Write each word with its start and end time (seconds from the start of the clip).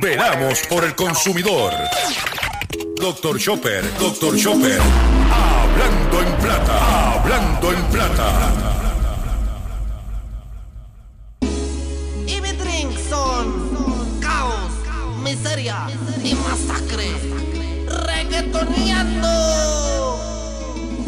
Veramos 0.00 0.60
por 0.66 0.82
el 0.84 0.94
consumidor. 0.94 1.74
Doctor 2.98 3.38
Chopper, 3.38 3.84
Doctor 3.98 4.34
Chopper. 4.34 4.80
Hablando 5.30 6.22
en 6.22 6.36
plata, 6.38 7.12
hablando 7.12 7.72
en 7.72 7.82
plata. 7.84 8.52
Y 12.26 12.40
mi 12.40 12.52
drink 12.52 12.98
son 13.10 14.20
caos, 14.20 14.70
miseria 15.22 15.86
y 16.24 16.34
masacre. 16.34 17.10
Reggaetoneando. 18.06 19.28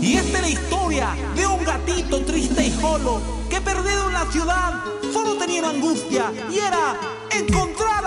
Y 0.03 0.19
esta 0.19 0.37
es 0.37 0.43
la 0.43 0.49
historia 0.49 1.17
de 1.35 1.47
un 1.47 1.65
gatito 1.65 2.21
triste 2.27 2.67
y 2.67 2.71
solo 2.73 3.23
que 3.49 3.59
perdido 3.61 4.09
en 4.09 4.13
la 4.13 4.27
ciudad 4.31 4.83
solo 5.13 5.37
tenía 5.37 5.69
angustia 5.69 6.33
y 6.51 6.59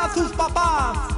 era 0.06 0.12
encontrar 0.12 0.12
a 0.12 0.14
sus 0.14 0.32
papás. 0.34 1.15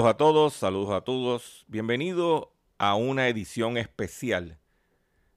Saludos 0.00 0.14
a 0.14 0.16
todos, 0.16 0.54
saludos 0.54 0.90
a 0.92 1.00
todos. 1.02 1.64
Bienvenido 1.68 2.54
a 2.78 2.94
una 2.94 3.28
edición 3.28 3.76
especial 3.76 4.58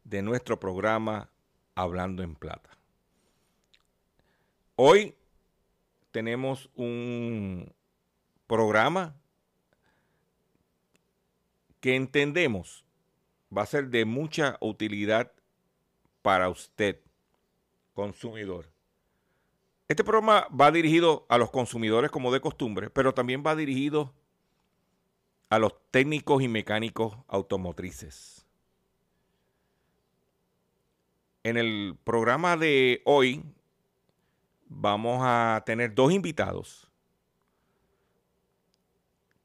de 0.05 0.21
nuestro 0.21 0.57
programa 0.57 1.29
Hablando 1.75 2.23
en 2.23 2.33
Plata. 2.33 2.69
Hoy 4.77 5.15
tenemos 6.11 6.69
un 6.75 7.73
programa 8.47 9.17
que 11.81 11.97
entendemos 11.97 12.85
va 13.55 13.63
a 13.63 13.65
ser 13.65 13.89
de 13.89 14.05
mucha 14.05 14.55
utilidad 14.61 15.33
para 16.21 16.47
usted, 16.47 17.01
consumidor. 17.93 18.71
Este 19.89 20.05
programa 20.05 20.47
va 20.57 20.71
dirigido 20.71 21.25
a 21.27 21.37
los 21.37 21.51
consumidores 21.51 22.11
como 22.11 22.31
de 22.31 22.39
costumbre, 22.39 22.89
pero 22.89 23.13
también 23.13 23.43
va 23.45 23.57
dirigido 23.57 24.13
a 25.53 25.59
los 25.59 25.73
técnicos 25.91 26.41
y 26.41 26.47
mecánicos 26.47 27.15
automotrices. 27.27 28.43
En 31.43 31.57
el 31.57 31.95
programa 32.03 32.57
de 32.57 33.03
hoy 33.05 33.43
vamos 34.65 35.19
a 35.21 35.61
tener 35.63 35.93
dos 35.93 36.11
invitados 36.11 36.91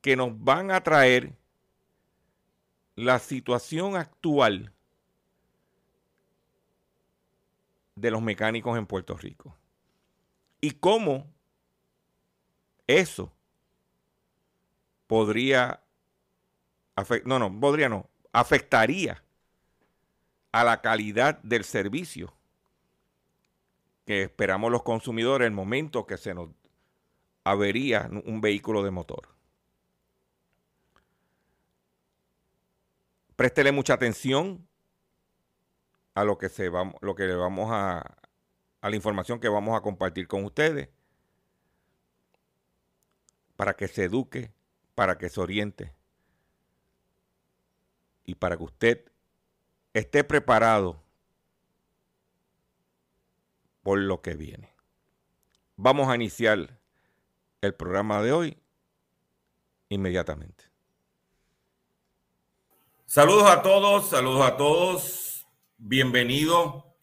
que 0.00 0.16
nos 0.16 0.42
van 0.42 0.70
a 0.70 0.82
traer 0.82 1.36
la 2.94 3.18
situación 3.18 3.94
actual 3.94 4.72
de 7.96 8.10
los 8.10 8.22
mecánicos 8.22 8.78
en 8.78 8.86
Puerto 8.86 9.14
Rico 9.14 9.54
y 10.62 10.70
cómo 10.70 11.30
eso 12.86 13.30
podría 15.06 15.82
no, 17.24 17.38
no, 17.38 17.60
podría 17.60 17.88
no, 17.88 18.08
afectaría 18.32 19.22
a 20.52 20.64
la 20.64 20.80
calidad 20.80 21.38
del 21.42 21.64
servicio 21.64 22.32
que 24.04 24.22
esperamos 24.22 24.72
los 24.72 24.82
consumidores 24.82 25.46
el 25.46 25.52
momento 25.52 26.06
que 26.06 26.16
se 26.16 26.34
nos 26.34 26.48
avería 27.44 28.08
un 28.24 28.40
vehículo 28.40 28.82
de 28.82 28.90
motor. 28.90 29.28
Préstele 33.36 33.70
mucha 33.70 33.94
atención 33.94 34.66
a 36.14 36.24
lo 36.24 36.38
que 36.38 36.48
se 36.48 36.70
lo 36.70 37.14
que 37.14 37.24
le 37.24 37.34
vamos 37.34 37.68
a, 37.70 37.98
a 38.80 38.90
la 38.90 38.96
información 38.96 39.38
que 39.38 39.48
vamos 39.48 39.76
a 39.76 39.82
compartir 39.82 40.26
con 40.26 40.44
ustedes 40.44 40.88
para 43.56 43.74
que 43.74 43.88
se 43.88 44.04
eduque, 44.04 44.52
para 44.94 45.18
que 45.18 45.28
se 45.28 45.40
oriente 45.40 45.97
y 48.28 48.34
para 48.34 48.58
que 48.58 48.62
usted 48.64 49.04
esté 49.94 50.22
preparado 50.22 51.02
por 53.82 53.98
lo 53.98 54.20
que 54.20 54.34
viene. 54.34 54.74
Vamos 55.76 56.08
a 56.08 56.14
iniciar 56.14 56.78
el 57.62 57.74
programa 57.74 58.22
de 58.22 58.32
hoy 58.32 58.58
inmediatamente. 59.88 60.64
Saludos 63.06 63.50
a 63.50 63.62
todos, 63.62 64.10
saludos 64.10 64.44
a 64.44 64.58
todos. 64.58 65.46
Bienvenido 65.78 66.98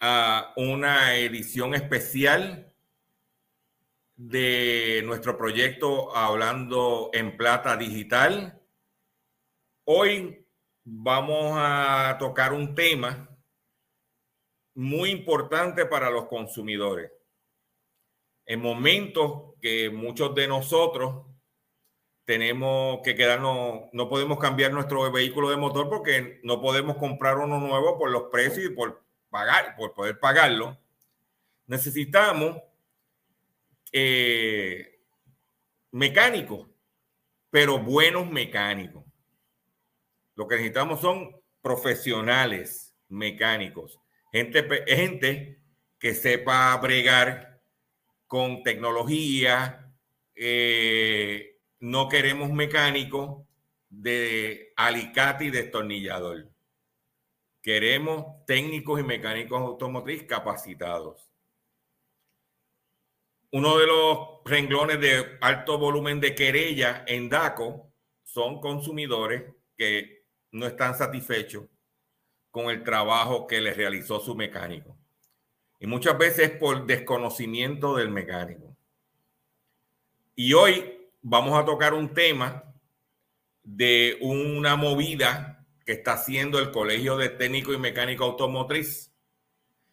a 0.00 0.54
una 0.56 1.16
edición 1.16 1.74
especial 1.74 2.72
de 4.16 5.02
nuestro 5.04 5.36
proyecto 5.36 6.16
Hablando 6.16 7.10
en 7.12 7.36
Plata 7.36 7.76
Digital. 7.76 8.58
Hoy 9.84 10.41
vamos 10.84 11.54
a 11.56 12.16
tocar 12.18 12.52
un 12.52 12.74
tema 12.74 13.28
muy 14.74 15.10
importante 15.10 15.86
para 15.86 16.10
los 16.10 16.26
consumidores. 16.26 17.10
En 18.46 18.60
momentos 18.60 19.54
que 19.60 19.90
muchos 19.90 20.34
de 20.34 20.48
nosotros 20.48 21.26
tenemos 22.24 23.00
que 23.02 23.14
quedarnos, 23.14 23.88
no 23.92 24.08
podemos 24.08 24.38
cambiar 24.38 24.72
nuestro 24.72 25.10
vehículo 25.10 25.50
de 25.50 25.56
motor 25.56 25.88
porque 25.88 26.40
no 26.42 26.60
podemos 26.60 26.96
comprar 26.96 27.38
uno 27.38 27.58
nuevo 27.60 27.98
por 27.98 28.10
los 28.10 28.24
precios 28.24 28.66
y 28.66 28.74
por 28.74 29.02
pagar, 29.30 29.76
por 29.76 29.92
poder 29.94 30.18
pagarlo. 30.18 30.78
Necesitamos 31.66 32.58
eh, 33.92 35.00
mecánicos, 35.90 36.68
pero 37.50 37.78
buenos 37.78 38.30
mecánicos. 38.30 39.01
Lo 40.42 40.48
que 40.48 40.56
necesitamos 40.56 41.00
son 41.00 41.40
profesionales 41.60 42.96
mecánicos, 43.10 44.00
gente, 44.32 45.62
que 46.00 46.14
sepa 46.14 46.76
bregar 46.78 47.62
con 48.26 48.64
tecnología. 48.64 49.88
eh, 50.34 51.60
no 51.78 52.08
queremos 52.08 52.50
mecánicos 52.50 53.46
de 53.88 54.72
alicate 54.74 55.44
y 55.44 55.50
destornillador. 55.50 56.50
Queremos 57.62 58.44
técnicos 58.44 58.98
y 58.98 59.04
mecánicos 59.04 59.60
automotriz 59.60 60.24
capacitados. 60.24 61.30
Uno 63.52 63.78
de 63.78 63.86
los 63.86 64.28
renglones 64.44 64.98
de 64.98 65.38
alto 65.40 65.78
volumen 65.78 66.18
de 66.18 66.34
querella 66.34 67.04
en 67.06 67.28
DACO 67.28 67.92
son 68.24 68.60
consumidores 68.60 69.44
que 69.76 70.21
no 70.52 70.66
están 70.66 70.96
satisfechos 70.96 71.64
con 72.50 72.66
el 72.70 72.84
trabajo 72.84 73.46
que 73.46 73.60
les 73.60 73.76
realizó 73.76 74.20
su 74.20 74.34
mecánico. 74.34 74.96
Y 75.80 75.86
muchas 75.86 76.16
veces 76.16 76.50
por 76.50 76.86
desconocimiento 76.86 77.96
del 77.96 78.10
mecánico. 78.10 78.76
Y 80.36 80.52
hoy 80.52 81.10
vamos 81.22 81.58
a 81.58 81.64
tocar 81.64 81.94
un 81.94 82.12
tema 82.12 82.64
de 83.64 84.18
una 84.20 84.76
movida 84.76 85.66
que 85.84 85.92
está 85.92 86.12
haciendo 86.12 86.58
el 86.58 86.70
Colegio 86.70 87.16
de 87.16 87.30
Técnico 87.30 87.72
y 87.72 87.78
Mecánico 87.78 88.24
Automotriz 88.24 89.12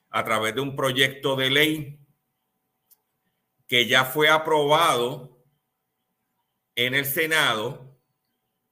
a 0.10 0.24
través 0.24 0.54
de 0.56 0.62
un 0.62 0.76
proyecto 0.76 1.36
de 1.36 1.50
ley 1.50 2.00
que 3.68 3.88
ya 3.88 4.06
fue 4.06 4.30
aprobado 4.30 5.40
en 6.76 6.96
el 6.96 7.06
Senado 7.06 7.98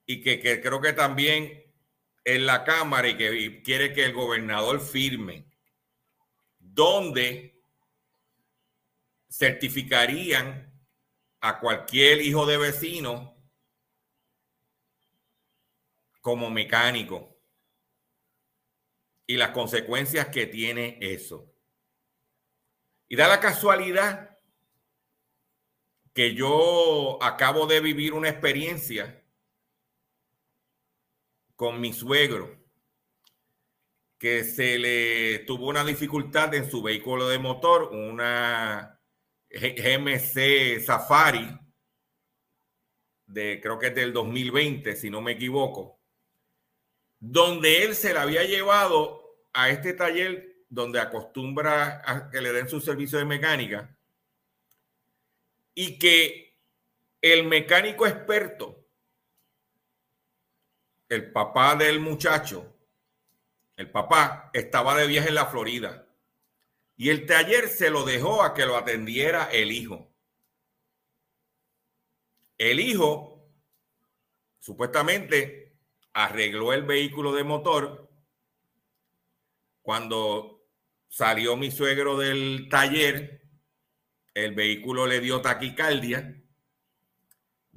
y 0.05 0.21
que, 0.21 0.39
que 0.39 0.61
creo 0.61 0.81
que 0.81 0.93
también 0.93 1.66
en 2.27 2.45
la 2.45 2.65
Cámara 2.65 3.07
y 3.07 3.15
que 3.15 3.61
quiere 3.63 3.93
que 3.93 4.03
el 4.03 4.11
gobernador 4.11 4.81
firme, 4.81 5.45
donde 6.59 7.63
certificarían 9.29 10.77
a 11.39 11.57
cualquier 11.61 12.19
hijo 12.19 12.45
de 12.45 12.57
vecino 12.57 13.33
como 16.19 16.49
mecánico 16.49 17.39
y 19.25 19.37
las 19.37 19.51
consecuencias 19.51 20.27
que 20.27 20.47
tiene 20.47 20.97
eso. 20.99 21.49
Y 23.07 23.15
da 23.15 23.29
la 23.29 23.39
casualidad 23.39 24.37
que 26.13 26.33
yo 26.33 27.23
acabo 27.23 27.67
de 27.67 27.79
vivir 27.79 28.13
una 28.13 28.27
experiencia 28.27 29.16
con 31.57 31.81
mi 31.81 31.91
suegro, 31.91 32.55
que 34.19 34.43
se 34.43 34.77
le 34.77 35.39
tuvo 35.39 35.67
una 35.67 35.83
dificultad 35.83 36.53
en 36.53 36.69
su 36.69 36.81
vehículo 36.83 37.27
de 37.27 37.39
motor, 37.39 37.89
una 37.91 39.01
GMC 39.49 40.79
Safari, 40.85 41.59
de 43.25 43.59
creo 43.59 43.79
que 43.79 43.87
es 43.87 43.95
del 43.95 44.13
2020, 44.13 44.95
si 44.95 45.09
no 45.09 45.19
me 45.19 45.33
equivoco, 45.33 45.99
donde 47.19 47.83
él 47.83 47.95
se 47.95 48.13
la 48.13 48.21
había 48.21 48.43
llevado 48.43 49.39
a 49.51 49.71
este 49.71 49.93
taller 49.93 50.63
donde 50.69 50.99
acostumbra 50.99 52.03
a 52.05 52.29
que 52.29 52.39
le 52.39 52.53
den 52.53 52.69
su 52.69 52.79
servicio 52.79 53.17
de 53.17 53.25
mecánica 53.25 53.97
y 55.73 55.97
que 55.97 56.55
el 57.19 57.45
mecánico 57.45 58.05
experto, 58.05 58.76
el 61.09 61.31
papá 61.31 61.75
del 61.75 61.99
muchacho, 61.99 62.73
el 63.75 63.89
papá 63.91 64.49
estaba 64.53 64.95
de 64.95 65.07
viaje 65.07 65.29
en 65.29 65.35
la 65.35 65.45
Florida. 65.45 66.07
Y 66.95 67.09
el 67.09 67.25
taller 67.27 67.69
se 67.69 67.91
lo 67.91 68.03
dejó 68.03 68.41
a 68.41 68.53
que 68.53 68.65
lo 68.65 68.75
atendiera 68.75 69.45
el 69.51 69.71
hijo. 69.71 70.11
El 72.57 72.79
hijo 72.79 73.51
supuestamente 74.59 75.77
arregló 76.13 76.73
el 76.73 76.83
vehículo 76.83 77.33
de 77.33 77.43
motor. 77.43 78.09
Cuando 79.83 80.67
salió 81.07 81.55
mi 81.55 81.69
suegro 81.69 82.17
del 82.17 82.67
taller, 82.69 83.43
el 84.33 84.55
vehículo 84.55 85.05
le 85.05 85.19
dio 85.19 85.39
taquicardia, 85.41 86.43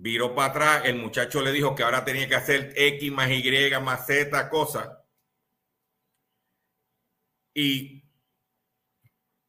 viró 0.00 0.35
para 0.35 0.50
atrás, 0.50 0.82
el 0.87 0.97
muchacho 0.97 1.43
le 1.43 1.52
dijo 1.52 1.75
que 1.75 1.82
ahora 1.82 2.05
tenía 2.05 2.26
que 2.26 2.35
hacer 2.35 2.73
X 2.75 3.12
más 3.12 3.31
Y 3.31 3.70
más 3.82 4.06
Z 4.06 4.49
cosa. 4.49 5.05
Y 7.52 8.02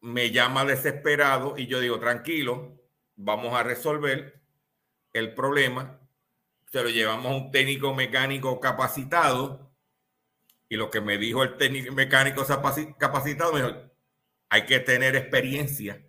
me 0.02 0.32
llama 0.32 0.66
desesperado 0.66 1.58
y 1.58 1.68
yo 1.68 1.80
digo, 1.80 2.00
tranquilo, 2.00 2.78
vamos 3.16 3.54
a 3.54 3.64
resolver 3.64 4.42
el 5.14 5.34
problema. 5.34 6.00
Se 6.70 6.84
lo 6.84 6.90
llevamos 6.90 7.32
a 7.32 7.36
un 7.36 7.52
técnico 7.52 7.94
mecánico 7.94 8.60
capacitado 8.60 9.72
y 10.68 10.76
lo 10.76 10.90
que 10.90 11.00
me 11.00 11.18
dijo 11.18 11.44
el 11.44 11.56
técnico 11.58 11.94
mecánico 11.94 12.46
capacitado, 12.98 13.54
me 13.54 13.62
dijo, 13.62 13.92
hay 14.50 14.66
que 14.66 14.80
tener 14.80 15.16
experiencia 15.16 16.06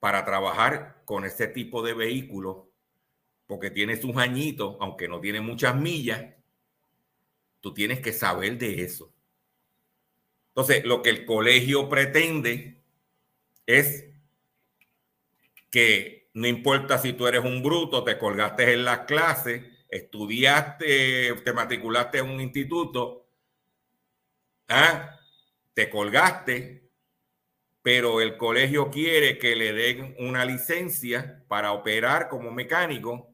para 0.00 0.24
trabajar 0.26 1.02
con 1.06 1.24
ese 1.24 1.46
tipo 1.46 1.82
de 1.82 1.94
vehículo, 1.94 2.73
porque 3.46 3.70
tiene 3.70 4.00
sus 4.00 4.16
añitos, 4.16 4.76
aunque 4.80 5.08
no 5.08 5.20
tiene 5.20 5.40
muchas 5.40 5.76
millas, 5.76 6.34
tú 7.60 7.74
tienes 7.74 8.00
que 8.00 8.12
saber 8.12 8.58
de 8.58 8.82
eso. 8.82 9.12
Entonces, 10.48 10.84
lo 10.84 11.02
que 11.02 11.10
el 11.10 11.24
colegio 11.24 11.88
pretende 11.88 12.80
es 13.66 14.06
que 15.70 16.28
no 16.34 16.46
importa 16.46 16.98
si 16.98 17.12
tú 17.12 17.26
eres 17.26 17.44
un 17.44 17.62
bruto, 17.62 18.04
te 18.04 18.18
colgaste 18.18 18.72
en 18.72 18.84
las 18.84 19.00
clases, 19.00 19.64
estudiaste, 19.88 21.34
te 21.44 21.52
matriculaste 21.52 22.18
en 22.18 22.28
un 22.28 22.40
instituto, 22.40 23.26
¿ah? 24.68 25.18
te 25.74 25.90
colgaste, 25.90 26.88
pero 27.82 28.20
el 28.20 28.36
colegio 28.36 28.90
quiere 28.90 29.38
que 29.38 29.56
le 29.56 29.72
den 29.72 30.14
una 30.18 30.44
licencia 30.44 31.44
para 31.48 31.72
operar 31.72 32.28
como 32.28 32.50
mecánico, 32.50 33.33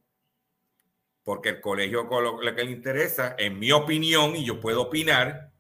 porque 1.31 1.51
el 1.51 1.61
colegio 1.61 2.09
lo 2.11 2.41
que 2.57 2.65
le 2.65 2.73
interesa, 2.73 3.37
en 3.39 3.57
mi 3.57 3.71
opinión, 3.71 4.35
y 4.35 4.45
yo 4.45 4.59
puedo 4.59 4.83
opinar, 4.83 5.53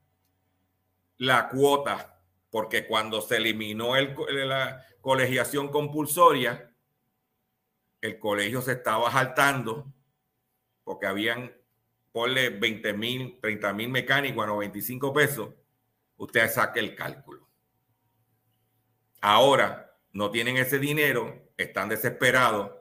la 1.17 1.49
cuota, 1.49 2.21
porque 2.51 2.89
cuando 2.89 3.21
se 3.21 3.37
eliminó 3.37 3.95
el, 3.95 4.17
la 4.49 4.85
colegiación 5.01 5.69
compulsoria, 5.69 6.75
el 8.01 8.19
colegio 8.19 8.61
se 8.63 8.73
estaba 8.73 9.13
saltando 9.13 9.87
porque 10.83 11.07
habían, 11.07 11.53
ponle 12.11 12.51
20 12.51 12.93
mil, 12.95 13.39
30 13.41 13.73
mil 13.73 13.91
mecánicos 13.91 14.43
a 14.43 14.49
95 14.49 15.13
pesos, 15.13 15.51
usted 16.17 16.51
saque 16.51 16.81
el 16.81 16.97
cálculo. 16.97 17.49
Ahora 19.21 19.97
no 20.11 20.33
tienen 20.33 20.57
ese 20.57 20.81
dinero, 20.81 21.53
están 21.57 21.89
desesperados 21.89 22.73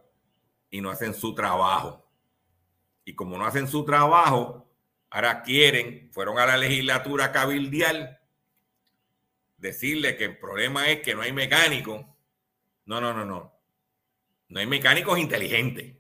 y 0.72 0.82
no 0.82 0.90
hacen 0.90 1.14
su 1.14 1.36
trabajo. 1.36 2.09
Y 3.10 3.16
como 3.16 3.40
no 3.40 3.46
hacen 3.48 3.68
su 3.68 3.84
trabajo, 3.84 4.70
ahora 5.10 5.42
quieren, 5.42 6.12
fueron 6.14 6.38
a 6.38 6.46
la 6.46 6.58
legislatura 6.58 7.32
cabildial 7.32 8.20
decirle 9.58 10.16
que 10.16 10.26
el 10.26 10.38
problema 10.38 10.88
es 10.90 11.02
que 11.02 11.16
no 11.16 11.24
hay 11.24 11.34
mecánicos. 11.34 12.06
No, 12.86 13.02
no, 13.02 13.12
no, 13.12 13.26
no. 13.26 13.52
No 14.50 14.60
hay 14.60 14.68
mecánicos 14.68 15.18
inteligentes. 15.18 15.96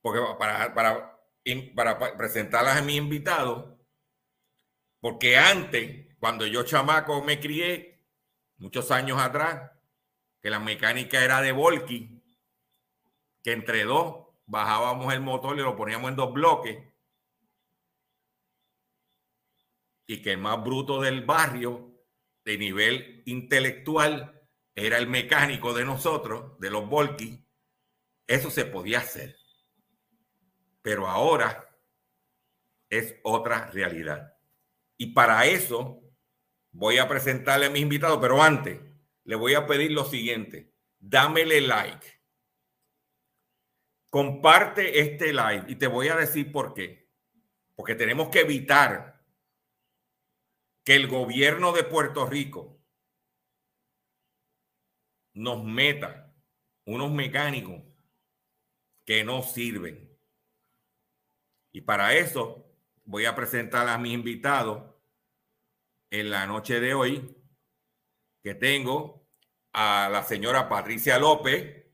Porque 0.00 0.22
para, 0.38 0.72
para, 0.72 1.20
para 1.74 2.16
presentarlas 2.16 2.78
a 2.78 2.82
mi 2.82 2.96
invitado, 2.96 3.78
porque 4.98 5.36
antes, 5.36 6.16
cuando 6.18 6.46
yo 6.46 6.62
chamaco 6.62 7.22
me 7.22 7.38
crié, 7.38 8.02
muchos 8.56 8.90
años 8.90 9.20
atrás, 9.20 9.72
que 10.40 10.48
la 10.48 10.58
mecánica 10.58 11.22
era 11.22 11.42
de 11.42 11.52
volky, 11.52 12.22
que 13.42 13.52
entre 13.52 13.84
dos 13.84 14.25
bajábamos 14.46 15.12
el 15.12 15.20
motor 15.20 15.56
y 15.58 15.62
lo 15.62 15.76
poníamos 15.76 16.10
en 16.10 16.16
dos 16.16 16.32
bloques, 16.32 16.78
y 20.06 20.22
que 20.22 20.32
el 20.32 20.38
más 20.38 20.62
bruto 20.62 21.00
del 21.00 21.24
barrio 21.24 21.92
de 22.44 22.58
nivel 22.58 23.22
intelectual 23.26 24.48
era 24.74 24.98
el 24.98 25.08
mecánico 25.08 25.74
de 25.74 25.84
nosotros, 25.84 26.58
de 26.60 26.70
los 26.70 26.88
Volky, 26.88 27.44
eso 28.26 28.50
se 28.50 28.64
podía 28.64 28.98
hacer. 28.98 29.36
Pero 30.82 31.08
ahora 31.08 31.76
es 32.88 33.16
otra 33.24 33.70
realidad. 33.70 34.36
Y 34.96 35.12
para 35.12 35.46
eso 35.46 36.02
voy 36.70 36.98
a 36.98 37.08
presentarle 37.08 37.66
a 37.66 37.70
mis 37.70 37.82
invitados, 37.82 38.18
pero 38.20 38.42
antes 38.42 38.80
le 39.24 39.34
voy 39.34 39.54
a 39.54 39.66
pedir 39.66 39.90
lo 39.90 40.04
siguiente, 40.04 40.72
dámele 40.98 41.60
like. 41.62 42.15
Comparte 44.10 45.00
este 45.00 45.32
live 45.32 45.64
y 45.68 45.76
te 45.76 45.86
voy 45.86 46.08
a 46.08 46.16
decir 46.16 46.50
por 46.52 46.74
qué. 46.74 47.10
Porque 47.74 47.94
tenemos 47.94 48.28
que 48.28 48.40
evitar 48.40 49.22
que 50.84 50.94
el 50.94 51.08
gobierno 51.08 51.72
de 51.72 51.84
Puerto 51.84 52.26
Rico 52.26 52.80
nos 55.34 55.62
meta 55.64 56.32
unos 56.86 57.10
mecánicos 57.10 57.82
que 59.04 59.24
no 59.24 59.42
sirven. 59.42 60.16
Y 61.72 61.82
para 61.82 62.14
eso 62.14 62.66
voy 63.04 63.26
a 63.26 63.34
presentar 63.34 63.88
a 63.88 63.98
mis 63.98 64.14
invitados 64.14 64.94
en 66.10 66.30
la 66.30 66.46
noche 66.46 66.80
de 66.80 66.94
hoy, 66.94 67.36
que 68.42 68.54
tengo 68.54 69.28
a 69.72 70.08
la 70.10 70.22
señora 70.22 70.68
Patricia 70.68 71.18
López. 71.18 71.85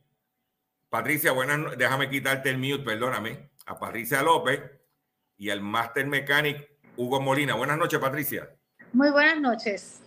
Patricia, 0.92 1.32
buenas, 1.32 1.78
déjame 1.78 2.10
quitarte 2.10 2.50
el 2.50 2.58
mute, 2.58 2.84
perdóname. 2.84 3.48
A 3.64 3.78
Patricia 3.78 4.22
López 4.22 4.60
y 5.38 5.48
al 5.48 5.62
Master 5.62 6.06
Mechanic 6.06 6.68
Hugo 6.98 7.18
Molina. 7.18 7.54
Buenas 7.54 7.78
noches, 7.78 7.98
Patricia. 7.98 8.54
Muy 8.92 9.10
buenas 9.10 9.40
noches. 9.40 10.02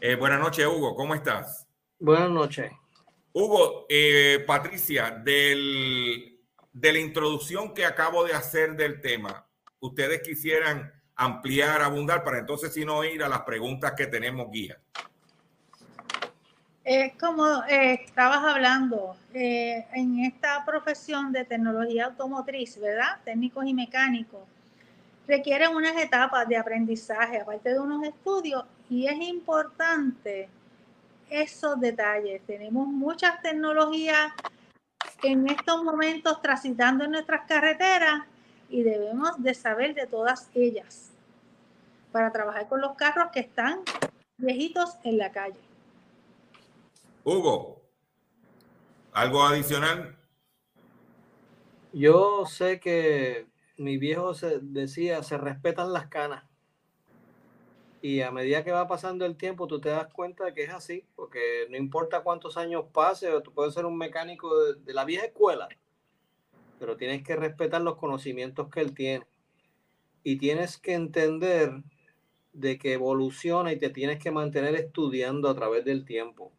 Eh, 0.00 0.14
buenas 0.14 0.40
noches, 0.40 0.66
Hugo. 0.66 0.96
¿Cómo 0.96 1.14
estás? 1.14 1.68
Buenas 1.98 2.30
noches. 2.30 2.72
Hugo, 3.34 3.84
eh, 3.90 4.42
Patricia, 4.46 5.10
del, 5.10 6.40
de 6.72 6.92
la 6.94 6.98
introducción 7.00 7.74
que 7.74 7.84
acabo 7.84 8.24
de 8.24 8.32
hacer 8.32 8.76
del 8.76 9.02
tema, 9.02 9.46
ustedes 9.80 10.22
quisieran 10.22 10.90
ampliar, 11.16 11.82
abundar, 11.82 12.24
para 12.24 12.38
entonces 12.38 12.72
si 12.72 12.86
no 12.86 13.04
ir 13.04 13.22
a 13.22 13.28
las 13.28 13.42
preguntas 13.42 13.92
que 13.94 14.06
tenemos 14.06 14.50
guía. 14.50 14.80
Es 16.84 17.14
como 17.16 17.64
eh, 17.64 17.94
estabas 18.04 18.44
hablando, 18.44 19.16
eh, 19.32 19.86
en 19.94 20.18
esta 20.18 20.62
profesión 20.66 21.32
de 21.32 21.46
tecnología 21.46 22.06
automotriz, 22.06 22.78
¿verdad? 22.78 23.18
Técnicos 23.24 23.64
y 23.64 23.72
mecánicos, 23.72 24.42
requieren 25.26 25.74
unas 25.74 25.96
etapas 25.96 26.46
de 26.46 26.58
aprendizaje, 26.58 27.40
aparte 27.40 27.70
de 27.70 27.80
unos 27.80 28.04
estudios, 28.04 28.64
y 28.90 29.06
es 29.06 29.18
importante 29.18 30.50
esos 31.30 31.80
detalles. 31.80 32.42
Tenemos 32.46 32.86
muchas 32.86 33.40
tecnologías 33.40 34.32
en 35.22 35.48
estos 35.48 35.82
momentos 35.82 36.42
transitando 36.42 37.04
en 37.04 37.12
nuestras 37.12 37.46
carreteras 37.48 38.24
y 38.68 38.82
debemos 38.82 39.42
de 39.42 39.54
saber 39.54 39.94
de 39.94 40.06
todas 40.06 40.50
ellas 40.54 41.12
para 42.12 42.30
trabajar 42.30 42.68
con 42.68 42.82
los 42.82 42.94
carros 42.94 43.30
que 43.32 43.40
están 43.40 43.80
viejitos 44.36 44.98
en 45.02 45.16
la 45.16 45.32
calle. 45.32 45.73
Hugo, 47.26 47.80
¿algo 49.12 49.42
adicional? 49.44 50.18
Yo 51.94 52.44
sé 52.44 52.80
que 52.80 53.46
mi 53.78 53.96
viejo 53.96 54.34
se 54.34 54.58
decía, 54.60 55.22
se 55.22 55.38
respetan 55.38 55.94
las 55.94 56.08
canas. 56.08 56.44
Y 58.02 58.20
a 58.20 58.30
medida 58.30 58.62
que 58.62 58.72
va 58.72 58.86
pasando 58.86 59.24
el 59.24 59.38
tiempo, 59.38 59.66
tú 59.66 59.80
te 59.80 59.88
das 59.88 60.12
cuenta 60.12 60.44
de 60.44 60.52
que 60.52 60.64
es 60.64 60.70
así, 60.70 61.06
porque 61.16 61.66
no 61.70 61.78
importa 61.78 62.20
cuántos 62.20 62.58
años 62.58 62.84
pase, 62.92 63.30
tú 63.40 63.54
puedes 63.54 63.72
ser 63.72 63.86
un 63.86 63.96
mecánico 63.96 64.62
de, 64.62 64.74
de 64.74 64.92
la 64.92 65.06
vieja 65.06 65.24
escuela, 65.24 65.68
pero 66.78 66.98
tienes 66.98 67.22
que 67.22 67.36
respetar 67.36 67.80
los 67.80 67.96
conocimientos 67.96 68.68
que 68.68 68.80
él 68.82 68.92
tiene. 68.92 69.26
Y 70.24 70.36
tienes 70.36 70.76
que 70.76 70.92
entender 70.92 71.72
de 72.52 72.78
que 72.78 72.92
evoluciona 72.92 73.72
y 73.72 73.78
te 73.78 73.88
tienes 73.88 74.18
que 74.18 74.30
mantener 74.30 74.74
estudiando 74.74 75.48
a 75.48 75.54
través 75.54 75.86
del 75.86 76.04
tiempo. 76.04 76.52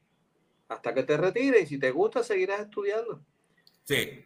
Hasta 0.68 0.94
que 0.94 1.04
te 1.04 1.18
retires 1.18 1.64
y 1.64 1.68
si 1.68 1.78
te 1.80 1.92
gusta, 1.92 2.24
seguirás 2.24 2.62
estudiando. 2.62 3.22
Sí. 3.84 4.24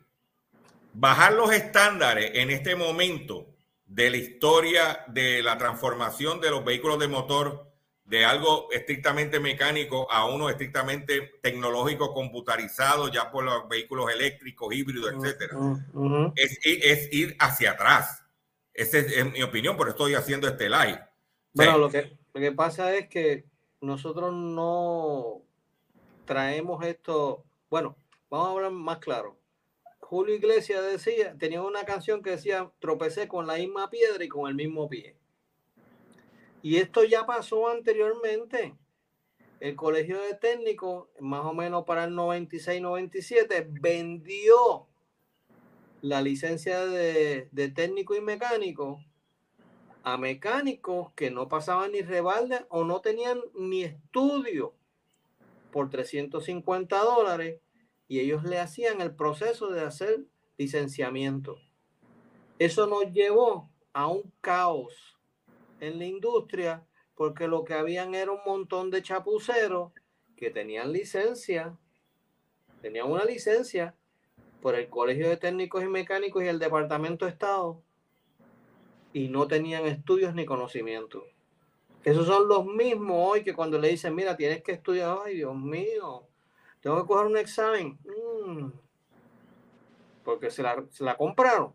Bajar 0.93 1.33
los 1.33 1.51
estándares 1.51 2.31
en 2.35 2.49
este 2.49 2.75
momento 2.75 3.45
de 3.85 4.09
la 4.09 4.17
historia 4.17 5.03
de 5.07 5.41
la 5.43 5.57
transformación 5.57 6.39
de 6.39 6.51
los 6.51 6.63
vehículos 6.63 6.99
de 6.99 7.07
motor 7.07 7.65
de 8.05 8.25
algo 8.25 8.71
estrictamente 8.71 9.39
mecánico 9.39 10.11
a 10.11 10.25
uno 10.25 10.49
estrictamente 10.49 11.33
tecnológico, 11.43 12.11
computarizado, 12.13 13.07
ya 13.09 13.29
por 13.29 13.43
los 13.43 13.67
vehículos 13.69 14.11
eléctricos, 14.11 14.73
híbridos, 14.73 15.13
etcétera. 15.13 15.55
Ujú. 15.57 16.33
Es, 16.35 16.57
ir- 16.65 16.79
es 16.83 17.13
ir 17.13 17.35
hacia 17.39 17.71
atrás. 17.71 18.23
Esa 18.73 18.97
es, 18.99 19.11
es 19.15 19.31
mi 19.31 19.43
opinión, 19.43 19.77
por 19.77 19.89
estoy 19.89 20.15
haciendo 20.15 20.47
este 20.47 20.69
live. 20.69 20.99
Bueno, 21.53 21.73
Sí. 21.73 21.79
lo 21.79 21.89
que, 21.89 22.17
lo 22.33 22.41
que 22.41 22.51
pasa 22.51 22.95
es 22.95 23.07
que 23.09 23.45
nosotros 23.81 24.33
no 24.33 25.41
traemos 26.29 26.85
esto. 26.85 27.43
Bueno, 27.71 27.97
vamos 28.29 28.47
a 28.47 28.51
hablar 28.51 28.71
más 28.71 28.99
claro. 28.99 29.35
Julio 29.99 30.35
Iglesias 30.35 30.83
decía, 30.83 31.35
tenía 31.39 31.63
una 31.63 31.85
canción 31.85 32.21
que 32.21 32.29
decía, 32.29 32.71
tropecé 32.77 33.27
con 33.27 33.47
la 33.47 33.55
misma 33.55 33.89
piedra 33.89 34.23
y 34.23 34.27
con 34.27 34.47
el 34.47 34.53
mismo 34.53 34.87
pie. 34.87 35.15
Y 36.61 36.77
esto 36.77 37.03
ya 37.03 37.25
pasó 37.25 37.67
anteriormente. 37.67 38.75
El 39.59 39.75
Colegio 39.75 40.21
de 40.21 40.35
Técnicos, 40.35 41.07
más 41.19 41.43
o 41.45 41.53
menos 41.53 41.83
para 41.85 42.03
el 42.03 42.13
96-97, 42.13 43.67
vendió 43.81 44.85
la 46.01 46.21
licencia 46.21 46.85
de, 46.85 47.49
de 47.51 47.69
técnico 47.69 48.15
y 48.15 48.21
mecánico 48.21 49.03
a 50.03 50.15
mecánicos 50.17 51.11
que 51.13 51.31
no 51.31 51.49
pasaban 51.49 51.91
ni 51.91 52.01
rebalde 52.01 52.67
o 52.69 52.83
no 52.83 53.01
tenían 53.01 53.41
ni 53.55 53.83
estudio 53.83 54.75
por 55.71 55.89
350 55.89 56.97
dólares 57.03 57.61
y 58.07 58.19
ellos 58.19 58.43
le 58.43 58.59
hacían 58.59 59.01
el 59.01 59.15
proceso 59.15 59.69
de 59.69 59.81
hacer 59.81 60.25
licenciamiento. 60.57 61.57
Eso 62.57 62.87
nos 62.87 63.11
llevó 63.13 63.69
a 63.93 64.07
un 64.07 64.33
caos 64.41 65.17
en 65.79 65.99
la 65.99 66.05
industria 66.05 66.85
porque 67.15 67.47
lo 67.47 67.63
que 67.63 67.73
habían 67.73 68.15
era 68.15 68.31
un 68.31 68.41
montón 68.45 68.89
de 68.91 69.01
chapuceros 69.01 69.91
que 70.35 70.49
tenían 70.51 70.91
licencia, 70.91 71.77
tenían 72.81 73.11
una 73.11 73.25
licencia 73.25 73.95
por 74.61 74.75
el 74.75 74.89
Colegio 74.89 75.29
de 75.29 75.37
Técnicos 75.37 75.83
y 75.83 75.87
Mecánicos 75.87 76.43
y 76.43 76.47
el 76.47 76.59
Departamento 76.59 77.25
de 77.25 77.31
Estado 77.31 77.81
y 79.13 79.29
no 79.29 79.47
tenían 79.47 79.85
estudios 79.85 80.33
ni 80.33 80.45
conocimiento. 80.45 81.23
Esos 82.03 82.25
son 82.27 82.47
los 82.47 82.65
mismos 82.65 83.17
hoy 83.19 83.43
que 83.43 83.53
cuando 83.53 83.77
le 83.77 83.89
dicen, 83.89 84.15
mira, 84.15 84.35
tienes 84.37 84.63
que 84.63 84.71
estudiar, 84.71 85.17
ay 85.25 85.35
Dios 85.37 85.55
mío, 85.55 86.27
tengo 86.81 87.01
que 87.01 87.07
coger 87.07 87.25
un 87.27 87.37
examen, 87.37 87.99
Mm, 88.45 88.69
porque 90.23 90.49
se 90.51 90.63
la, 90.63 90.83
se 90.91 91.03
la 91.03 91.15
compraron. 91.17 91.73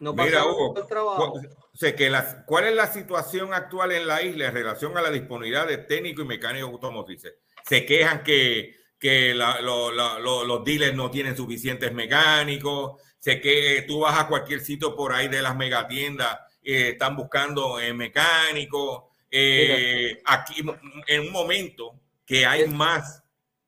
No 0.00 0.12
Mira, 0.12 0.44
Hugo, 0.44 0.74
el 0.76 0.86
trabajo. 0.86 1.34
sé 1.72 1.94
que 1.94 2.10
las- 2.10 2.38
¿cuál 2.46 2.64
es 2.66 2.74
la 2.74 2.86
situación 2.86 3.54
actual 3.54 3.92
en 3.92 4.06
la 4.06 4.20
isla 4.22 4.46
en 4.48 4.54
relación 4.54 4.96
a 4.98 5.02
la 5.02 5.10
disponibilidad 5.10 5.66
de 5.66 5.78
técnicos 5.78 6.24
y 6.24 6.28
mecánicos 6.28 6.70
automotrices? 6.70 7.34
Se 7.64 7.86
quejan 7.86 8.22
que, 8.22 8.74
que 8.98 9.34
la- 9.34 9.60
lo- 9.60 9.92
la- 9.92 10.18
lo- 10.18 10.44
los 10.44 10.64
dealers 10.64 10.94
no 10.94 11.10
tienen 11.10 11.36
suficientes 11.36 11.92
mecánicos, 11.94 13.00
sé 13.18 13.40
que 13.40 13.84
tú 13.86 14.00
vas 14.00 14.18
a 14.18 14.28
cualquier 14.28 14.60
sitio 14.60 14.94
por 14.94 15.12
ahí 15.12 15.28
de 15.28 15.40
las 15.42 15.56
megatiendas, 15.56 16.40
eh, 16.66 16.90
están 16.90 17.14
buscando 17.16 17.78
eh, 17.80 17.92
mecánicos. 17.94 19.04
eh, 19.30 20.20
aquí 20.24 20.62
en 21.08 21.20
un 21.22 21.32
momento 21.32 21.94
que 22.24 22.44
hay 22.46 22.66
más 22.68 23.22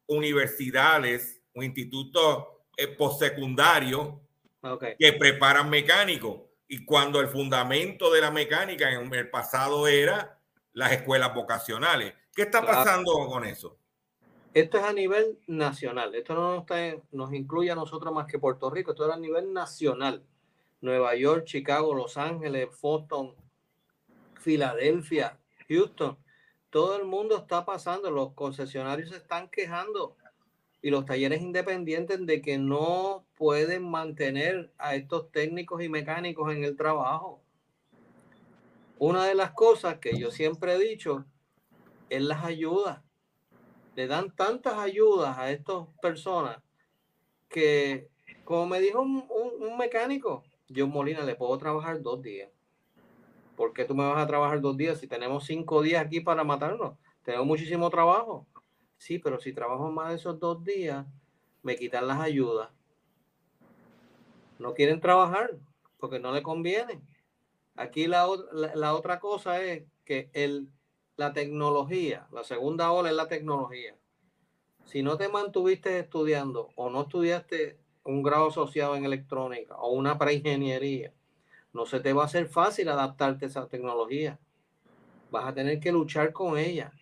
universidades 0.06 1.40
o 1.54 1.62
institutos 1.62 2.44
postsecundarios 2.96 4.14
que 4.98 5.12
preparan 5.14 5.68
mecánicos. 5.70 6.42
Y 6.68 6.84
cuando 6.84 7.20
el 7.20 7.28
fundamento 7.28 8.12
de 8.12 8.20
la 8.20 8.30
mecánica 8.30 8.90
en 8.92 9.12
el 9.14 9.30
pasado 9.30 9.86
era 9.88 10.38
las 10.74 10.92
escuelas 10.92 11.34
vocacionales. 11.34 12.14
¿Qué 12.34 12.42
está 12.42 12.60
Claro. 12.60 12.76
pasando 12.78 13.12
con 13.26 13.44
eso? 13.44 13.78
Esto 14.54 14.78
es 14.78 14.84
a 14.84 14.92
nivel 14.92 15.38
nacional. 15.46 16.14
Esto 16.14 16.34
no 16.34 16.52
nos, 16.54 16.60
está- 16.60 17.02
nos 17.12 17.32
incluye 17.32 17.70
a 17.70 17.74
nosotros 17.74 18.12
más 18.14 18.26
que 18.26 18.38
Puerto 18.38 18.70
Rico. 18.70 18.92
Esto 18.92 19.06
es 19.08 19.14
a 19.14 19.18
nivel 19.18 19.52
nacional. 19.52 20.22
Nueva 20.80 21.14
York, 21.16 21.44
Chicago, 21.44 21.94
Los 21.94 22.16
Ángeles, 22.16 22.68
Boston, 22.80 23.34
Filadelfia, 24.40 25.38
Houston. 25.68 26.16
Todo 26.70 26.96
el 26.96 27.04
mundo 27.04 27.36
está 27.36 27.64
pasando. 27.64 28.10
Los 28.10 28.32
concesionarios 28.34 29.10
se 29.10 29.16
están 29.16 29.48
quejando 29.48 30.16
y 30.80 30.90
los 30.90 31.04
talleres 31.06 31.42
independientes 31.42 32.24
de 32.24 32.40
que 32.40 32.58
no 32.58 33.24
pueden 33.36 33.88
mantener 33.88 34.72
a 34.78 34.94
estos 34.94 35.30
técnicos 35.32 35.82
y 35.82 35.88
mecánicos 35.88 36.52
en 36.52 36.64
el 36.64 36.76
trabajo. 36.76 37.42
Una 38.98 39.24
de 39.26 39.34
las 39.34 39.52
cosas 39.52 39.98
que 39.98 40.16
yo 40.18 40.30
siempre 40.30 40.74
he 40.74 40.78
dicho 40.78 41.24
es 42.08 42.22
las 42.22 42.44
ayudas 42.44 43.00
le 43.98 44.06
dan 44.06 44.30
tantas 44.30 44.74
ayudas 44.74 45.36
a 45.38 45.50
estas 45.50 45.88
personas 46.00 46.62
que, 47.48 48.08
como 48.44 48.66
me 48.66 48.78
dijo 48.80 49.02
un, 49.02 49.26
un- 49.28 49.60
un 49.70 49.76
mecánico, 49.76 50.44
yo 50.68 50.86
Molina 50.86 51.24
le 51.24 51.34
puedo 51.34 51.56
trabajar 51.58 52.02
dos 52.02 52.22
días. 52.22 52.50
¿Por 53.56 53.72
qué 53.72 53.84
tú 53.84 53.94
me 53.94 54.06
vas 54.06 54.18
a 54.18 54.26
trabajar 54.26 54.60
dos 54.60 54.76
días 54.76 54.98
si 54.98 55.08
tenemos 55.08 55.44
cinco 55.44 55.82
días 55.82 56.04
aquí 56.04 56.20
para 56.20 56.44
matarnos? 56.44 56.96
Tenemos 57.24 57.46
muchísimo 57.46 57.90
trabajo. 57.90 58.46
Sí, 58.98 59.18
pero 59.18 59.40
si 59.40 59.52
trabajo 59.52 59.90
más 59.90 60.10
de 60.10 60.16
esos 60.16 60.38
dos 60.38 60.62
días, 60.62 61.06
me 61.62 61.76
quitan 61.76 62.06
las 62.06 62.20
ayudas. 62.20 62.70
No 64.58 64.74
quieren 64.74 65.00
trabajar 65.00 65.58
porque 65.98 66.18
no 66.18 66.32
le 66.32 66.42
conviene. 66.42 67.02
Aquí 67.76 68.06
la, 68.06 68.26
la 68.74 68.94
otra 68.94 69.20
cosa 69.20 69.62
es 69.62 69.84
que 70.04 70.30
el, 70.32 70.68
la 71.16 71.32
tecnología, 71.32 72.26
la 72.32 72.44
segunda 72.44 72.92
ola 72.92 73.10
es 73.10 73.16
la 73.16 73.28
tecnología. 73.28 73.96
Si 74.84 75.02
no 75.02 75.16
te 75.16 75.28
mantuviste 75.28 75.98
estudiando 75.98 76.70
o 76.76 76.90
no 76.90 77.02
estudiaste 77.02 77.78
un 78.08 78.22
grado 78.22 78.48
asociado 78.48 78.96
en 78.96 79.04
electrónica 79.04 79.76
o 79.76 79.92
una 79.92 80.18
preingeniería, 80.18 81.12
no 81.72 81.86
se 81.86 82.00
te 82.00 82.12
va 82.12 82.22
a 82.22 82.26
hacer 82.26 82.48
fácil 82.48 82.88
adaptarte 82.88 83.44
a 83.44 83.48
esa 83.48 83.68
tecnología. 83.68 84.38
Vas 85.30 85.46
a 85.46 85.54
tener 85.54 85.78
que 85.80 85.92
luchar 85.92 86.32
con 86.32 86.58
ella, 86.58 86.92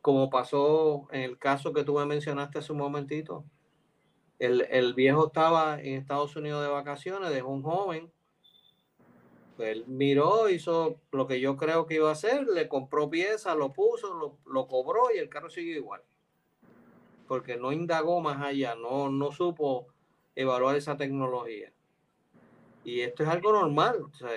como 0.00 0.30
pasó 0.30 1.06
en 1.12 1.22
el 1.22 1.38
caso 1.38 1.72
que 1.72 1.84
tú 1.84 1.94
me 1.94 2.06
mencionaste 2.06 2.58
hace 2.58 2.72
un 2.72 2.78
momentito. 2.78 3.44
El, 4.38 4.66
el 4.70 4.94
viejo 4.94 5.26
estaba 5.26 5.80
en 5.80 5.94
Estados 5.94 6.34
Unidos 6.36 6.62
de 6.62 6.68
vacaciones, 6.68 7.30
dejó 7.30 7.48
un 7.48 7.62
joven 7.62 8.12
él 9.58 9.84
miró, 9.86 10.48
hizo 10.48 11.00
lo 11.12 11.26
que 11.26 11.40
yo 11.40 11.56
creo 11.56 11.86
que 11.86 11.94
iba 11.94 12.08
a 12.08 12.12
hacer, 12.12 12.46
le 12.48 12.68
compró 12.68 13.08
piezas, 13.08 13.56
lo 13.56 13.72
puso, 13.72 14.12
lo, 14.14 14.38
lo 14.46 14.66
cobró 14.66 15.14
y 15.14 15.18
el 15.18 15.28
carro 15.28 15.48
siguió 15.48 15.76
igual. 15.76 16.02
Porque 17.28 17.56
no 17.56 17.72
indagó 17.72 18.20
más 18.20 18.42
allá, 18.42 18.74
no, 18.74 19.10
no 19.10 19.30
supo 19.30 19.93
evaluar 20.36 20.76
esa 20.76 20.96
tecnología. 20.96 21.72
Y 22.84 23.00
esto 23.00 23.22
es 23.22 23.28
algo 23.28 23.52
normal. 23.52 24.02
o 24.02 24.14
sea, 24.14 24.30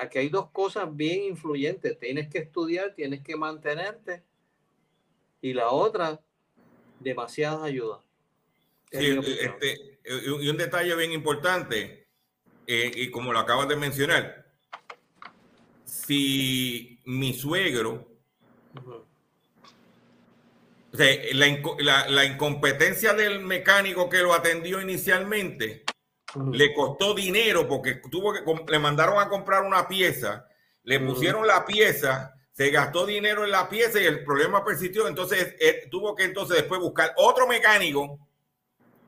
aquí, 0.00 0.18
hay 0.18 0.28
dos 0.28 0.50
cosas 0.50 0.94
bien 0.94 1.22
influyentes. 1.22 1.98
Tienes 1.98 2.28
que 2.28 2.38
estudiar, 2.38 2.94
tienes 2.94 3.22
que 3.22 3.36
mantenerte. 3.36 4.24
Y 5.40 5.52
la 5.52 5.70
otra, 5.70 6.20
demasiadas 6.98 7.62
ayudas. 7.62 8.00
Sí, 8.90 9.18
este, 9.40 9.98
y 10.04 10.48
un- 10.48 10.56
detalle 10.56 10.94
bien 10.96 11.12
importante, 11.12 12.06
eh, 12.66 12.90
y 12.94 13.10
como 13.10 13.32
lo 13.32 13.38
acabas 13.38 13.68
de 13.68 13.76
mencionar, 13.76 14.46
si 15.84 17.00
mi 17.04 17.34
suegro. 17.34 18.08
O 20.96 20.98
sea, 20.98 21.14
la, 21.34 21.46
inco- 21.46 21.78
la- 21.78 22.08
la 22.08 22.24
incompetencia 22.24 23.12
del 23.12 23.40
mecánico 23.40 24.08
que 24.08 24.18
lo 24.18 24.32
atendió 24.32 24.80
inicialmente, 24.80 25.84
le 26.52 26.72
costó 26.74 27.12
dinero 27.14 27.68
porque 27.68 28.00
tuvo 28.10 28.32
que 28.32 28.40
le 28.72 28.78
mandaron 28.78 29.18
a 29.18 29.28
comprar 29.28 29.62
una 29.62 29.86
pieza, 29.86 30.46
le 30.84 30.98
pusieron 31.00 31.46
la 31.46 31.66
pieza, 31.66 32.32
se 32.50 32.70
gastó 32.70 33.04
dinero 33.04 33.44
en 33.44 33.50
la 33.50 33.68
pieza 33.68 34.00
y 34.00 34.06
el 34.06 34.24
problema 34.24 34.64
persistió, 34.64 35.06
entonces 35.06 35.54
él 35.60 35.88
tuvo 35.90 36.14
que 36.14 36.24
entonces 36.24 36.56
después 36.56 36.80
buscar 36.80 37.12
otro 37.16 37.46
mecánico, 37.46 38.18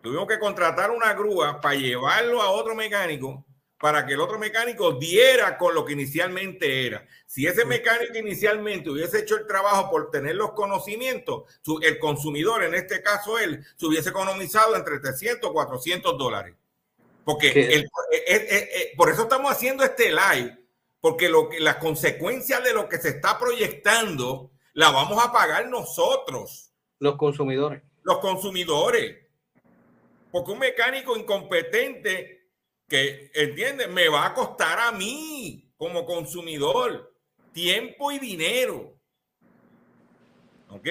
tuvimos 0.02 0.26
que 0.28 0.38
contratar 0.38 0.90
una 0.90 1.14
grúa 1.14 1.59
para 1.61 1.75
llevarlo 1.75 2.42
a 2.42 2.50
otro 2.50 2.75
mecánico 2.75 3.47
para 3.80 4.04
que 4.04 4.14
el 4.14 4.20
otro 4.20 4.38
mecánico 4.38 4.92
diera 4.92 5.56
con 5.56 5.75
lo 5.75 5.85
que 5.85 5.92
inicialmente 5.92 6.87
era. 6.87 7.06
Si 7.26 7.47
ese 7.47 7.64
mecánico 7.64 8.18
inicialmente 8.18 8.90
hubiese 8.90 9.20
hecho 9.20 9.37
el 9.37 9.47
trabajo 9.47 9.90
por 9.90 10.11
tener 10.11 10.35
los 10.35 10.52
conocimientos, 10.52 11.44
el 11.82 11.99
consumidor, 11.99 12.64
en 12.64 12.75
este 12.75 13.02
caso 13.02 13.38
él, 13.38 13.64
se 13.76 13.87
hubiese 13.87 14.11
economizado 14.11 14.75
entre 14.75 14.99
300 14.99 15.52
400 15.52 16.18
dólares. 16.18 16.56
Porque 17.25 17.49
eh, 17.49 17.85
eh, 18.11 18.26
eh, 18.26 18.92
por 18.97 19.11
eso 19.11 19.23
estamos 19.23 19.52
haciendo 19.52 19.85
este 19.85 20.11
live, 20.11 20.58
porque 21.00 21.28
lo 21.28 21.49
que, 21.49 21.61
las 21.61 21.76
consecuencias 21.76 22.64
de 22.64 22.73
lo 22.73 22.88
que 22.88 22.99
se 22.99 23.11
está 23.11 23.38
proyectando 23.38 24.50
la 24.73 24.90
vamos 24.90 25.23
a 25.25 25.30
pagar 25.32 25.68
nosotros, 25.68 26.73
Los 26.99 27.16
consumidores. 27.16 27.82
los 28.02 28.18
consumidores. 28.18 29.18
Porque 30.32 30.50
un 30.50 30.58
mecánico 30.58 31.16
incompetente 31.16 32.38
que, 32.88 33.30
entiende, 33.35 33.87
me 33.87 34.09
va 34.09 34.26
a 34.26 34.35
costar 34.35 34.80
a 34.80 34.92
mí 34.92 35.73
como 35.76 36.04
consumidor 36.04 37.14
tiempo 37.52 38.11
y 38.11 38.18
dinero. 38.18 38.99
¿Ok? 40.71 40.87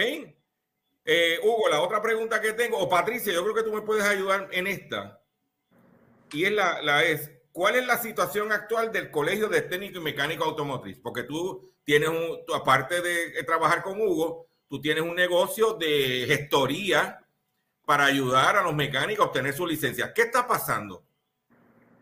Eh, 1.06 1.39
Hugo, 1.42 1.70
la 1.70 1.82
otra 1.82 2.01
pregunta 2.01 2.42
que 2.42 2.54
tengo, 2.54 2.77
o 2.77 2.89
Patricia, 2.89 3.34
yo 3.34 3.44
creo 3.44 3.56
que 3.56 3.63
tú 3.63 3.74
me 3.74 3.82
puedes 3.82 4.04
ayudar 4.04 4.50
en 4.51 4.68
esta. 4.68 5.22
Y 6.32 6.46
es 6.46 6.51
la, 6.51 6.82
la 6.82 7.04
es, 7.04 7.32
¿cuál 7.51 7.75
es 7.75 7.86
la 7.86 7.98
situación 7.98 8.51
actual 8.51 8.92
del 8.92 9.10
Colegio 9.10 9.48
de 9.48 9.62
Técnico 9.62 10.00
y 10.00 10.04
Mecánico 10.04 10.44
Automotriz? 10.44 11.00
Porque 11.00 11.24
tú 11.24 11.74
tienes 11.84 12.10
un, 12.10 12.39
aparte 12.54 13.01
de 13.01 13.44
trabajar 13.44 13.82
con 13.82 14.00
Hugo, 14.01 14.50
tú 14.68 14.82
tienes 14.82 15.04
un 15.04 15.16
negocio 15.16 15.74
de 15.74 16.25
gestoría 16.27 17.25
para 17.86 18.06
ayudar 18.06 18.58
a 18.58 18.63
los 18.63 18.75
mecánicos 18.75 19.24
a 19.24 19.27
obtener 19.30 19.54
su 19.54 19.66
licencia. 19.66 20.13
¿Qué 20.13 20.24
está 20.24 20.46
pasando? 20.46 21.07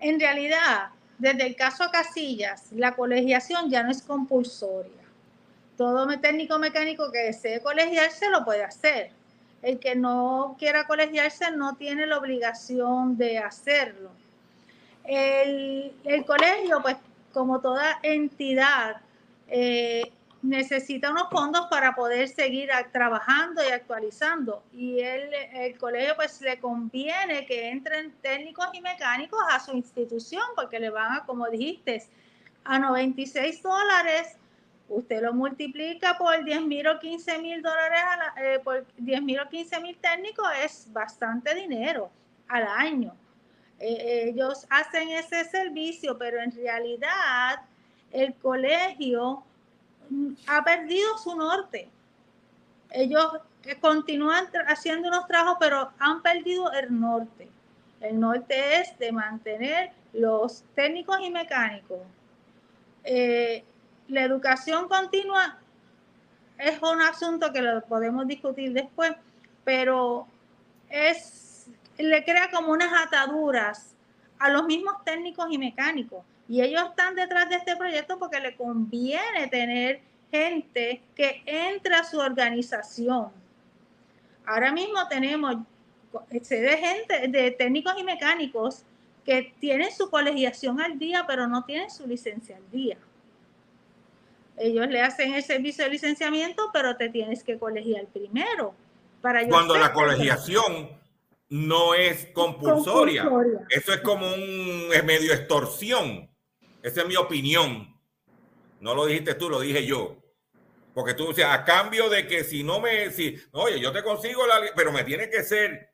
En 0.06 0.20
realidad, 0.20 0.90
desde 1.18 1.48
el 1.48 1.56
caso 1.56 1.86
Casillas, 1.92 2.72
la 2.72 2.96
colegiación 2.96 3.72
ya 3.72 3.82
no 3.82 3.90
es 3.90 4.04
compulsoria. 4.04 5.02
Todo 5.78 6.06
técnico 6.20 6.60
mecánico 6.60 7.12
que 7.12 7.24
desee 7.24 7.60
colegiarse 7.60 8.30
lo 8.30 8.46
puede 8.46 8.64
hacer. 8.64 9.10
El 9.64 9.80
que 9.80 9.96
no 9.96 10.58
quiera 10.60 10.86
colegiarse 10.86 11.50
no 11.50 11.76
tiene 11.76 12.06
la 12.06 12.20
obligación 12.20 13.18
de 13.18 13.40
hacerlo. 13.40 14.12
El, 15.06 15.92
el 16.04 16.24
colegio, 16.24 16.84
pues 16.84 16.98
como 17.34 17.60
toda 17.60 17.98
entidad, 18.04 18.98
eh, 19.48 20.12
necesita 20.46 21.12
unos 21.12 21.30
fondos 21.30 21.68
para 21.70 21.96
poder 21.96 22.28
seguir 22.28 22.70
trabajando 22.92 23.64
y 23.64 23.72
actualizando. 23.72 24.64
Y 24.74 25.00
el, 25.00 25.34
el 25.34 25.78
colegio 25.78 26.16
pues 26.16 26.40
le 26.42 26.60
conviene 26.60 27.46
que 27.46 27.70
entren 27.70 28.14
técnicos 28.22 28.68
y 28.74 28.82
mecánicos 28.82 29.40
a 29.52 29.60
su 29.60 29.76
institución 29.76 30.44
porque 30.56 30.80
le 30.80 30.90
van 30.90 31.14
a, 31.14 31.26
como 31.26 31.48
dijiste, 31.50 32.04
a 32.64 32.80
96 32.80 33.62
dólares. 33.62 34.38
Usted 34.88 35.22
lo 35.24 35.34
multiplica 35.34 36.16
por 36.18 36.44
10 36.44 36.62
mil 36.62 36.88
o 36.88 37.00
15 37.00 37.40
mil 37.40 37.62
dólares, 37.62 38.00
a 38.08 38.18
la- 38.18 38.34
eh, 38.54 38.60
por 38.60 38.86
10 38.98 39.22
mil 39.22 39.40
o 39.40 39.50
15 39.50 39.80
mil 39.80 39.98
técnicos, 39.98 40.48
es 40.64 40.88
bastante 40.94 41.56
dinero 41.56 42.12
al 42.48 42.68
año. 42.68 43.16
Eh, 43.80 44.30
ellos 44.30 44.68
hacen 44.70 45.10
ese 45.10 45.44
servicio, 45.46 46.18
pero 46.18 46.40
en 46.40 46.52
realidad 46.52 47.62
el 48.12 48.36
colegio 48.36 49.44
ha 50.48 50.64
perdido 50.64 51.18
su 51.18 51.36
norte. 51.36 51.90
Ellos 52.92 53.26
eh, 53.64 53.78
continúan 53.80 54.48
haciendo 54.68 55.08
unos 55.08 55.28
trabajos, 55.28 55.58
pero 55.60 55.92
han 56.00 56.22
perdido 56.22 56.72
el 56.72 57.00
norte. 57.00 57.50
El 58.02 58.20
norte 58.20 58.82
es 58.82 58.98
de 59.00 59.12
mantener 59.12 59.92
los 60.14 60.64
técnicos 60.76 61.20
y 61.22 61.30
mecánicos. 61.30 62.00
Eh, 63.04 63.64
la 64.08 64.24
educación 64.24 64.88
continua 64.88 65.58
es 66.58 66.82
un 66.82 67.02
asunto 67.02 67.52
que 67.52 67.62
lo 67.62 67.82
podemos 67.82 68.28
discutir 68.28 68.72
después, 68.74 69.14
pero 69.64 70.28
es 70.90 71.46
le 71.98 72.24
crea 72.24 72.50
como 72.52 72.72
unas 72.72 72.92
ataduras 73.06 73.96
a 74.40 74.50
los 74.50 74.66
mismos 74.66 75.04
técnicos 75.04 75.48
y 75.50 75.58
mecánicos. 75.58 76.24
Y 76.48 76.62
ellos 76.62 76.84
están 76.90 77.16
detrás 77.16 77.50
de 77.50 77.56
este 77.56 77.76
proyecto 77.76 78.20
porque 78.20 78.40
le 78.40 78.56
conviene 78.56 79.48
tener 79.50 80.02
gente 80.32 81.02
que 81.16 81.42
entre 81.46 81.96
a 81.96 82.04
su 82.04 82.20
organización. 82.20 83.32
Ahora 84.46 84.72
mismo 84.72 85.08
tenemos 85.08 85.58
de 86.32 86.78
gente, 86.78 87.28
de 87.28 87.52
técnicos 87.52 87.94
y 87.98 88.04
mecánicos 88.04 88.84
que 89.26 89.54
tienen 89.60 89.92
su 89.92 90.10
colegiación 90.10 90.80
al 90.80 91.00
día, 91.00 91.26
pero 91.28 91.48
no 91.48 91.64
tienen 91.64 91.90
su 91.90 92.06
licencia 92.08 92.58
al 92.58 92.70
día. 92.72 92.98
Ellos 94.58 94.88
le 94.88 95.02
hacen 95.02 95.34
el 95.34 95.44
servicio 95.44 95.84
de 95.84 95.92
licenciamiento, 95.92 96.70
pero 96.72 96.96
te 96.96 97.10
tienes 97.10 97.44
que 97.44 97.58
colegiar 97.58 98.06
primero. 98.06 98.74
Para 99.22 99.46
Cuando 99.48 99.76
la 99.76 99.92
colegiación 99.92 100.90
no 101.50 101.96
es 101.96 102.28
compulsoria. 102.28 103.24
Compulsoria. 103.24 103.68
Eso 103.70 103.94
es 103.94 104.02
como 104.02 104.28
un 104.28 104.90
es 104.94 105.04
medio 105.04 105.34
extorsión. 105.34 106.30
Esa 106.86 107.02
es 107.02 107.08
mi 107.08 107.16
opinión. 107.16 108.00
No 108.80 108.94
lo 108.94 109.08
dijiste 109.08 109.34
tú, 109.34 109.50
lo 109.50 109.60
dije 109.60 109.86
yo. 109.88 110.18
Porque 110.94 111.16
tú, 111.16 111.30
o 111.30 111.34
sea, 111.34 111.52
a 111.54 111.66
cambio 111.66 112.10
de 112.10 112.28
que 112.28 112.44
si 112.44 112.64
no 112.64 112.80
me, 112.80 113.10
si, 113.12 113.36
oye, 113.54 113.80
yo 113.80 113.92
te 113.92 114.04
consigo 114.04 114.46
la, 114.46 114.62
pero 114.76 114.92
me 114.92 115.04
tiene 115.04 115.28
que 115.30 115.44
ser, 115.44 115.90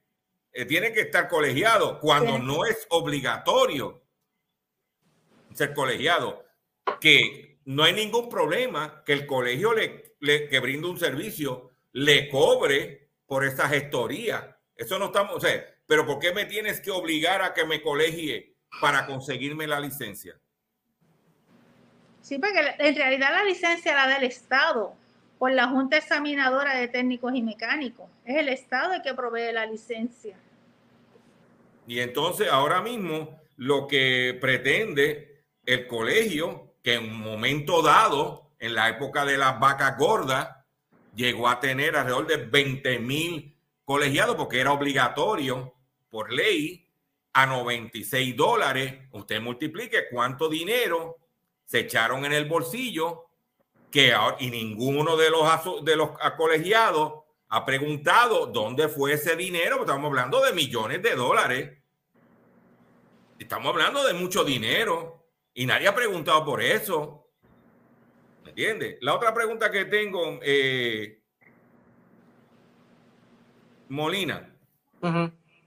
eh, 0.51 0.65
tiene 0.65 0.91
que 0.91 0.99
estar 1.01 1.29
colegiado 1.29 1.97
cuando 1.99 2.33
no 2.39 2.65
es 2.65 2.85
obligatorio 2.89 4.03
ser 5.53 5.73
colegiado. 5.73 6.45
Que 6.99 7.59
no 7.65 7.83
hay 7.83 7.93
ningún 7.93 8.27
problema 8.29 9.01
que 9.05 9.13
el 9.13 9.25
colegio 9.25 9.73
le, 9.73 10.15
le- 10.19 10.49
que 10.49 10.59
brinda 10.59 10.89
un 10.89 10.99
servicio 10.99 11.71
le 11.93 12.27
cobre 12.29 13.11
por 13.25 13.45
esa 13.45 13.69
gestoría. 13.69 14.59
Eso 14.75 14.99
no 14.99 15.05
estamos, 15.05 15.35
o 15.37 15.39
sea, 15.39 15.65
pero 15.87 16.05
¿por 16.05 16.19
qué 16.19 16.33
me 16.33 16.45
tienes 16.45 16.81
que 16.81 16.91
obligar 16.91 17.41
a 17.41 17.53
que 17.53 17.65
me 17.65 17.81
colegie 17.81 18.57
para 18.81 19.05
conseguirme 19.05 19.67
la 19.67 19.79
licencia? 19.79 20.37
Sí, 22.21 22.37
porque 22.37 22.59
en 22.77 22.95
realidad 22.95 23.31
la 23.31 23.43
licencia 23.43 23.95
la 23.95 24.07
da 24.07 24.17
el 24.17 24.23
Estado 24.23 24.95
por 25.39 25.51
la 25.51 25.67
Junta 25.67 25.97
Examinadora 25.97 26.75
de 26.75 26.87
Técnicos 26.87 27.33
y 27.33 27.41
Mecánicos. 27.41 28.07
Es 28.25 28.37
el 28.37 28.49
Estado 28.49 28.93
el 28.93 29.01
que 29.01 29.13
provee 29.13 29.51
la 29.51 29.65
licencia. 29.65 30.37
Y 31.87 31.99
entonces 31.99 32.47
ahora 32.47 32.81
mismo 32.81 33.41
lo 33.57 33.87
que 33.87 34.37
pretende 34.39 35.43
el 35.65 35.87
colegio, 35.87 36.75
que 36.83 36.93
en 36.95 37.05
un 37.05 37.21
momento 37.21 37.81
dado, 37.81 38.51
en 38.59 38.75
la 38.75 38.89
época 38.89 39.25
de 39.25 39.37
las 39.37 39.59
vacas 39.59 39.97
gordas, 39.97 40.47
llegó 41.15 41.47
a 41.47 41.59
tener 41.59 41.95
alrededor 41.95 42.27
de 42.27 42.37
20 42.37 42.99
mil 42.99 43.57
colegiados 43.83 44.35
porque 44.35 44.59
era 44.59 44.71
obligatorio 44.71 45.73
por 46.09 46.31
ley 46.31 46.87
a 47.33 47.45
96 47.45 48.35
dólares. 48.35 48.93
Usted 49.11 49.41
multiplique 49.41 50.07
cuánto 50.11 50.47
dinero 50.49 51.17
se 51.71 51.79
echaron 51.79 52.25
en 52.25 52.33
el 52.33 52.49
bolsillo 52.49 53.27
que 53.89 54.11
ahora- 54.11 54.35
y 54.41 54.51
ninguno 54.51 55.15
de 55.15 55.29
los, 55.29 55.85
de 55.85 55.95
los 55.95 56.09
colegiados 56.35 57.23
ha 57.47 57.65
preguntado 57.65 58.47
dónde 58.47 58.89
fue 58.89 59.13
ese 59.13 59.37
dinero. 59.37 59.79
Estamos 59.79 60.07
hablando 60.09 60.41
de 60.41 60.51
millones 60.51 61.01
de 61.01 61.15
dólares. 61.15 61.77
Estamos 63.39 63.69
hablando 63.69 64.03
de 64.05 64.13
mucho 64.13 64.43
dinero 64.43 65.29
y 65.53 65.65
nadie 65.65 65.87
ha 65.87 65.95
preguntado 65.95 66.43
por 66.43 66.61
eso. 66.61 67.29
¿Me 68.43 68.49
entiendes? 68.49 68.97
La 68.99 69.15
otra 69.15 69.33
pregunta 69.33 69.71
que 69.71 69.85
tengo, 69.85 70.39
eh, 70.41 71.21
Molina. 73.87 74.53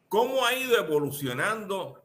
¿cómo 0.08 0.44
ha 0.44 0.52
ido 0.54 0.76
evolucionando 0.78 2.03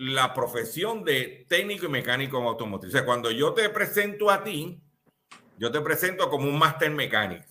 la 0.00 0.32
profesión 0.32 1.04
de 1.04 1.44
técnico 1.46 1.86
y 1.86 1.90
mecánico 1.90 2.38
en 2.38 2.46
automotriz? 2.46 2.94
O 2.94 2.96
sea, 2.96 3.04
cuando 3.04 3.30
yo 3.30 3.52
te 3.52 3.68
presento 3.68 4.30
a 4.30 4.42
ti, 4.42 4.80
yo 5.58 5.70
te 5.70 5.80
presento 5.80 6.30
como 6.30 6.48
un 6.48 6.58
máster 6.58 6.90
mecánico. 6.90 7.44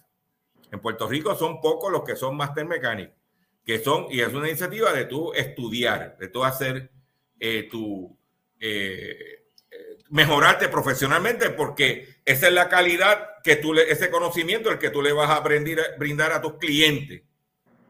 En 0.72 0.80
Puerto 0.80 1.08
Rico 1.08 1.36
son 1.36 1.62
pocos 1.62 1.92
los 1.92 2.04
que 2.04 2.16
son 2.16 2.36
máster 2.36 2.66
mecánicos, 2.66 3.16
que 3.64 3.80
son, 3.80 4.08
y 4.10 4.22
es 4.22 4.34
una 4.34 4.48
iniciativa 4.48 4.92
de 4.94 5.06
tú 5.06 5.32
estudiar, 5.34 6.18
de 6.18 6.28
tú 6.28 6.44
hacer 6.44 6.92
eh, 7.40 7.68
tu, 7.70 8.18
eh, 8.60 9.46
eh, 9.70 9.98
mejorarte 10.10 10.70
profesionalmente, 10.70 11.52
porque 11.52 12.22
esa 12.26 12.48
es 12.48 12.54
la 12.54 12.68
calidad 12.68 13.42
que 13.44 13.58
tú, 13.58 13.74
le, 13.74 13.92
ese 13.92 14.10
conocimiento 14.10 14.72
el 14.72 14.80
que 14.80 14.90
tú 14.90 15.02
le 15.02 15.14
vas 15.14 15.30
a 15.30 15.38
aprender, 15.38 15.80
brindar 16.00 16.32
a 16.32 16.42
tus 16.42 16.54
clientes. 16.54 17.22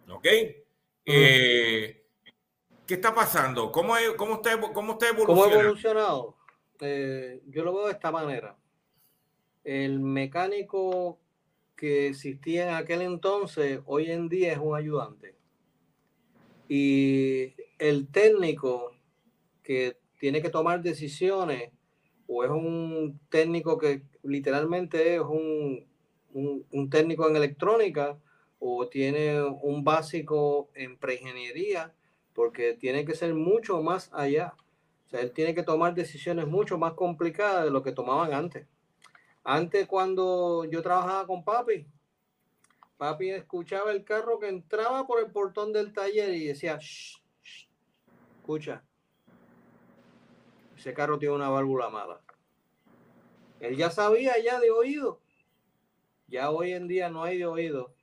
¿Ok? 0.09 0.27
Eh, 1.05 1.98
¿Qué 2.89 2.95
está 2.95 3.13
pasando? 3.13 3.71
¿Cómo, 3.71 3.93
cómo, 4.17 4.33
está, 4.37 4.59
cómo 4.59 4.97
¿Cómo 5.27 5.43
ha 5.43 5.53
evolucionado? 5.53 6.35
Eh, 6.79 7.39
yo 7.45 7.63
lo 7.63 7.71
veo 7.75 7.85
de 7.85 7.91
esta 7.91 8.11
manera. 8.11 8.57
El 9.63 9.99
mecánico 9.99 11.19
que 11.75 12.07
existía 12.07 12.63
en 12.67 12.73
aquel 12.73 13.03
entonces, 13.03 13.81
hoy 13.85 14.09
en 14.09 14.27
día 14.27 14.53
es 14.53 14.57
un 14.57 14.75
ayudante. 14.75 15.35
Y 16.67 17.53
el 17.77 18.07
técnico 18.07 18.95
que 19.61 19.97
tiene 20.19 20.41
que 20.41 20.49
tomar 20.49 20.81
decisiones, 20.81 21.69
o 22.25 22.43
es 22.43 22.49
un 22.49 23.19
técnico 23.29 23.77
que 23.77 24.01
literalmente 24.23 25.13
es 25.13 25.21
un, 25.21 25.87
un- 26.33 26.65
un 26.71 26.89
técnico 26.89 27.29
en 27.29 27.35
electrónica, 27.35 28.17
o 28.57 28.87
tiene 28.89 29.43
un 29.43 29.83
básico 29.83 30.71
en 30.73 30.97
preingeniería, 30.97 31.93
porque 32.39 32.73
tiene 32.73 33.03
que 33.03 33.15
ser 33.15 33.33
mucho 33.33 33.81
más 33.81 34.09
allá. 34.13 34.53
O 35.05 35.09
sea, 35.09 35.19
él 35.19 35.33
tiene 35.33 35.53
que 35.53 35.61
tomar 35.61 35.93
decisiones 35.93 36.47
mucho 36.47 36.77
más 36.77 36.93
complicadas 36.93 37.65
de 37.65 37.69
lo 37.69 37.83
que 37.83 37.91
tomaban 37.91 38.31
antes. 38.33 38.65
Antes, 39.43 39.85
cuando 39.87 40.63
yo 40.63 40.81
trabajaba 40.81 41.27
con 41.27 41.43
papi, 41.43 41.85
papi 42.97 43.31
escuchaba 43.31 43.91
el 43.91 44.05
carro 44.05 44.39
que 44.39 44.47
entraba 44.47 45.05
por 45.05 45.19
el 45.19 45.29
portón 45.29 45.73
del 45.73 45.91
taller 45.91 46.33
y 46.33 46.45
decía, 46.45 46.77
"Shh, 46.77 47.21
shh, 47.43 47.67
escucha, 48.37 48.85
ese 50.77 50.93
carro 50.93 51.19
tiene 51.19 51.35
una 51.35 51.49
válvula 51.49 51.89
mala. 51.89 52.21
Él 53.59 53.75
ya 53.75 53.89
sabía 53.89 54.41
ya 54.41 54.61
de 54.61 54.71
oído. 54.71 55.19
Ya 56.27 56.51
hoy 56.51 56.71
en 56.71 56.87
día 56.87 57.09
no 57.09 57.21
hay 57.21 57.37
de 57.37 57.47
oído. 57.47 57.93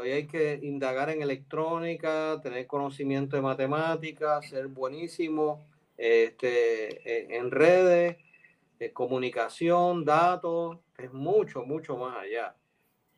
Hoy 0.00 0.12
hay 0.12 0.26
que 0.28 0.60
indagar 0.62 1.10
en 1.10 1.22
electrónica, 1.22 2.38
tener 2.40 2.68
conocimiento 2.68 3.34
de 3.34 3.42
matemáticas, 3.42 4.48
ser 4.48 4.68
buenísimo 4.68 5.66
este, 5.96 7.24
en- 7.24 7.32
en 7.32 7.50
redes, 7.50 8.16
de 8.78 8.92
comunicación, 8.92 10.04
datos, 10.04 10.78
es 10.96 11.12
mucho, 11.12 11.64
mucho 11.64 11.96
más 11.96 12.16
allá. 12.16 12.54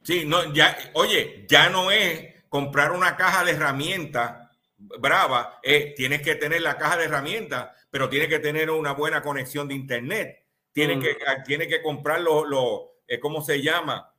Sí, 0.03 0.25
no, 0.25 0.55
ya, 0.55 0.75
oye, 0.95 1.45
ya 1.47 1.69
no 1.69 1.91
es 1.91 2.45
comprar 2.49 2.93
una 2.93 3.15
caja 3.15 3.45
de 3.45 3.53
herramientas 3.53 4.49
brava, 4.79 5.61
eh, 5.63 5.93
tienes 5.95 6.23
que 6.23 6.37
tener 6.37 6.63
la 6.63 6.79
caja 6.79 6.97
de 6.97 7.05
herramientas, 7.05 7.69
pero 7.91 8.09
tienes 8.09 8.29
que 8.31 8.39
tener 8.39 8.71
una 8.71 8.93
buena 8.95 9.21
conexión 9.21 9.69
de 9.69 9.75
internet. 9.75 10.47
Tienes 10.73 10.97
Mm. 10.97 11.01
que, 11.03 11.17
ah, 11.27 11.43
tienes 11.45 11.69
que 11.69 11.83
comprar 11.83 12.23
los, 12.23 12.49
los, 12.49 12.81
eh, 13.07 13.21
¿cómo 13.21 13.43
se 13.43 13.61
llama? 13.61 14.11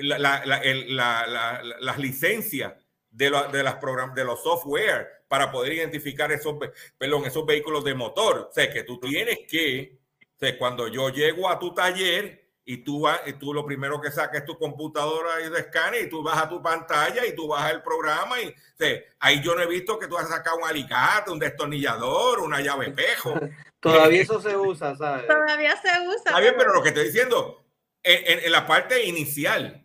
La- 0.00 0.18
la- 0.18 0.42
la- 0.44 0.58
el- 0.58 0.96
la- 0.96 1.26
la- 1.26 1.62
la- 1.62 1.76
las 1.80 1.98
licencias 1.98 2.74
de, 3.10 3.30
lo- 3.30 3.48
de, 3.48 3.62
las 3.62 3.76
program- 3.76 4.14
de 4.14 4.24
los 4.24 4.42
software 4.42 5.24
para 5.28 5.50
poder 5.50 5.72
identificar 5.74 6.30
esos, 6.32 6.56
perdón, 6.96 7.24
esos 7.26 7.44
vehículos 7.44 7.84
de 7.84 7.94
motor. 7.94 8.48
O 8.50 8.52
sea, 8.52 8.70
que 8.72 8.82
tú 8.84 8.98
tienes 9.00 9.38
que, 9.48 9.98
o 10.22 10.38
sea, 10.38 10.56
cuando 10.58 10.88
yo 10.88 11.08
llego 11.10 11.48
a 11.48 11.58
tu 11.58 11.74
taller 11.74 12.46
y 12.64 12.78
tú, 12.84 13.00
vas, 13.00 13.20
y 13.26 13.32
tú 13.34 13.52
lo 13.54 13.64
primero 13.64 13.98
que 14.00 14.10
sacas 14.10 14.40
es 14.40 14.44
tu 14.44 14.58
computadora 14.58 15.40
y 15.44 15.48
de 15.50 15.58
escáner 15.60 16.02
y 16.04 16.08
tú 16.10 16.22
vas 16.22 16.36
a 16.38 16.48
tu 16.48 16.62
pantalla 16.62 17.24
y 17.26 17.34
tú 17.34 17.48
bajas 17.48 17.72
el 17.72 17.82
programa 17.82 18.40
y 18.42 18.48
o 18.48 18.52
sea, 18.76 18.98
ahí 19.20 19.42
yo 19.42 19.54
no 19.54 19.62
he 19.62 19.66
visto 19.66 19.98
que 19.98 20.06
tú 20.06 20.18
has 20.18 20.28
sacado 20.28 20.58
un 20.58 20.64
alicate, 20.68 21.30
un 21.30 21.38
destornillador, 21.38 22.40
una 22.40 22.60
llave 22.60 22.86
espejo. 22.90 23.38
Todavía 23.80 24.22
eso 24.22 24.40
se 24.40 24.54
usa, 24.56 24.94
¿sabes? 24.96 25.26
Todavía 25.26 25.76
se 25.80 25.88
usa. 26.08 26.16
Está 26.26 26.40
bien, 26.40 26.54
pero 26.58 26.74
lo 26.74 26.82
que 26.82 26.88
estoy 26.90 27.04
diciendo, 27.04 27.64
en, 28.02 28.38
en- 28.38 28.44
en 28.44 28.52
la 28.52 28.66
parte 28.66 29.04
inicial, 29.04 29.82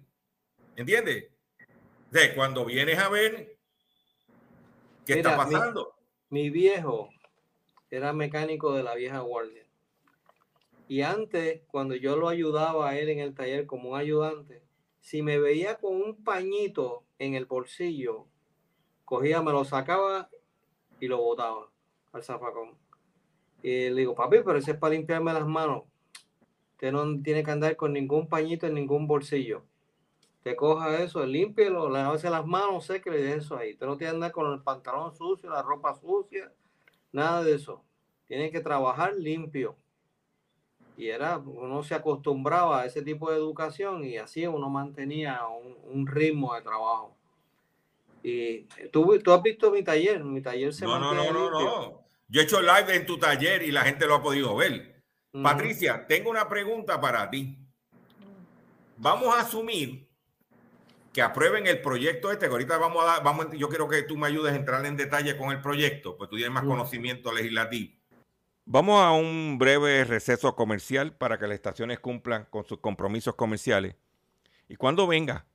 ¿entiendes? 0.76 1.30
Sea, 2.12 2.36
cuando 2.36 2.66
vienes 2.66 3.00
a 3.00 3.10
ver 3.10 3.58
qué 5.06 5.14
está 5.14 5.32
Mira, 5.32 5.46
mi- 5.46 5.54
pasando. 5.56 5.96
Mi 6.30 6.50
viejo 6.50 7.10
era 7.90 8.14
mecánico 8.14 8.74
de 8.74 8.84
la 8.84 8.96
vieja 8.96 9.20
guardia. 9.20 9.66
Y 10.88 11.02
antes, 11.02 11.62
cuando 11.68 11.96
yo 11.96 12.16
lo 12.18 12.28
ayudaba 12.28 12.90
a 12.90 12.98
él 13.00 13.10
en 13.10 13.20
el 13.20 13.34
taller 13.34 13.66
como 13.66 13.92
un 13.92 13.98
ayudante, 13.98 14.62
si 15.00 15.22
me 15.22 15.40
veía 15.40 15.76
con 15.78 15.96
un 15.96 16.24
pañito 16.24 17.04
en 17.20 17.36
el 17.36 17.46
bolsillo, 17.46 18.28
cogía, 19.06 19.42
me 19.42 19.52
lo 19.52 19.64
sacaba 19.66 20.30
y 21.00 21.08
lo 21.08 21.18
botaba 21.18 21.70
al 22.12 22.24
zafacón. 22.24 22.78
Y 23.62 23.90
le 23.90 23.96
digo, 24.02 24.14
papi, 24.16 24.38
pero 24.46 24.58
ese 24.58 24.72
es 24.72 24.78
para 24.78 24.94
limpiarme 24.94 25.34
las 25.34 25.48
manos. 25.48 25.84
Usted 26.74 26.92
no 26.92 27.22
tiene 27.22 27.44
que 27.44 27.52
andar 27.52 27.76
con 27.76 27.94
ningún 27.94 28.28
pañito 28.28 28.68
en 28.68 28.74
ningún 28.74 29.08
bolsillo. 29.08 29.64
Te 30.43 30.58
coja 30.58 31.01
eso, 31.01 31.25
límpielo, 31.25 31.89
lávese 31.89 32.29
las 32.29 32.45
manos, 32.45 32.89
le 32.89 32.99
deje 32.99 33.36
eso 33.38 33.56
ahí. 33.58 33.71
Usted 33.73 33.86
no 33.86 33.97
tiene 33.97 34.12
que 34.12 34.15
andar 34.15 34.32
con 34.34 34.51
el 34.51 34.62
pantalón 34.62 35.15
sucio, 35.15 35.49
la 35.49 35.62
ropa 35.62 35.95
sucia, 35.95 36.51
nada 37.13 37.43
de 37.43 37.56
eso. 37.56 37.82
Tiene 38.27 38.51
que 38.51 38.60
trabajar 38.60 39.15
limpio. 39.15 39.77
Y 40.97 41.08
era, 41.08 41.38
uno 41.38 41.82
se 41.82 41.95
acostumbraba 41.95 42.82
a 42.82 42.86
ese 42.86 43.01
tipo 43.01 43.32
de 43.32 43.38
educación 43.38 44.03
y 44.03 44.17
así 44.17 44.45
uno 44.45 44.69
mantenía 44.69 45.39
un, 45.47 45.77
un 45.91 46.08
ritmo 46.08 46.53
de 46.53 46.62
trabajo. 46.62 47.15
Y 48.21 48.63
tú, 48.91 49.17
tú 49.19 49.32
has 49.32 49.41
visto 49.41 49.71
mi 49.71 49.84
taller, 49.84 50.23
mi 50.23 50.41
taller 50.41 50.73
se 50.73 50.86
No, 50.86 50.99
no, 50.99 51.13
mantiene 51.13 51.34
no, 51.34 51.39
no, 51.39 51.60
limpio. 51.60 51.65
no. 51.65 52.03
Yo 52.27 52.41
he 52.41 52.43
hecho 52.43 52.62
live 52.62 52.95
en 52.95 53.06
tu 53.06 53.17
taller 53.17 53.63
y 53.63 53.71
la 53.71 53.84
gente 53.84 54.06
lo 54.08 54.15
ha 54.15 54.21
podido 54.21 54.56
ver. 54.56 55.01
Ujú. 55.34 55.43
Patricia, 55.43 56.06
tengo 56.06 56.29
una 56.29 56.47
pregunta 56.49 56.99
para 56.99 57.29
ti. 57.29 57.58
Vamos 58.97 59.34
a 59.36 59.41
asumir 59.41 60.03
que 61.13 61.21
aprueben 61.21 61.67
el 61.67 61.80
proyecto 61.80 62.32
este, 62.32 62.47
que 62.47 62.52
ahorita 62.52 62.78
vamos 62.80 63.04
a 63.04 63.06
dar, 63.06 63.23
vamos, 63.23 63.47
yo 63.54 63.69
quiero 63.69 63.88
que 63.88 64.02
tú 64.02 64.17
me 64.17 64.28
ayudes 64.28 64.54
a 64.54 64.56
entrar 64.56 64.84
en 64.86 64.97
detalle 64.97 65.38
con 65.38 65.52
el 65.52 65.62
proyecto, 65.62 66.17
pues 66.17 66.30
tú 66.30 66.36
tienes 66.36 66.54
más 66.54 66.63
conocimiento 66.63 67.32
legislativo. 67.32 67.93
Vamos 68.65 69.04
a 69.04 69.12
un 69.12 69.58
breve 69.60 70.04
receso 70.06 70.56
comercial 70.56 71.15
para 71.15 71.38
que 71.38 71.45
las 71.45 71.56
estaciones 71.56 71.99
cumplan 71.99 72.45
con 72.49 72.63
sus 72.63 72.80
compromisos 72.80 73.36
comerciales. 73.36 73.95
Y 74.67 74.76
cuando 74.76 75.06
venga, 75.06 75.45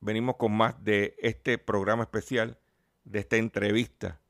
venimos 0.00 0.36
con 0.36 0.52
más 0.52 0.82
de 0.84 1.16
este 1.18 1.58
programa 1.58 2.04
especial, 2.04 2.58
de 3.04 3.18
esta 3.18 3.36
entrevista, 3.36 4.20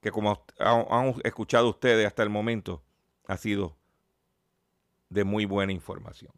que 0.00 0.10
como 0.10 0.46
han 0.58 1.14
escuchado 1.24 1.68
ustedes 1.68 2.06
hasta 2.06 2.22
el 2.22 2.30
momento, 2.30 2.82
ha 3.26 3.36
sido 3.36 3.76
de 5.10 5.24
muy 5.24 5.44
buena 5.44 5.72
información. 5.72 6.32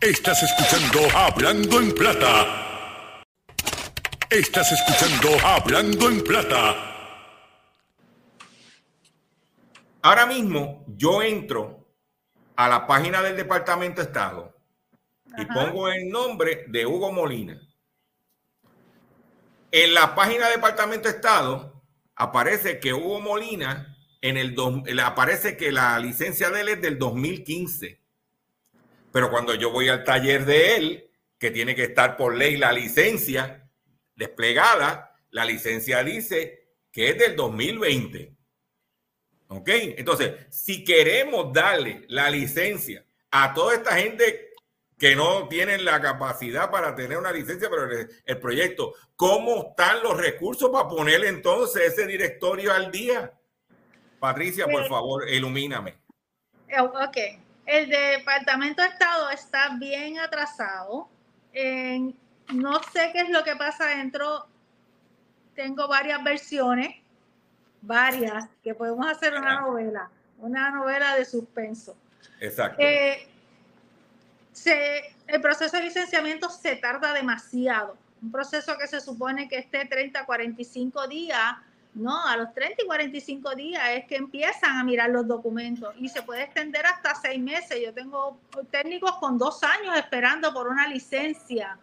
Estás 0.00 0.42
escuchando 0.42 1.14
Hablando 1.14 1.78
en 1.78 1.92
Plata. 1.92 3.22
Estás 4.30 4.72
escuchando 4.72 5.46
Hablando 5.46 6.08
en 6.08 6.24
Plata. 6.24 6.74
Ahora 10.00 10.24
mismo 10.24 10.86
yo 10.88 11.22
entro 11.22 11.86
a 12.56 12.66
la 12.70 12.86
página 12.86 13.20
del 13.20 13.36
Departamento 13.36 14.00
de 14.00 14.06
Estado 14.06 14.56
y 15.36 15.44
pongo 15.44 15.90
el 15.90 16.08
nombre 16.08 16.64
de 16.68 16.86
Hugo 16.86 17.12
Molina. 17.12 17.60
En 19.70 19.92
la 19.92 20.14
página 20.14 20.46
del 20.46 20.56
Departamento 20.56 21.10
de 21.10 21.16
Estado 21.16 21.82
aparece 22.14 22.80
que 22.80 22.94
Hugo 22.94 23.20
Molina, 23.20 23.98
en 24.22 24.38
el 24.38 24.56
aparece 25.04 25.58
que 25.58 25.70
la 25.70 25.98
licencia 25.98 26.48
de 26.48 26.62
él 26.62 26.68
es 26.70 26.80
del 26.80 26.98
2015. 26.98 27.99
Pero 29.12 29.30
cuando 29.30 29.54
yo 29.54 29.70
voy 29.70 29.88
al 29.88 30.04
taller 30.04 30.44
de 30.44 30.76
él, 30.76 31.10
que 31.38 31.50
tiene 31.50 31.74
que 31.74 31.84
estar 31.84 32.16
por 32.16 32.36
ley 32.36 32.56
la 32.56 32.72
licencia 32.72 33.68
desplegada, 34.14 35.16
la 35.30 35.44
licencia 35.44 36.04
dice 36.04 36.68
que 36.92 37.10
es 37.10 37.18
del 37.18 37.34
2020. 37.36 38.36
¿Ok? 39.48 39.68
Entonces, 39.68 40.46
si 40.50 40.84
queremos 40.84 41.52
darle 41.52 42.04
la 42.08 42.30
licencia 42.30 43.04
a 43.30 43.52
toda 43.54 43.74
esta 43.74 43.96
gente 43.96 44.50
que 44.98 45.16
no 45.16 45.48
tienen 45.48 45.84
la 45.84 46.00
capacidad 46.00 46.70
para 46.70 46.94
tener 46.94 47.16
una 47.16 47.32
licencia, 47.32 47.70
pero 47.70 47.88
el, 48.24 48.38
proyecto, 48.38 48.92
¿cómo 49.16 49.70
están 49.70 50.02
los 50.02 50.16
recursos 50.16 50.68
para 50.70 50.88
poner 50.88 51.24
entonces 51.24 51.92
ese 51.92 52.06
directorio 52.06 52.72
al 52.72 52.92
día? 52.92 53.32
Patricia, 54.18 54.66
por 54.66 54.82
Sí. 54.84 54.88
favor, 54.90 55.28
ilumíname. 55.28 55.96
Eh, 56.68 56.80
Ok, 56.80 57.16
el 57.70 57.88
Departamento 57.88 58.82
de 58.82 58.88
Estado 58.88 59.30
está 59.30 59.76
bien 59.76 60.18
atrasado. 60.18 61.08
En- 61.52 62.16
no 62.52 62.82
sé 62.82 63.10
qué 63.12 63.20
es 63.20 63.30
lo 63.30 63.44
que 63.44 63.54
pasa 63.54 63.86
dentro. 63.86 64.46
Tengo 65.54 65.86
varias 65.86 66.22
versiones, 66.24 66.96
varias, 67.80 68.48
que 68.64 68.74
podemos 68.74 69.06
hacer 69.08 69.34
una 69.34 69.60
novela, 69.60 70.10
una 70.38 70.70
novela 70.70 71.14
de 71.14 71.24
suspenso. 71.24 71.96
Exacto. 72.40 72.82
Eh, 72.82 73.28
se, 74.52 75.14
el 75.28 75.40
proceso 75.40 75.76
de 75.76 75.84
licenciamiento 75.84 76.50
se 76.50 76.74
tarda 76.76 77.12
demasiado. 77.12 77.96
Un 78.20 78.32
proceso 78.32 78.76
que 78.78 78.88
se 78.88 79.00
supone 79.00 79.48
que 79.48 79.58
esté 79.58 79.84
30, 79.86 80.24
45 80.26 81.06
días, 81.06 81.54
no, 81.94 82.24
a 82.26 82.36
los 82.36 82.54
30 82.54 82.82
y 82.82 82.86
45 82.86 83.54
días 83.56 83.82
es 83.90 84.04
que 84.06 84.16
empiezan 84.16 84.76
a 84.78 84.84
mirar 84.84 85.10
los 85.10 85.26
documentos 85.26 85.92
y 85.98 86.08
se 86.08 86.22
puede 86.22 86.44
extender 86.44 86.86
hasta 86.86 87.14
seis 87.16 87.40
meses. 87.40 87.78
Yo 87.84 87.92
tengo 87.92 88.38
técnicos 88.70 89.12
con 89.16 89.38
dos 89.38 89.62
años 89.64 89.96
esperando 89.96 90.52
por 90.54 90.68
una 90.68 90.86
licencia, 90.86 91.78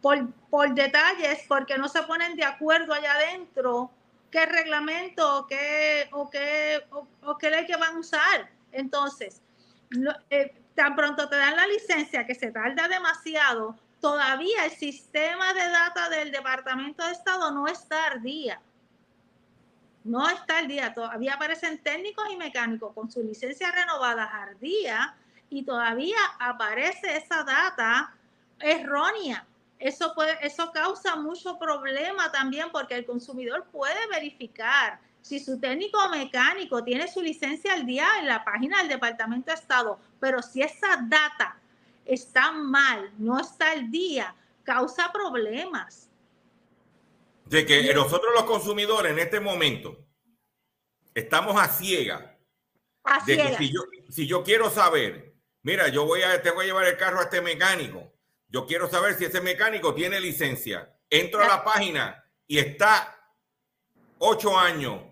por, 0.00 0.32
por 0.50 0.72
detalles, 0.72 1.44
porque 1.48 1.76
no 1.76 1.88
se 1.88 2.02
ponen 2.04 2.36
de 2.36 2.44
acuerdo 2.44 2.94
allá 2.94 3.12
adentro 3.12 3.90
qué 4.30 4.46
reglamento 4.46 5.38
o 5.38 5.46
qué, 5.46 6.08
o 6.12 6.30
qué, 6.30 6.84
o, 7.22 7.38
qué 7.38 7.50
ley 7.50 7.66
que 7.66 7.76
van 7.76 7.96
a 7.96 7.98
usar. 7.98 8.50
Entonces, 8.70 9.42
eh, 10.30 10.54
tan 10.74 10.94
pronto 10.94 11.28
te 11.28 11.36
dan 11.36 11.56
la 11.56 11.66
licencia 11.66 12.26
que 12.26 12.34
se 12.34 12.50
tarda 12.50 12.86
demasiado, 12.86 13.76
todavía 14.00 14.64
el 14.64 14.70
sistema 14.70 15.52
de 15.54 15.68
data 15.68 16.08
del 16.08 16.30
Departamento 16.30 17.04
de 17.04 17.12
Estado 17.12 17.50
no 17.50 17.66
está 17.66 18.08
al 18.08 18.22
día. 18.22 18.60
No 20.08 20.26
está 20.26 20.58
al 20.58 20.68
día. 20.68 20.94
Todavía 20.94 21.34
aparecen 21.34 21.82
técnicos 21.82 22.24
y 22.32 22.36
mecánicos 22.36 22.94
con 22.94 23.10
sus 23.10 23.22
licencias 23.22 23.70
renovadas 23.74 24.30
al 24.32 24.58
día 24.58 25.14
y 25.50 25.64
todavía 25.64 26.16
aparece 26.40 27.14
esa 27.14 27.42
data 27.44 28.14
errónea. 28.58 29.46
Eso, 29.78 30.14
puede, 30.14 30.34
eso 30.40 30.72
causa 30.72 31.16
mucho 31.16 31.58
problema 31.58 32.32
también 32.32 32.68
porque 32.72 32.94
el 32.94 33.04
consumidor 33.04 33.66
puede 33.70 34.06
verificar 34.08 34.98
si 35.20 35.38
su 35.38 35.60
técnico 35.60 35.98
mecánico 36.08 36.82
tiene 36.82 37.06
su 37.06 37.20
licencia 37.20 37.74
al 37.74 37.84
día 37.84 38.06
en 38.18 38.28
la 38.28 38.42
página 38.42 38.78
del 38.78 38.88
Departamento 38.88 39.50
de 39.50 39.58
Estado, 39.58 40.00
pero 40.18 40.40
si 40.40 40.62
esa 40.62 40.96
data 41.02 41.58
está 42.06 42.50
mal, 42.50 43.12
no 43.18 43.38
está 43.38 43.72
al 43.72 43.90
día, 43.90 44.34
causa 44.64 45.12
problemas. 45.12 46.07
De 47.48 47.64
que 47.64 47.94
nosotros 47.94 48.32
los 48.34 48.44
consumidores 48.44 49.12
en 49.12 49.18
este 49.18 49.40
momento 49.40 50.06
estamos 51.14 51.60
a 51.60 51.68
ciega. 51.68 52.38
A 53.04 53.24
de 53.24 53.34
ciega. 53.34 53.50
que 53.50 53.56
si 53.56 53.72
yo, 53.72 53.80
si 54.10 54.26
yo 54.26 54.44
quiero 54.44 54.70
saber, 54.70 55.34
mira, 55.62 55.88
yo 55.88 56.04
voy 56.04 56.22
a, 56.22 56.42
te 56.42 56.50
voy 56.50 56.64
a 56.64 56.66
llevar 56.68 56.86
el 56.86 56.96
carro 56.96 57.20
a 57.20 57.24
este 57.24 57.40
mecánico, 57.40 58.12
yo 58.48 58.66
quiero 58.66 58.88
saber 58.88 59.14
si 59.14 59.24
ese 59.24 59.40
mecánico 59.40 59.94
tiene 59.94 60.20
licencia. 60.20 60.94
Entro 61.10 61.42
a 61.42 61.48
la 61.48 61.64
página 61.64 62.22
y 62.46 62.58
está 62.58 63.18
ocho 64.18 64.58
años, 64.58 65.02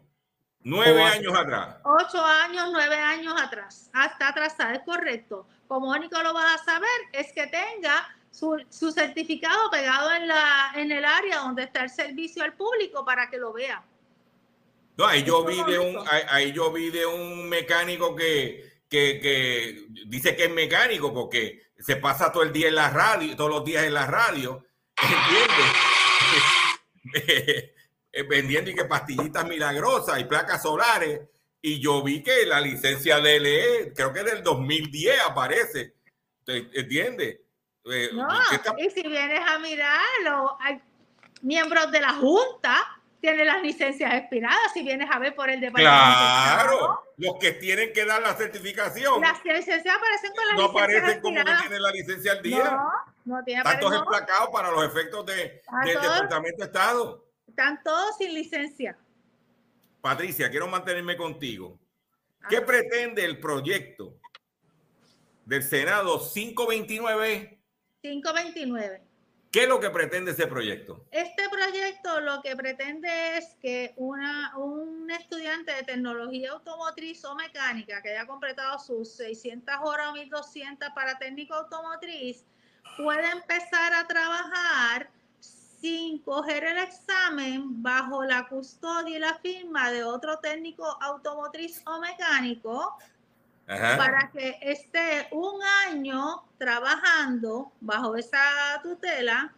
nueve 0.60 1.02
años 1.02 1.34
atrás. 1.36 1.76
Ocho 1.84 2.22
años, 2.22 2.68
nueve 2.72 2.96
años 2.96 3.34
atrás. 3.40 3.90
Hasta 3.92 4.28
atrasada, 4.28 4.74
es 4.74 4.82
correcto. 4.84 5.46
Como 5.66 5.90
único 5.90 6.22
lo 6.22 6.32
vas 6.32 6.60
a 6.60 6.64
saber 6.64 7.00
es 7.12 7.32
que 7.32 7.46
tenga 7.46 8.15
su, 8.36 8.62
su 8.68 8.92
certificado 8.92 9.70
pegado 9.70 10.12
en, 10.12 10.28
la, 10.28 10.72
en 10.74 10.92
el 10.92 11.04
área 11.06 11.38
donde 11.38 11.62
está 11.62 11.82
el 11.84 11.88
servicio 11.90 12.42
al 12.44 12.52
público 12.54 13.02
para 13.02 13.30
que 13.30 13.38
lo 13.38 13.52
vea. 13.52 13.82
No, 14.98 15.06
ahí 15.06 15.22
yo 15.24 15.42
vi 15.44 15.58
es 15.60 15.66
de 15.66 15.78
un, 15.78 15.96
ahí, 16.08 16.22
ahí 16.28 16.52
yo 16.52 16.70
vi 16.70 16.90
de 16.90 17.06
un 17.06 17.48
mecánico 17.48 18.14
que, 18.14 18.80
que, 18.90 19.20
que 19.20 19.86
dice 20.06 20.36
que 20.36 20.44
es 20.44 20.50
mecánico 20.50 21.14
porque 21.14 21.62
se 21.78 21.96
pasa 21.96 22.30
todo 22.30 22.42
el 22.42 22.52
día 22.52 22.68
en 22.68 22.74
la 22.74 22.90
radio, 22.90 23.34
todos 23.36 23.50
los 23.50 23.64
días 23.64 23.84
en 23.84 23.94
la 23.94 24.06
radio, 24.06 24.66
¿entiendes? 25.02 25.66
Eh, 28.18 28.22
Vendiendo 28.22 28.70
y 28.70 28.74
que 28.74 28.86
pastillitas 28.86 29.46
milagrosas 29.46 30.18
y 30.18 30.24
placas 30.24 30.62
solares. 30.62 31.20
Y 31.60 31.80
yo 31.80 32.02
vi 32.02 32.22
que 32.22 32.46
la 32.46 32.62
licencia 32.62 33.20
de 33.20 33.38
LE, 33.38 33.92
creo 33.94 34.10
que 34.10 34.22
del 34.22 34.42
2010 34.42 35.20
aparece. 35.20 35.94
¿Te- 36.44 36.70
¿Entiendes? 36.72 37.40
Eh, 37.88 38.10
No, 38.12 38.28
¿qué 38.50 38.56
está- 38.56 38.74
y 38.78 38.90
si 38.90 39.02
vienes 39.06 39.40
a 39.46 39.58
mirarlo, 39.58 40.56
hay 40.60 40.80
miembros 41.42 41.90
de 41.92 42.00
la 42.00 42.12
Junta 42.14 42.76
tienen 43.20 43.46
las 43.46 43.62
licencias 43.62 44.12
expiradas. 44.14 44.72
Si 44.72 44.82
vienes 44.82 45.08
a 45.10 45.18
ver 45.18 45.34
por 45.34 45.48
el 45.50 45.60
departamento. 45.60 46.00
de 46.00 46.54
Claro, 46.54 47.02
los 47.16 47.36
que 47.40 47.52
tienen 47.52 47.92
que 47.92 48.04
dar 48.04 48.20
la 48.22 48.34
certificación. 48.34 49.20
Las 49.20 49.42
licencias 49.44 49.96
aparecen 49.96 50.32
con 50.34 50.46
las 50.46 50.56
no 50.56 50.62
licencias 50.62 50.82
aparecen 51.00 51.20
como 51.22 51.36
expiradas. 51.38 51.62
tienen 51.62 51.82
la 51.82 51.90
licencia 51.90 52.32
al 52.32 52.42
día. 52.42 52.70
No, 52.70 52.90
no 53.36 53.44
tiene 53.44 53.60
Están 53.62 53.80
todos 53.80 53.92
no, 53.92 53.98
emplacados 54.00 54.48
para 54.52 54.70
los 54.70 54.84
efectos 54.84 55.26
de, 55.26 55.34
del 55.34 55.62
todos- 55.94 56.02
Departamento 56.14 56.58
de 56.58 56.64
Estado. 56.66 57.26
Están 57.48 57.82
todos 57.82 58.16
sin 58.18 58.34
licencia. 58.34 58.96
Patricia, 60.00 60.50
quiero 60.50 60.68
mantenerme 60.68 61.16
contigo. 61.16 61.78
¿Qué 62.48 62.60
pretende 62.60 63.24
el 63.24 63.40
proyecto 63.40 64.14
del 65.44 65.62
Senado 65.64 66.20
529? 66.32 67.55
529. 68.10 69.02
¿Qué 69.50 69.62
es 69.62 69.68
lo 69.68 69.80
que 69.80 69.90
pretende 69.90 70.32
ese 70.32 70.46
proyecto? 70.46 71.06
Este 71.10 71.48
proyecto 71.48 72.20
lo 72.20 72.42
que 72.42 72.54
pretende 72.56 73.38
es 73.38 73.56
que 73.62 73.94
una, 73.96 74.56
un 74.58 75.10
estudiante 75.10 75.72
de 75.72 75.82
tecnología 75.82 76.50
automotriz 76.50 77.24
o 77.24 77.34
mecánica 77.34 78.02
que 78.02 78.10
haya 78.10 78.26
completado 78.26 78.78
sus 78.78 79.12
600 79.16 79.74
horas 79.82 80.08
o 80.08 80.12
1200 80.12 80.90
para 80.94 81.18
técnico 81.18 81.54
automotriz 81.54 82.44
pueda 82.98 83.32
empezar 83.32 83.94
a 83.94 84.06
trabajar 84.06 85.10
sin 85.40 86.18
coger 86.18 86.64
el 86.64 86.78
examen 86.78 87.82
bajo 87.82 88.24
la 88.24 88.48
custodia 88.48 89.16
y 89.16 89.20
la 89.20 89.38
firma 89.38 89.90
de 89.90 90.04
otro 90.04 90.38
técnico 90.38 90.84
automotriz 91.00 91.82
o 91.86 92.00
mecánico 92.00 92.96
Ajá. 93.68 93.96
para 93.96 94.30
que 94.30 94.58
esté 94.62 95.26
un 95.32 95.60
año 95.88 96.44
trabajando 96.56 97.72
bajo 97.80 98.14
esa 98.14 98.80
tutela, 98.82 99.52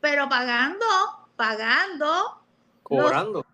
pero 0.00 0.28
pagando, 0.28 0.86
pagando, 1.34 2.42
Cobrando. 2.82 3.46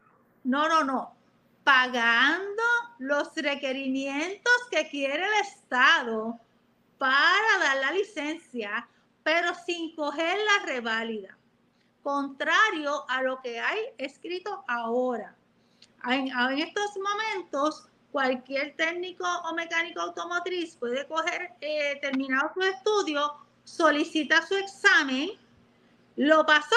no, 0.45 0.69
no, 0.69 0.83
no, 0.83 1.15
pagando 1.63 2.63
los 2.99 3.35
requerimientos 3.37 4.53
que 4.71 4.89
quiere 4.89 5.25
el 5.25 5.35
Estado 5.47 6.39
para 6.99 7.59
dar 7.61 7.77
la 7.79 7.93
licencia, 7.93 8.89
pero 9.23 9.55
sin 9.55 9.95
coger 9.95 10.39
la 10.39 10.67
reválida, 10.67 11.39
contrario 12.03 13.05
a 13.09 13.23
lo 13.23 13.41
que 13.41 13.61
hay 13.61 13.79
escrito 13.99 14.65
ahora. 14.67 15.37
En, 16.05 16.27
en 16.29 16.59
estos 16.59 16.97
momentos, 16.97 17.89
cualquier 18.13 18.77
técnico 18.77 19.27
o 19.27 19.55
mecánico 19.55 20.01
automotriz 20.01 20.77
puede 20.77 21.07
coger, 21.07 21.53
eh, 21.61 21.99
terminado 22.01 22.53
su 22.55 22.61
estudio, 22.61 23.33
solicita 23.65 24.47
su 24.47 24.55
examen, 24.55 25.31
lo 26.17 26.45
pasó, 26.45 26.77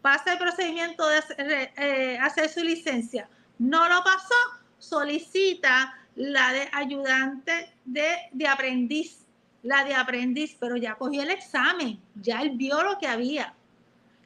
pasa 0.00 0.32
el 0.32 0.38
procedimiento 0.38 1.06
de 1.06 1.18
hacer, 1.18 1.72
eh, 1.76 2.18
hacer 2.18 2.48
su 2.48 2.64
licencia. 2.64 3.28
No 3.58 3.88
lo 3.88 4.02
pasó, 4.02 4.34
solicita 4.78 5.94
la 6.16 6.52
de 6.52 6.68
ayudante 6.72 7.72
de, 7.84 8.16
de 8.32 8.48
aprendiz, 8.48 9.26
la 9.62 9.84
de 9.84 9.94
aprendiz, 9.94 10.56
pero 10.58 10.76
ya 10.76 10.94
cogió 10.94 11.22
el 11.22 11.30
examen, 11.30 12.00
ya 12.14 12.40
él 12.40 12.52
vio 12.54 12.82
lo 12.82 12.98
que 12.98 13.06
había. 13.06 13.54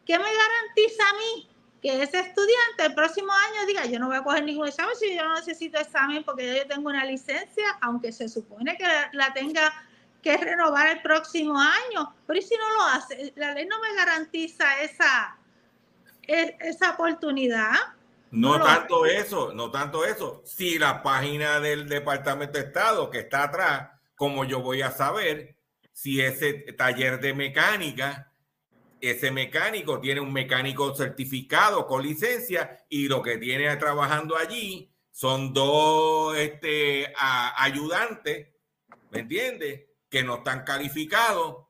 ¿Qué 0.07 0.17
me 0.17 0.25
garantiza 0.25 1.03
a 1.09 1.13
mí? 1.15 1.48
Que 1.81 2.03
ese 2.03 2.19
estudiante 2.19 2.87
el 2.87 2.95
próximo 2.95 3.33
año 3.33 3.67
diga, 3.67 3.87
yo 3.87 3.99
no 4.01 4.09
voy 4.09 4.17
a 4.17 4.25
coger 4.25 4.45
ningún 4.45 4.67
examen 4.67 4.97
si 4.97 5.15
yo 5.17 5.25
no 5.25 5.35
necesito 5.35 5.79
examen 5.79 6.25
porque 6.25 6.57
yo 6.57 6.67
tengo 6.67 6.89
una 6.89 7.05
licencia, 7.05 7.65
aunque 7.81 8.11
se 8.11 8.29
supone 8.29 8.77
que 8.77 8.85
la, 9.13 9.33
tenga 9.33 9.73
que 10.23 10.37
renovar 10.37 10.89
el 10.89 11.03
próximo 11.03 11.59
año. 11.59 12.15
Pero 12.27 12.39
¿y 12.39 12.43
si 12.43 12.57
no 12.57 12.73
lo 12.73 12.83
hace? 12.83 13.33
La 13.37 13.55
ley 13.55 13.67
no 13.67 13.81
me 13.81 13.95
garantiza 13.95 14.81
esa, 14.83 15.39
e- 16.23 16.57
esa 16.61 16.91
oportunidad. 16.93 17.75
No 18.31 18.61
tanto 18.61 19.07
eso, 19.07 19.53
no 19.55 19.71
tanto 19.71 20.05
eso. 20.05 20.43
Si 20.45 20.79
la 20.79 21.03
página 21.03 21.61
del 21.61 21.89
Departamento 21.89 22.59
de 22.59 22.65
Estado 22.65 23.09
que 23.09 23.21
está 23.21 23.45
atrás, 23.45 23.91
como 24.17 24.45
yo 24.45 24.61
voy 24.61 24.83
a 24.83 24.91
saber 24.91 25.57
si 25.93 26.21
ese 26.21 26.55
taller 26.77 27.21
de 27.21 27.35
mecánica, 27.35 28.28
ese 29.01 29.31
mecánico 29.31 30.01
tiene 30.01 30.21
un 30.21 30.33
mecánico 30.33 30.95
certificado 30.95 31.87
con 31.87 32.03
licencia 32.03 32.85
y 32.89 33.09
lo 33.09 33.23
que 33.23 33.39
tiene 33.39 33.77
trabajando 33.77 34.37
allí 34.37 34.93
son 35.11 35.53
dos 35.53 36.37
este, 36.37 37.13
ayudantes, 37.17 38.49
¿me 39.11 39.21
entiendes? 39.21 39.87
Que 40.09 40.23
no 40.23 40.37
están 40.37 40.63
calificados. 40.63 41.67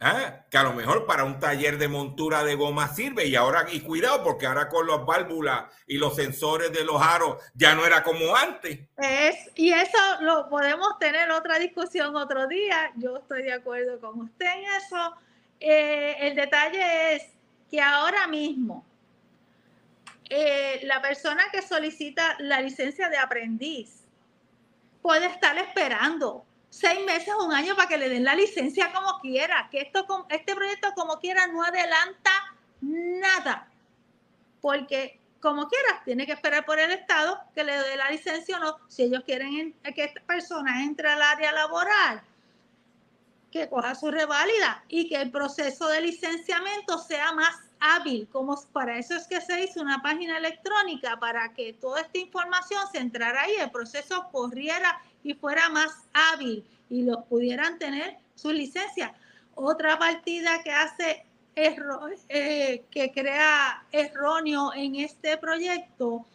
¿ah? 0.00 0.44
Que 0.50 0.58
a 0.58 0.62
lo 0.62 0.72
mejor 0.72 1.06
para 1.06 1.24
un 1.24 1.40
taller 1.40 1.78
de 1.78 1.88
montura 1.88 2.44
de 2.44 2.54
goma 2.54 2.88
sirve 2.88 3.26
y 3.26 3.34
ahora, 3.34 3.66
y 3.72 3.80
cuidado, 3.80 4.22
porque 4.22 4.46
ahora 4.46 4.68
con 4.68 4.86
las 4.86 5.04
válvulas 5.04 5.72
y 5.86 5.96
los 5.98 6.16
sensores 6.16 6.72
de 6.72 6.84
los 6.84 7.00
aros 7.00 7.42
ya 7.54 7.74
no 7.74 7.86
era 7.86 8.02
como 8.02 8.36
antes. 8.36 8.80
Es, 8.98 9.50
y 9.54 9.72
eso 9.72 9.98
lo 10.20 10.48
podemos 10.48 10.98
tener 10.98 11.30
otra 11.30 11.58
discusión 11.58 12.14
otro 12.14 12.46
día. 12.46 12.92
Yo 12.96 13.16
estoy 13.16 13.44
de 13.44 13.54
acuerdo 13.54 14.00
con 14.00 14.20
usted 14.20 14.46
en 14.46 14.64
eso. 14.82 15.14
Eh, 15.60 16.16
el 16.20 16.34
detalle 16.34 17.14
es 17.14 17.22
que 17.70 17.80
ahora 17.80 18.26
mismo 18.26 18.84
eh, 20.28 20.80
la 20.84 21.00
persona 21.00 21.44
que 21.52 21.62
solicita 21.62 22.36
la 22.40 22.60
licencia 22.60 23.08
de 23.08 23.16
aprendiz 23.16 24.04
puede 25.02 25.26
estar 25.26 25.56
esperando 25.58 26.44
seis 26.68 26.98
meses, 27.06 27.32
un 27.40 27.52
año 27.52 27.76
para 27.76 27.88
que 27.88 27.96
le 27.96 28.08
den 28.08 28.24
la 28.24 28.34
licencia 28.34 28.92
como 28.92 29.20
quiera, 29.20 29.68
que 29.70 29.80
esto, 29.80 30.26
este 30.28 30.54
proyecto 30.54 30.92
como 30.94 31.18
quiera 31.20 31.46
no 31.46 31.62
adelanta 31.62 32.30
nada, 32.80 33.68
porque 34.60 35.20
como 35.40 35.68
quiera, 35.68 36.02
tiene 36.04 36.26
que 36.26 36.32
esperar 36.32 36.64
por 36.64 36.80
el 36.80 36.90
Estado 36.90 37.40
que 37.54 37.62
le 37.62 37.78
dé 37.78 37.96
la 37.96 38.10
licencia 38.10 38.56
o 38.56 38.60
no, 38.60 38.78
si 38.88 39.04
ellos 39.04 39.22
quieren 39.24 39.74
que 39.94 40.04
esta 40.04 40.20
persona 40.22 40.82
entre 40.82 41.08
al 41.08 41.22
área 41.22 41.52
laboral, 41.52 42.20
que 43.56 43.68
coja 43.68 43.94
su 43.94 44.10
reválida 44.10 44.84
y 44.88 45.08
que 45.08 45.16
el 45.16 45.30
proceso 45.30 45.88
de 45.88 46.00
licenciamiento 46.00 46.98
sea 46.98 47.32
más 47.32 47.56
hábil, 47.80 48.28
como 48.32 48.60
para 48.72 48.98
eso 48.98 49.14
es 49.14 49.26
que 49.26 49.40
se 49.40 49.64
hizo 49.64 49.80
una 49.80 50.02
página 50.02 50.38
electrónica 50.38 51.18
para 51.18 51.52
que 51.52 51.72
toda 51.74 52.00
esta 52.00 52.18
información 52.18 52.80
se 52.90 52.98
entrara 52.98 53.42
ahí, 53.42 53.54
el 53.58 53.70
proceso 53.70 54.28
corriera 54.32 55.00
y 55.22 55.34
fuera 55.34 55.68
más 55.68 55.90
hábil 56.12 56.64
y 56.88 57.02
los 57.02 57.24
pudieran 57.24 57.78
tener 57.78 58.16
su 58.34 58.52
licencia. 58.52 59.14
Otra 59.54 59.98
partida 59.98 60.62
que 60.62 60.70
hace 60.70 61.26
eh, 61.54 62.84
que 62.90 63.12
crea 63.12 63.84
erróneo 63.90 64.72
en 64.74 64.96
este 64.96 65.38
proyecto 65.38 66.26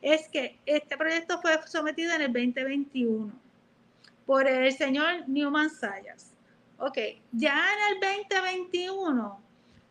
es 0.00 0.28
que 0.28 0.58
este 0.64 0.96
proyecto 0.96 1.40
fue 1.40 1.58
sometido 1.66 2.14
en 2.14 2.22
el 2.22 2.32
2021 2.32 3.32
por 4.26 4.46
el 4.46 4.72
señor 4.72 5.28
Newman 5.28 5.70
Sayas. 5.70 6.37
Ok, 6.78 6.96
ya 7.32 7.66
en 7.72 7.94
el 7.94 8.20
2021 8.28 9.42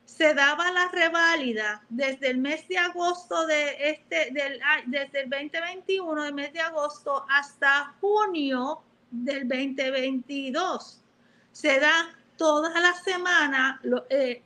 se 0.06 0.34
daba 0.34 0.72
la 0.72 0.88
reválida 0.88 1.84
desde 1.90 2.30
el 2.30 2.38
mes 2.38 2.66
de 2.70 2.78
agosto 2.78 3.46
de 3.46 3.92
este, 3.92 4.32
del, 4.32 4.62
desde 4.86 5.24
el 5.24 5.30
2021, 5.30 6.24
del 6.24 6.34
mes 6.34 6.54
de 6.54 6.62
agosto 6.62 7.26
hasta 7.30 7.94
junio 8.00 8.82
del 9.12 9.50
2022. 9.50 11.04
Se 11.52 11.78
da 11.78 12.10
toda 12.38 12.80
la 12.80 12.94
semana, 12.94 13.82
eh, 14.10 14.42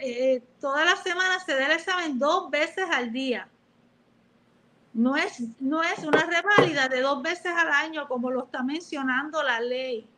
eh, 0.00 0.42
toda 0.58 0.86
la 0.86 0.96
semana 0.96 1.38
se 1.40 1.54
da 1.54 1.66
el 1.66 1.72
examen 1.72 2.18
dos 2.18 2.50
veces 2.50 2.86
al 2.90 3.12
día. 3.12 3.46
No 4.94 5.16
es, 5.16 5.42
no 5.60 5.82
es 5.82 5.98
una 5.98 6.24
reválida 6.24 6.88
de 6.88 7.02
dos 7.02 7.20
veces 7.20 7.52
al 7.54 7.68
año 7.68 8.08
como 8.08 8.30
lo 8.30 8.44
está 8.44 8.62
mencionando 8.62 9.42
la 9.42 9.60
ley. 9.60 10.08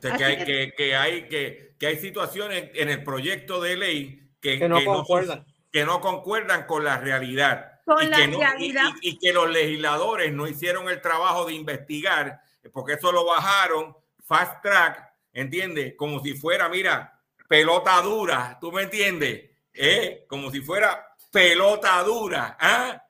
Que, 0.00 0.24
hay, 0.24 0.72
que, 0.72 0.96
hay, 0.96 1.28
que, 1.28 1.86
hay 1.86 1.96
situaciones 1.98 2.70
en 2.74 2.88
el 2.88 3.02
proyecto 3.02 3.60
de 3.60 3.76
ley 3.76 4.30
que, 4.40 4.68
no, 4.68 4.84
concuerdan. 4.84 5.44
que 5.72 5.84
no 5.84 6.00
concuerdan 6.00 6.66
con 6.66 6.84
la 6.84 6.98
realidad. 6.98 7.80
Con 7.84 8.04
y, 8.04 8.08
la 8.08 8.16
que 8.18 8.36
realidad. 8.36 8.90
y, 9.00 9.18
que 9.18 9.32
los 9.32 9.50
legisladores 9.50 10.32
no 10.32 10.46
hicieron 10.46 10.88
el 10.88 11.00
trabajo 11.00 11.46
de 11.46 11.54
investigar, 11.54 12.40
porque 12.72 12.94
eso 12.94 13.12
lo 13.12 13.24
bajaron 13.24 13.96
fast 14.24 14.62
track, 14.62 15.12
¿entiendes? 15.32 15.94
Como 15.96 16.22
si 16.22 16.34
fuera, 16.34 16.68
mira, 16.68 17.20
pelota 17.48 18.00
dura, 18.02 18.58
¿tú 18.60 18.70
me 18.70 18.82
entiendes? 18.82 19.50
¿Eh? 19.72 20.26
Como 20.28 20.50
si 20.50 20.60
fuera 20.60 21.14
pelota 21.32 22.02
dura. 22.02 22.56
¿ah? 22.60 23.02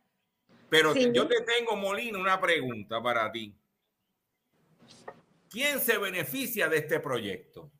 Pero 0.68 0.94
yo 0.94 1.26
te 1.26 1.40
tengo, 1.42 1.76
Molina, 1.76 2.18
una 2.18 2.40
pregunta 2.40 3.02
para 3.02 3.30
ti. 3.32 3.54
¿Quién 5.50 5.80
se 5.80 5.98
beneficia 5.98 6.68
de 6.68 6.78
este 6.78 7.00
proyecto? 7.00 7.70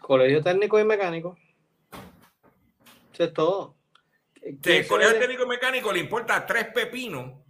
Colegio 0.00 0.42
Técnico 0.42 0.78
y 0.78 0.84
Mecánico. 0.84 1.36
Eso 3.12 3.24
es 3.24 3.32
todo. 3.32 3.76
El 4.40 4.86
Colegio 4.86 5.18
Técnico 5.18 5.42
y 5.44 5.48
Mecánico 5.48 5.92
le 5.92 6.00
importa 6.00 6.46
tres 6.46 6.66
pepinos. 6.66 7.44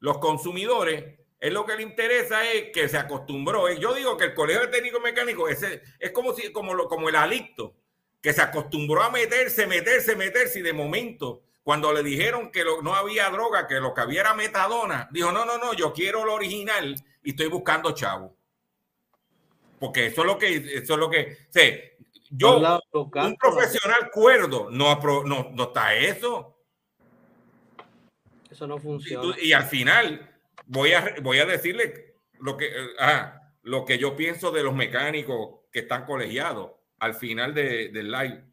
Los 0.00 0.18
consumidores, 0.18 1.18
es 1.40 1.52
lo 1.52 1.64
que 1.64 1.76
le 1.76 1.82
interesa 1.82 2.50
es 2.50 2.70
que 2.72 2.88
se 2.88 2.98
acostumbró. 2.98 3.70
Yo 3.72 3.94
digo 3.94 4.16
que 4.16 4.26
el 4.26 4.34
Colegio 4.34 4.70
Técnico 4.70 4.98
y 4.98 5.02
Mecánico 5.02 5.48
es, 5.48 5.62
es 5.98 6.10
como, 6.12 6.34
si, 6.34 6.52
como, 6.52 6.74
lo, 6.74 6.88
como 6.88 7.08
el 7.08 7.16
adicto 7.16 7.74
que 8.20 8.32
se 8.32 8.40
acostumbró 8.40 9.02
a 9.02 9.10
meterse, 9.10 9.66
meterse, 9.66 10.16
meterse 10.16 10.60
y 10.60 10.62
de 10.62 10.72
momento, 10.72 11.42
cuando 11.62 11.92
le 11.92 12.02
dijeron 12.02 12.50
que 12.50 12.64
no 12.82 12.94
había 12.94 13.28
droga, 13.28 13.66
que 13.66 13.74
lo 13.74 13.92
que 13.92 14.00
había 14.00 14.22
era 14.22 14.34
metadona, 14.34 15.08
dijo, 15.12 15.32
no, 15.32 15.44
no, 15.44 15.58
no, 15.58 15.74
yo 15.74 15.92
quiero 15.92 16.24
lo 16.24 16.32
original 16.32 16.94
y 17.22 17.30
estoy 17.30 17.48
buscando 17.48 17.92
chavo. 17.92 18.34
Porque 19.78 20.06
eso 20.06 20.22
es 20.22 20.26
lo 20.26 20.38
que, 20.38 20.56
eso 20.56 20.94
es 20.94 20.98
lo 20.98 21.10
que, 21.10 21.36
sé, 21.50 21.96
yo, 22.30 22.80
un 22.92 23.36
profesional 23.36 24.10
cuerdo, 24.10 24.68
no, 24.70 25.00
no, 25.24 25.50
no 25.52 25.62
está 25.64 25.94
eso. 25.94 26.58
Eso 28.50 28.66
no 28.66 28.78
funciona. 28.78 29.36
Y, 29.40 29.52
al 29.52 29.64
final, 29.64 30.30
voy 30.66 30.92
a, 30.92 31.14
voy 31.22 31.38
a 31.38 31.46
decirle 31.46 32.16
lo 32.40 32.56
que, 32.56 32.72
ah, 32.98 33.40
lo 33.62 33.84
que 33.84 33.98
yo 33.98 34.16
pienso 34.16 34.50
de 34.50 34.62
los 34.62 34.74
mecánicos 34.74 35.60
que 35.70 35.80
están 35.80 36.04
colegiados 36.04 36.72
al 36.98 37.14
final 37.14 37.54
de, 37.54 37.88
del 37.88 38.10
live. 38.10 38.44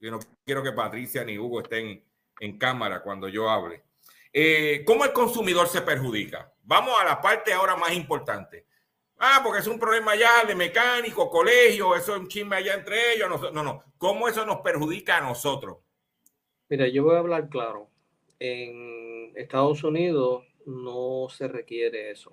Yo 0.00 0.10
no 0.10 0.18
quiero 0.44 0.62
que 0.62 0.72
Patricia 0.72 1.24
ni 1.24 1.38
Hugo 1.38 1.60
estén 1.60 2.04
en 2.40 2.58
cámara 2.58 3.02
cuando 3.02 3.28
yo 3.28 3.48
hable. 3.48 3.84
Eh, 4.32 4.82
¿Cómo 4.84 5.04
el 5.04 5.12
consumidor 5.12 5.68
se 5.68 5.82
perjudica? 5.82 6.52
Vamos 6.62 6.94
a 7.00 7.04
la 7.04 7.20
parte 7.20 7.52
ahora 7.52 7.76
más 7.76 7.92
importante. 7.92 8.66
Ah, 9.26 9.40
porque 9.42 9.60
es 9.60 9.66
un 9.66 9.78
problema 9.78 10.14
ya 10.16 10.44
de 10.44 10.54
mecánico, 10.54 11.30
colegio, 11.30 11.96
eso 11.96 12.14
es 12.14 12.20
un 12.20 12.28
chisme 12.28 12.56
allá 12.56 12.74
entre 12.74 13.14
ellos. 13.14 13.28
No, 13.28 13.50
no, 13.50 13.62
no. 13.62 13.84
¿Cómo 13.96 14.28
eso 14.28 14.44
nos 14.44 14.60
perjudica 14.60 15.18
a 15.18 15.22
nosotros? 15.22 15.78
Mira, 16.68 16.88
yo 16.88 17.04
voy 17.04 17.16
a 17.16 17.20
hablar 17.20 17.48
claro. 17.48 17.88
En 18.38 19.32
Estados 19.34 19.82
Unidos 19.82 20.44
no 20.66 21.28
se 21.30 21.48
requiere 21.48 22.10
eso. 22.10 22.32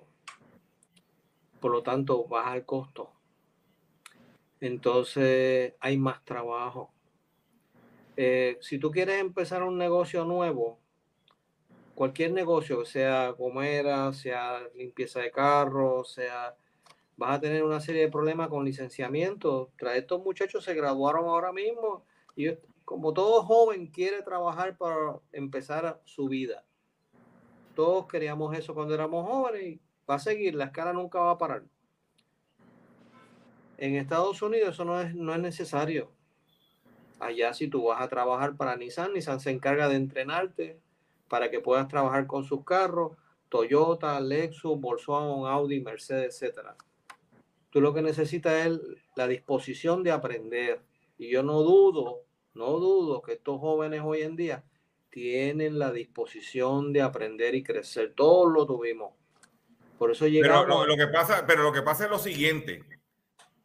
Por 1.60 1.70
lo 1.70 1.82
tanto, 1.82 2.26
baja 2.26 2.56
el 2.56 2.66
costo 2.66 3.12
entonces 4.62 5.74
hay 5.80 5.98
más 5.98 6.24
trabajo. 6.24 6.92
Eh, 8.16 8.58
si 8.60 8.78
tú 8.78 8.92
quieres 8.92 9.20
empezar 9.20 9.64
un 9.64 9.76
negocio 9.76 10.24
nuevo, 10.24 10.78
cualquier 11.96 12.32
negocio, 12.32 12.84
sea 12.84 13.34
comera, 13.36 14.12
sea 14.12 14.60
limpieza 14.76 15.18
de 15.18 15.32
carros, 15.32 16.12
sea, 16.12 16.54
vas 17.22 17.38
a 17.38 17.40
tener 17.40 17.62
una 17.62 17.78
serie 17.78 18.02
de 18.02 18.10
problemas 18.10 18.48
con 18.48 18.64
licenciamiento. 18.64 19.70
Tras 19.78 19.96
estos 19.96 20.24
muchachos 20.24 20.64
se 20.64 20.74
graduaron 20.74 21.26
ahora 21.26 21.52
mismo 21.52 22.04
y 22.34 22.48
como 22.84 23.12
todo 23.12 23.44
joven 23.44 23.86
quiere 23.86 24.22
trabajar 24.22 24.76
para 24.76 25.20
empezar 25.30 26.00
su 26.04 26.26
vida. 26.26 26.64
Todos 27.76 28.08
queríamos 28.08 28.58
eso 28.58 28.74
cuando 28.74 28.92
éramos 28.92 29.24
jóvenes 29.28 29.62
y 29.62 29.80
va 30.10 30.16
a 30.16 30.18
seguir, 30.18 30.56
la 30.56 30.64
escala 30.64 30.92
nunca 30.92 31.20
va 31.20 31.30
a 31.30 31.38
parar. 31.38 31.62
En 33.78 33.94
Estados 33.94 34.42
Unidos 34.42 34.70
eso 34.70 34.84
no 34.84 35.00
es, 35.00 35.14
no 35.14 35.32
es 35.32 35.40
necesario. 35.40 36.10
Allá 37.20 37.54
si 37.54 37.68
tú 37.68 37.84
vas 37.84 38.02
a 38.02 38.08
trabajar 38.08 38.56
para 38.56 38.76
Nissan, 38.76 39.12
Nissan 39.12 39.38
se 39.38 39.52
encarga 39.52 39.88
de 39.88 39.94
entrenarte 39.94 40.80
para 41.28 41.52
que 41.52 41.60
puedas 41.60 41.86
trabajar 41.86 42.26
con 42.26 42.42
sus 42.42 42.64
carros, 42.64 43.16
Toyota, 43.48 44.18
Lexus, 44.18 44.80
Volkswagen, 44.80 45.46
Audi, 45.46 45.80
Mercedes, 45.80 46.42
etc. 46.42 46.74
Tú 47.72 47.80
lo 47.80 47.92
que 47.92 48.02
necesitas 48.02 48.66
es 48.66 48.78
la 49.16 49.26
disposición 49.26 50.04
de 50.04 50.12
aprender. 50.12 50.82
Y 51.18 51.30
yo 51.30 51.42
no 51.42 51.62
dudo, 51.62 52.22
no 52.54 52.78
dudo 52.78 53.20
que 53.22 53.32
estos 53.32 53.58
jóvenes 53.58 54.02
hoy 54.04 54.22
en 54.22 54.36
día 54.36 54.62
tienen 55.10 55.80
la 55.80 55.90
disposición 55.90 56.92
de 56.92 57.02
aprender 57.02 57.56
y 57.56 57.64
crecer. 57.64 58.12
Todos 58.14 58.52
lo 58.52 58.64
tuvimos. 58.66 59.14
Por 59.98 60.12
eso 60.12 60.28
llegamos. 60.28 60.66
Pero 60.66 60.86
lo, 60.86 60.96
que 60.96 61.06
pasa, 61.08 61.44
pero 61.46 61.64
lo 61.64 61.72
que 61.72 61.82
pasa 61.82 62.04
es 62.04 62.10
lo 62.10 62.18
siguiente 62.20 62.84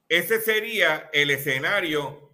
ese 0.09 0.39
sería 0.39 1.09
el 1.13 1.31
escenario 1.31 2.31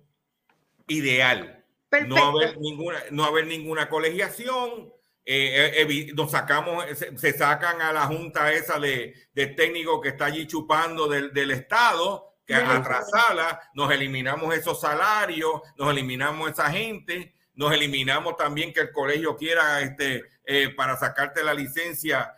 ideal. 0.88 1.65
No 2.07 2.17
haber 2.17 2.57
ninguna, 2.59 3.03
no 3.11 3.24
haber 3.24 3.47
ninguna 3.47 3.89
colegiación. 3.89 4.93
Eh, 5.26 5.86
eh, 5.88 6.11
nos 6.13 6.32
sacamos, 6.32 6.86
se, 6.95 7.34
sacan 7.34 7.82
a 7.82 7.93
la 7.93 8.07
junta 8.07 8.51
esa 8.51 8.80
de, 8.80 9.13
técnicos 9.34 10.01
que 10.01 10.09
está 10.09 10.26
allí 10.26 10.45
chupando 10.47 11.07
del, 11.07 11.51
Estado, 11.51 12.36
que 12.45 12.55
atrasala, 12.55 13.59
nos 13.74 13.91
eliminamos 13.91 14.53
esos 14.53 14.82
salarios, 14.82 15.61
nos 15.78 15.89
eliminamos 15.91 16.51
esa 16.51 16.69
gente, 16.69 17.34
nos 17.53 17.74
eliminamos 17.74 18.36
también 18.36 18.74
que 18.74 18.82
el 18.82 18.91
colegio 18.91 19.38
quiera 19.38 19.82
este, 19.82 20.24
eh, 20.45 20.69
para 20.76 20.97
sacarte 20.97 21.43
la 21.43 21.53
licencia 21.53 22.36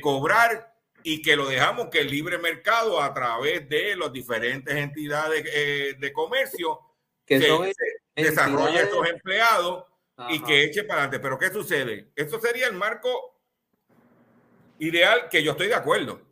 cobrar 0.00 0.76
y 1.08 1.22
que 1.22 1.36
lo 1.36 1.46
dejamos 1.46 1.86
que 1.88 2.00
el 2.00 2.10
libre 2.10 2.36
mercado 2.36 3.00
a 3.00 3.14
través 3.14 3.68
de 3.68 3.94
las 3.94 4.12
diferentes 4.12 4.74
entidades 4.74 5.44
eh, 5.54 5.94
de 6.00 6.12
comercio 6.12 6.80
que 7.24 7.38
desarrolle 8.16 8.80
estos 8.80 9.08
empleados 9.08 9.84
y 10.28 10.42
que 10.42 10.64
eche 10.64 10.84
para 10.84 11.02
adelante. 11.02 11.20
Pero 11.20 11.38
¿qué 11.38 11.50
sucede? 11.50 12.10
Esto 12.14 12.40
sería 12.40 12.66
el 12.66 12.74
marco 12.74 13.40
ideal 14.78 15.28
que 15.30 15.42
yo 15.42 15.52
estoy 15.52 15.68
de 15.68 15.74
acuerdo. 15.74 16.22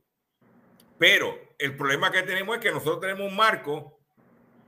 Pero 0.98 1.54
el 1.58 1.76
problema 1.76 2.10
que 2.10 2.22
tenemos 2.22 2.56
es 2.56 2.62
que 2.62 2.70
nosotros 2.70 3.00
tenemos 3.00 3.28
un 3.28 3.36
marco 3.36 4.00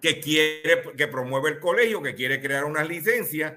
que 0.01 0.21
quiere, 0.21 0.83
que 0.97 1.09
promueve 1.09 1.51
el 1.51 1.61
colegio, 1.61 2.03
que 2.03 2.15
quiere 2.15 2.41
crear 2.41 2.65
unas 2.65 2.87
licencias, 2.87 3.55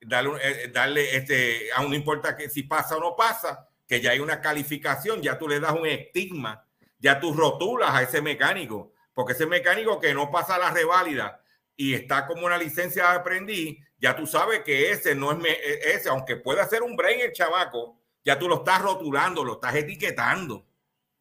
darle, 0.00 0.38
eh, 0.42 0.68
darle 0.72 1.16
este, 1.16 1.72
a 1.72 1.82
no 1.82 1.94
importa 1.94 2.36
que 2.36 2.50
si 2.50 2.64
pasa 2.64 2.96
o 2.96 3.00
no 3.00 3.14
pasa, 3.16 3.68
que 3.86 4.00
ya 4.00 4.10
hay 4.10 4.18
una 4.18 4.40
calificación, 4.40 5.22
ya 5.22 5.38
tú 5.38 5.48
le 5.48 5.60
das 5.60 5.72
un 5.72 5.86
estigma 5.86 6.66
ya 6.98 7.20
tú 7.20 7.34
rotulas 7.34 7.90
a 7.90 8.02
ese 8.02 8.22
mecánico, 8.22 8.92
porque 9.14 9.32
ese 9.32 9.46
mecánico 9.46 10.00
que 10.00 10.14
no 10.14 10.30
pasa 10.30 10.58
la 10.58 10.70
reválida 10.70 11.42
y 11.76 11.94
está 11.94 12.26
como 12.26 12.46
una 12.46 12.58
licencia 12.58 13.10
de 13.10 13.16
aprendiz, 13.16 13.78
ya 13.98 14.14
tú 14.14 14.26
sabes 14.26 14.60
que 14.62 14.90
ese 14.90 15.14
no 15.14 15.32
es 15.32 15.38
me- 15.38 15.50
e- 15.50 15.94
ese, 15.94 16.08
aunque 16.08 16.36
pueda 16.36 16.66
ser 16.66 16.82
un 16.82 16.96
brain 16.96 17.20
el 17.20 17.32
chavaco, 17.32 18.00
ya 18.24 18.38
tú 18.38 18.48
lo 18.48 18.56
estás 18.56 18.82
rotulando, 18.82 19.44
lo 19.44 19.54
estás 19.54 19.74
etiquetando. 19.74 20.66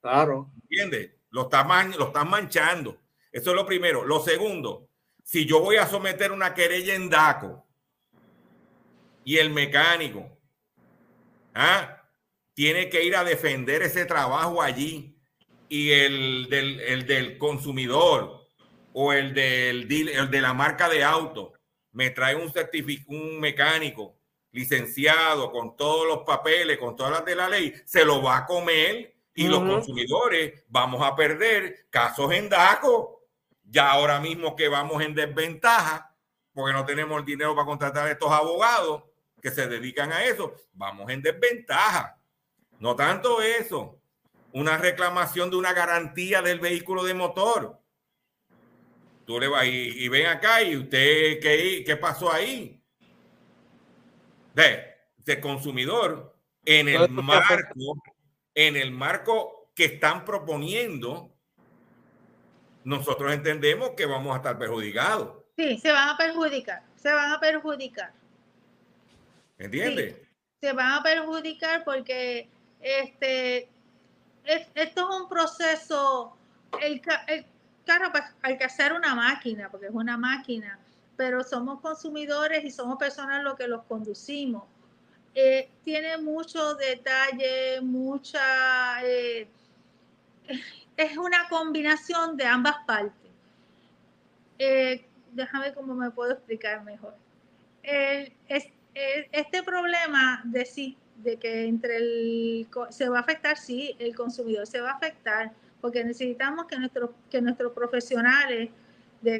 Claro. 0.01 0.51
¿Entiendes? 0.63 1.11
Lo 1.30 1.43
estás, 1.43 1.65
man- 1.65 1.95
lo 1.97 2.07
estás 2.07 2.26
manchando. 2.26 3.01
Eso 3.32 3.49
es 3.51 3.55
lo 3.55 3.65
primero. 3.65 4.05
Lo 4.05 4.19
segundo, 4.21 4.89
si 5.23 5.45
yo 5.45 5.59
voy 5.59 5.78
a 5.78 5.88
someter 5.88 6.32
una 6.32 6.53
querella 6.53 6.95
en 6.95 7.09
DACO 7.09 7.65
y 9.23 9.38
el 9.38 9.49
mecánico 9.49 10.38
¿ah? 11.53 12.03
tiene 12.53 12.89
que 12.89 13.03
ir 13.03 13.15
a 13.15 13.23
defender 13.23 13.82
ese 13.82 14.05
trabajo 14.05 14.61
allí 14.61 15.17
y 15.67 15.91
el 15.91 16.47
del, 16.49 16.80
el 16.80 17.07
del 17.07 17.38
consumidor 17.38 18.47
o 18.93 19.13
el 19.13 19.34
del 19.34 19.91
el 20.09 20.30
de 20.32 20.41
la 20.41 20.53
marca 20.53 20.88
de 20.88 21.03
auto 21.03 21.53
me 21.96 22.10
trae 22.10 22.36
un 22.36 22.52
certificado, 22.52 23.18
un 23.18 23.39
mecánico 23.39 24.18
licenciado 24.52 25.50
con 25.50 25.78
todos 25.78 26.06
los 26.06 26.20
papeles, 26.20 26.78
con 26.78 26.96
todas 26.96 27.14
las 27.14 27.26
de 27.26 27.36
la 27.36 27.48
ley, 27.48 27.74
se 27.86 28.04
lo 28.04 28.22
va 28.22 28.39
a 28.39 28.46
comer 28.46 29.16
y 29.34 29.48
los 29.48 29.60
consumidores 29.60 30.66
vamos 30.68 31.02
a 31.02 31.16
perder 31.16 31.88
casos 31.89 32.32
en 32.34 32.50
DACO. 32.50 33.22
Ya 33.64 33.91
ahora 33.91 34.20
mismo 34.20 34.56
que 34.56 34.68
vamos 34.68 35.02
en 35.04 35.16
desventaja, 35.16 36.14
porque 36.54 36.74
no 36.74 36.86
tenemos 36.86 37.18
el 37.18 37.26
dinero 37.26 37.56
para 37.56 37.66
contratar 37.66 38.08
a 38.08 38.12
estos 38.12 38.32
abogados 38.32 39.04
que 39.41 39.52
se 39.52 39.68
dedican 39.68 40.12
a 40.12 40.26
eso, 40.26 40.54
vamos 40.74 41.10
en 41.10 41.22
desventaja. 41.22 42.20
No 42.80 42.96
tanto 42.96 43.41
eso, 43.41 44.00
una 44.52 44.78
reclamación 44.78 45.50
de 45.50 45.56
una 45.56 45.72
garantía 45.72 46.41
del 46.41 46.60
vehículo 46.60 47.06
de 47.06 47.14
motor. 47.14 47.80
Tú 49.26 49.39
le 49.39 49.47
vas 49.47 49.65
y, 49.65 49.69
y 49.69 50.07
ven 50.07 50.28
acá 50.28 50.61
y 50.61 50.78
usted, 50.78 51.39
¿qué, 51.39 51.84
qué 51.86 51.97
pasó 51.97 52.32
ahí? 52.32 52.80
Ve, 54.53 54.95
de 55.17 55.41
consumidor, 55.41 56.36
en 56.63 56.88
el 56.88 57.09
marco, 57.09 57.95
en 58.53 58.76
el 58.76 58.91
marco 58.91 59.71
que 59.76 59.86
están 59.86 60.23
proponiendo, 60.23 61.32
nosotros 62.84 63.34
entendemos 63.34 63.91
que 63.91 64.05
vamos 64.05 64.34
a 64.34 64.38
estar 64.38 64.57
perjudicados. 64.57 65.43
Sí, 65.57 65.78
se 65.80 65.91
van 65.91 66.09
a 66.09 66.17
perjudicar, 66.17 66.84
se 66.95 67.11
van 67.11 67.32
a 67.34 67.39
perjudicar. 67.39 68.13
¿Entiendes? 69.57 70.17
se 70.61 70.73
van 70.73 70.93
a 70.93 71.03
perjudicar 71.03 71.84
porque 71.84 72.49
este 72.80 73.69
es- 74.43 74.67
esto 74.73 75.09
es 75.09 75.15
un 75.21 75.30
proceso 75.30 76.36
el 76.82 76.99
carro 77.86 78.12
pues, 78.12 78.24
hay 78.42 78.58
que 78.58 78.66
hacer 78.66 78.94
una 78.94 79.16
máquina 79.16 79.70
porque 79.70 79.88
es 79.88 79.94
una 79.94 80.18
máquina 80.18 80.80
pero 81.18 81.44
somos 81.44 81.80
consumidores 81.80 82.64
y 82.64 82.72
somos 82.72 82.98
personas 82.98 83.42
los 83.44 83.56
que 83.56 83.68
los 83.68 83.84
conducimos. 83.84 84.64
Eh, 85.34 85.70
tiene 85.84 86.18
mucho 86.18 86.76
detalle 86.76 87.80
mucha 87.82 89.02
eh, 89.06 89.48
es 90.98 91.18
una 91.18 91.48
combinación 91.50 92.38
de 92.38 92.46
ambas 92.46 92.76
partes. 92.86 93.32
Eh, 94.60 95.06
déjame 95.32 95.74
cómo 95.74 95.94
me 95.94 96.12
puedo 96.12 96.34
explicar 96.34 96.84
mejor. 96.84 97.16
El- 97.84 98.34
este 99.32 99.62
problema 99.64 100.42
de 100.46 100.66
sí, 100.66 100.98
de 101.18 101.38
que 101.38 101.66
entre 101.66 101.98
el 101.98 102.68
se 102.90 103.10
va 103.10 103.20
a 103.20 103.22
afectar, 103.22 103.58
sí, 103.58 103.96
el 104.00 104.16
consumidor 104.16 104.66
se 104.68 104.80
va 104.80 104.92
a 104.92 104.94
afectar, 104.94 105.52
porque 105.86 106.04
necesitamos 106.04 106.66
que 106.66 106.80
nuestros 106.80 107.12
que 107.30 107.40
nuestros 107.40 107.72
profesionales, 107.72 108.72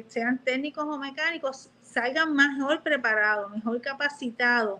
sean 0.06 0.38
técnicos 0.38 0.84
o 0.84 0.96
mecánicos, 0.96 1.70
salgan 1.82 2.36
mejor 2.36 2.84
preparados, 2.84 3.50
mejor 3.50 3.80
capacitados. 3.80 4.78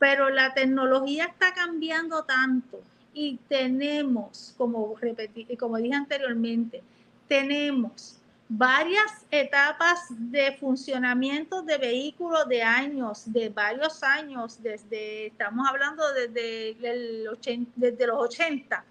Pero 0.00 0.30
la 0.30 0.52
tecnología 0.52 1.26
está 1.26 1.54
cambiando 1.54 2.24
tanto 2.24 2.80
y 3.14 3.38
tenemos, 3.48 4.52
como 4.58 4.96
repetí, 5.00 5.56
como 5.56 5.76
dije 5.76 5.94
anteriormente, 5.94 6.82
tenemos 7.28 8.18
varias 8.48 9.26
etapas 9.30 10.06
de 10.10 10.56
funcionamiento 10.58 11.62
de 11.62 11.78
vehículos 11.78 12.48
de 12.48 12.64
años, 12.64 13.32
de 13.32 13.48
varios 13.48 14.02
años, 14.02 14.60
desde, 14.60 15.26
estamos 15.26 15.68
hablando 15.68 16.02
desde, 16.14 16.70
el 16.82 17.28
desde 17.76 18.06
los 18.08 18.18
80 18.18 18.84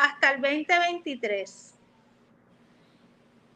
hasta 0.00 0.30
el 0.30 0.40
2023. 0.40 1.74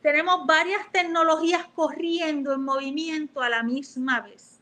Tenemos 0.03 0.47
varias 0.47 0.93
tecnologías 0.93 1.65
corriendo 1.75 2.53
en 2.53 2.63
movimiento 2.63 3.41
a 3.41 3.49
la 3.49 3.63
misma 3.63 4.21
vez. 4.21 4.61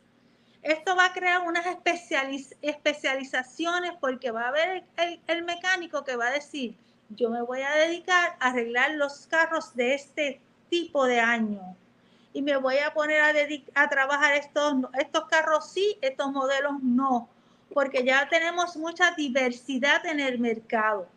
Esto 0.62 0.94
va 0.94 1.06
a 1.06 1.12
crear 1.12 1.40
unas 1.40 1.66
especializ- 1.66 2.56
especializaciones 2.62 3.92
porque 4.00 4.30
va 4.30 4.44
a 4.44 4.48
haber 4.48 4.84
el, 5.26 5.42
mecánico 5.42 6.04
que 6.04 6.14
va 6.14 6.28
a 6.28 6.30
decir, 6.30 6.76
yo 7.10 7.30
me 7.30 7.42
voy 7.42 7.62
a 7.62 7.72
dedicar 7.72 8.36
a 8.38 8.50
arreglar 8.50 8.92
los 8.92 9.26
carros 9.26 9.74
de 9.74 9.94
este 9.94 10.40
tipo 10.70 11.04
de 11.04 11.18
año 11.18 11.76
y 12.32 12.42
me 12.42 12.56
voy 12.56 12.78
a 12.78 12.94
poner 12.94 13.20
a 13.74 13.88
trabajar 13.88 14.34
estos, 14.34 14.74
estos 14.96 15.24
carros 15.24 15.68
sí, 15.68 15.98
estos 16.00 16.30
modelos 16.30 16.80
no, 16.80 17.28
porque 17.74 18.04
ya 18.04 18.28
tenemos 18.28 18.76
mucha 18.76 19.10
diversidad 19.16 20.06
en 20.06 20.20
el 20.20 20.38
mercado, 20.38 21.08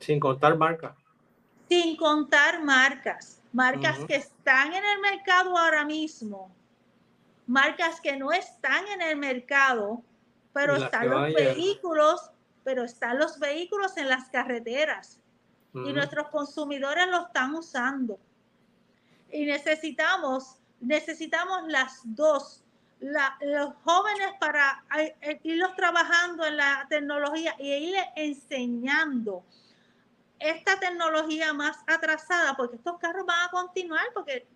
Sin 0.00 0.18
contar 0.18 0.56
marca. 0.56 0.96
sin 1.68 1.96
contar 1.96 2.62
marcas, 2.64 3.40
marcas 3.52 3.98
que 4.06 4.16
están 4.16 4.72
en 4.72 4.84
el 4.84 4.98
mercado 5.00 5.56
ahora 5.56 5.84
mismo, 5.84 6.50
marcas 7.46 8.00
que 8.00 8.16
no 8.16 8.32
están 8.32 8.86
en 8.88 9.02
el 9.02 9.16
mercado, 9.16 10.02
pero 10.52 10.72
las 10.74 10.84
están 10.84 11.08
los 11.10 11.20
vehículos, 11.54 12.30
pero 12.64 12.82
están 12.84 13.18
los 13.18 13.38
vehículos 13.38 13.96
en 13.98 14.08
las 14.08 14.28
carreteras. 14.30 15.20
Y 15.72 15.92
nuestros 15.92 16.28
consumidores 16.30 17.06
lo 17.06 17.26
están 17.26 17.54
usando. 17.54 18.18
Y 19.30 19.44
necesitamos, 19.44 20.56
necesitamos 20.80 21.68
las 21.68 22.00
dos, 22.04 22.64
la- 22.98 23.36
los 23.40 23.74
jóvenes 23.84 24.32
para 24.40 24.82
eh, 24.98 25.14
eh, 25.20 25.40
irlos 25.44 25.76
trabajando 25.76 26.44
en 26.44 26.56
la 26.56 26.84
tecnología 26.90 27.54
y 27.60 27.68
irles 27.72 28.04
enseñando 28.16 29.44
esta 30.40 30.80
tecnología 30.80 31.52
más 31.52 31.76
atrasada, 31.86 32.56
porque 32.56 32.76
estos 32.76 32.98
carros 32.98 33.26
van 33.26 33.46
a 33.46 33.50
continuar, 33.50 34.06
porque 34.14 34.46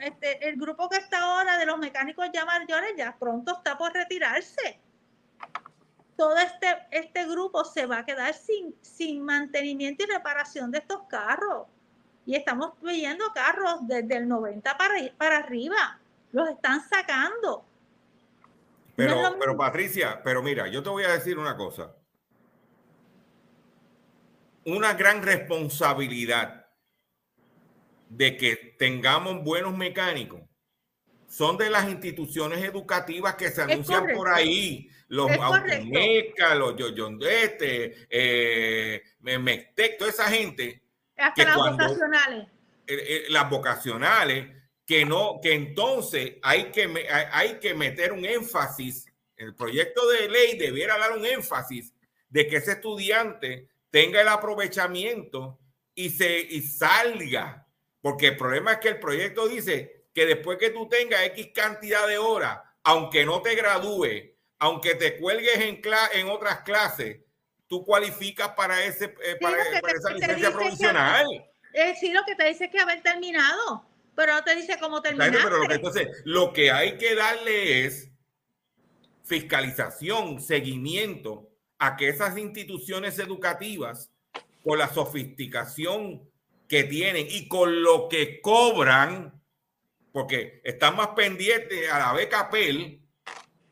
este, 0.00 0.48
el 0.48 0.56
grupo 0.56 0.88
que 0.88 0.96
está 0.96 1.20
ahora 1.20 1.58
de 1.58 1.66
los 1.66 1.78
mecánicos 1.78 2.26
ya 2.32 2.44
mayores 2.44 2.94
ya 2.96 3.16
pronto 3.18 3.52
está 3.52 3.78
por 3.78 3.92
retirarse 3.92 4.80
todo 6.16 6.36
este, 6.38 6.66
este 6.90 7.26
grupo 7.26 7.64
se 7.64 7.86
va 7.86 7.98
a 7.98 8.04
quedar 8.04 8.34
sin, 8.34 8.74
sin 8.82 9.24
mantenimiento 9.24 10.04
y 10.04 10.06
reparación 10.06 10.70
de 10.70 10.78
estos 10.78 11.02
carros. 11.08 11.66
Y 12.26 12.36
estamos 12.36 12.72
viendo 12.80 13.24
carros 13.34 13.80
desde 13.82 14.16
el 14.16 14.28
90 14.28 14.76
para, 14.76 14.94
para 15.18 15.38
arriba. 15.38 15.98
Los 16.32 16.48
están 16.48 16.80
sacando. 16.88 17.64
Pero, 18.96 19.16
No 19.16 19.26
es 19.26 19.32
lo 19.32 19.38
pero. 19.38 19.56
Patricia, 19.56 20.20
pero 20.22 20.42
mira, 20.42 20.68
yo 20.68 20.82
te 20.82 20.88
voy 20.88 21.04
a 21.04 21.12
decir 21.12 21.38
una 21.38 21.56
cosa. 21.56 21.92
Una 24.66 24.94
gran 24.94 25.22
responsabilidad 25.22 26.66
de 28.08 28.36
que 28.36 28.56
tengamos 28.78 29.42
buenos 29.44 29.76
mecánicos 29.76 30.40
son 31.28 31.56
de 31.58 31.68
las 31.68 31.88
instituciones 31.88 32.62
educativas 32.64 33.34
que 33.34 33.50
se 33.50 33.62
anuncian 33.62 34.06
por 34.14 34.28
ahí. 34.32 34.88
Los 35.08 35.30
Es 35.30 35.36
correcto. 35.38 35.76
Automeca, 35.84 36.54
los 36.54 36.76
Yoyondete, 36.76 38.06
eh, 38.08 39.02
Mectec, 39.20 39.98
toda 39.98 40.10
esa 40.10 40.28
gente 40.30 40.82
Hasta 41.16 41.34
que 41.34 41.44
las 41.44 41.56
cuando- 41.56 41.84
vocacionales. 41.84 42.46
eh, 42.86 43.04
eh, 43.08 43.24
las 43.28 43.50
vocacionales, 43.50 44.48
que 44.86 45.04
no, 45.04 45.40
que 45.42 45.54
entonces 45.54 46.34
hay 46.42 46.64
que, 46.70 47.06
hay 47.32 47.58
que 47.58 47.74
meter 47.74 48.12
un 48.12 48.24
énfasis, 48.24 49.06
el 49.36 49.54
proyecto 49.54 50.06
de 50.08 50.28
ley 50.28 50.56
debiera 50.58 50.96
dar 50.98 51.12
un 51.16 51.24
énfasis 51.26 51.92
de 52.28 52.46
que 52.46 52.56
ese 52.56 52.72
estudiante 52.72 53.68
tenga 53.94 54.20
el 54.20 54.26
aprovechamiento 54.26 55.60
y 55.94 56.10
se 56.10 56.40
y 56.40 56.62
salga, 56.62 57.64
porque 58.00 58.26
el 58.26 58.36
problema 58.36 58.72
es 58.72 58.78
que 58.78 58.88
el 58.88 58.98
proyecto 58.98 59.46
dice 59.46 60.06
que 60.12 60.26
después 60.26 60.58
que 60.58 60.70
tú 60.70 60.88
tengas 60.88 61.22
X 61.26 61.50
cantidad 61.54 62.04
de 62.08 62.18
horas, 62.18 62.58
aunque 62.82 63.24
no 63.24 63.40
te 63.40 63.54
gradúe, 63.54 64.34
aunque 64.58 64.96
te 64.96 65.16
cuelgues 65.16 65.60
en, 65.60 65.80
en 66.14 66.28
otras 66.28 66.62
clases, 66.62 67.20
tú 67.68 67.84
cualificas 67.84 68.48
para, 68.56 68.82
ese, 68.84 69.14
eh, 69.24 69.36
para, 69.40 69.58
te- 69.62 69.70
esa 69.96 70.08
te 70.08 70.14
licencia 70.14 70.26
dice 70.38 70.48
que- 70.48 70.54
provisional. 70.54 71.26
Eh, 71.72 71.94
sí, 72.00 72.12
lo 72.12 72.24
que 72.24 72.34
te 72.34 72.48
dice 72.48 72.64
es 72.64 72.72
que 72.72 72.80
haber 72.80 73.00
terminado, 73.00 73.86
pero 74.16 74.32
no 74.32 74.42
te 74.42 74.56
dice 74.56 74.76
cómo 74.80 75.02
terminar. 75.02 75.30
Pero 75.30 75.58
lo 75.58 75.68
que, 75.68 75.74
entonces, 75.74 76.08
lo 76.24 76.52
que 76.52 76.72
hay 76.72 76.98
que 76.98 77.14
darle 77.14 77.84
es 77.86 78.10
fiscalización, 79.22 80.40
seguimiento 80.40 81.53
a 81.78 81.96
que 81.96 82.08
esas 82.08 82.36
instituciones 82.38 83.18
educativas 83.18 84.10
con 84.62 84.78
la 84.78 84.92
sofisticación 84.92 86.22
que 86.68 86.84
tienen 86.84 87.26
y 87.28 87.46
con 87.48 87.82
lo 87.82 88.08
que 88.08 88.40
cobran, 88.40 89.42
porque 90.12 90.60
están 90.64 90.96
más 90.96 91.08
pendientes 91.08 91.90
a 91.90 91.98
la 91.98 92.12
beca 92.12 92.48
PEL, 92.50 93.00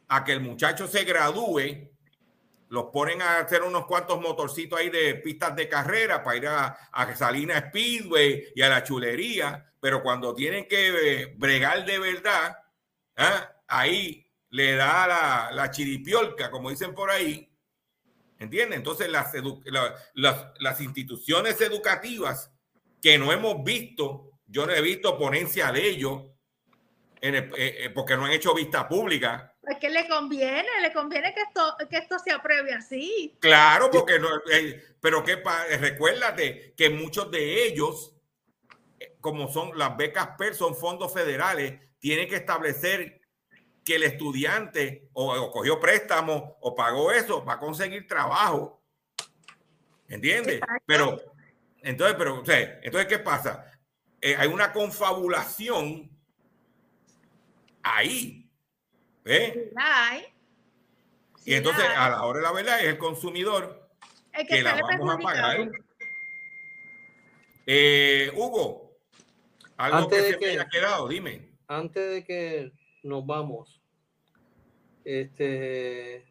a 0.08 0.24
que 0.24 0.32
el 0.32 0.40
muchacho 0.40 0.86
se 0.86 1.04
gradúe, 1.04 1.90
los 2.68 2.86
ponen 2.86 3.20
a 3.22 3.38
hacer 3.38 3.62
unos 3.62 3.86
cuantos 3.86 4.20
motorcitos 4.20 4.78
ahí 4.78 4.90
de 4.90 5.14
pistas 5.16 5.54
de 5.56 5.68
carrera 5.68 6.22
para 6.22 6.36
ir 6.36 6.46
a, 6.46 6.66
a 6.90 7.14
Salina 7.14 7.68
Speedway 7.68 8.52
y 8.54 8.62
a 8.62 8.68
la 8.68 8.82
chulería, 8.82 9.72
pero 9.78 10.02
cuando 10.02 10.34
tienen 10.34 10.66
que 10.66 10.88
eh, 11.22 11.34
bregar 11.36 11.84
de 11.84 11.98
verdad, 11.98 12.56
¿ah? 13.16 13.52
ahí 13.66 14.26
le 14.50 14.76
da 14.76 15.06
la, 15.06 15.50
la 15.52 15.70
chiripiolca, 15.70 16.50
como 16.50 16.70
dicen 16.70 16.94
por 16.94 17.10
ahí, 17.10 17.51
¿entienden? 18.42 18.78
Entonces 18.78 19.08
las, 19.08 19.32
edu- 19.34 19.62
la- 19.64 19.94
las, 20.14 20.46
las 20.60 20.80
instituciones 20.80 21.60
educativas 21.60 22.52
que 23.00 23.18
no 23.18 23.32
hemos 23.32 23.62
visto, 23.64 24.30
yo 24.46 24.66
no 24.66 24.72
he 24.72 24.80
visto 24.82 25.18
ponencia 25.18 25.72
de 25.72 25.88
ellos, 25.88 26.24
en 27.20 27.34
el- 27.36 27.44
eh, 27.56 27.84
eh, 27.84 27.90
porque 27.90 28.16
no 28.16 28.24
han 28.26 28.32
hecho 28.32 28.54
vista 28.54 28.88
pública. 28.88 29.56
Es 29.62 29.78
que 29.78 29.90
le 29.90 30.08
conviene, 30.08 30.68
le 30.80 30.92
conviene 30.92 31.32
que 31.32 31.40
esto, 31.42 31.76
que 31.88 31.98
esto 31.98 32.18
se 32.18 32.32
apruebe 32.32 32.74
así. 32.74 33.36
Claro, 33.40 33.90
porque 33.90 34.18
no, 34.18 34.28
eh, 34.52 34.82
pero 35.00 35.22
que 35.24 35.36
recuérdate 35.78 36.74
que 36.76 36.90
muchos 36.90 37.30
de 37.30 37.66
ellos, 37.66 38.14
como 39.20 39.46
son 39.52 39.78
las 39.78 39.96
becas 39.96 40.30
PER, 40.36 40.54
son 40.56 40.74
fondos 40.74 41.12
federales, 41.14 41.80
tienen 42.00 42.28
que 42.28 42.34
establecer 42.36 43.20
que 43.84 43.96
el 43.96 44.04
estudiante 44.04 45.08
o, 45.12 45.34
o 45.34 45.50
cogió 45.50 45.80
préstamo 45.80 46.56
o 46.60 46.74
pagó 46.74 47.10
eso 47.12 47.44
va 47.44 47.54
a 47.54 47.58
conseguir 47.58 48.06
trabajo. 48.06 48.80
¿Entiendes? 50.08 50.60
Pero, 50.86 51.20
entonces, 51.82 52.16
pero, 52.18 52.40
o 52.40 52.44
sea, 52.44 52.60
entonces, 52.82 53.06
¿qué 53.08 53.18
pasa? 53.18 53.66
Eh, 54.20 54.36
hay 54.36 54.46
una 54.48 54.72
confabulación 54.72 56.10
ahí. 57.82 58.48
¿eh? 59.24 59.72
Hay. 59.76 60.26
Y 61.44 61.50
Sí, 61.50 61.54
entonces, 61.54 61.84
a 61.96 62.08
la 62.10 62.22
hora 62.24 62.38
de 62.38 62.44
la 62.44 62.52
verdad, 62.52 62.80
es 62.80 62.86
el 62.86 62.98
consumidor 62.98 63.88
El 64.32 64.46
que 64.46 64.62
la 64.62 64.76
vamos 64.80 65.14
a 65.14 65.18
pagar. 65.18 65.70
Eh, 67.66 68.30
Hugo, 68.36 68.96
algo 69.76 69.96
Antes 69.98 70.18
que 70.20 70.24
de 70.26 70.32
se 70.32 70.38
que- 70.38 70.46
me 70.46 70.52
haya 70.52 70.68
quedado, 70.68 71.08
dime. 71.08 71.48
Antes 71.68 72.10
de 72.10 72.24
que 72.24 72.72
nos 73.02 73.26
vamos, 73.26 73.82
este, 75.04 76.24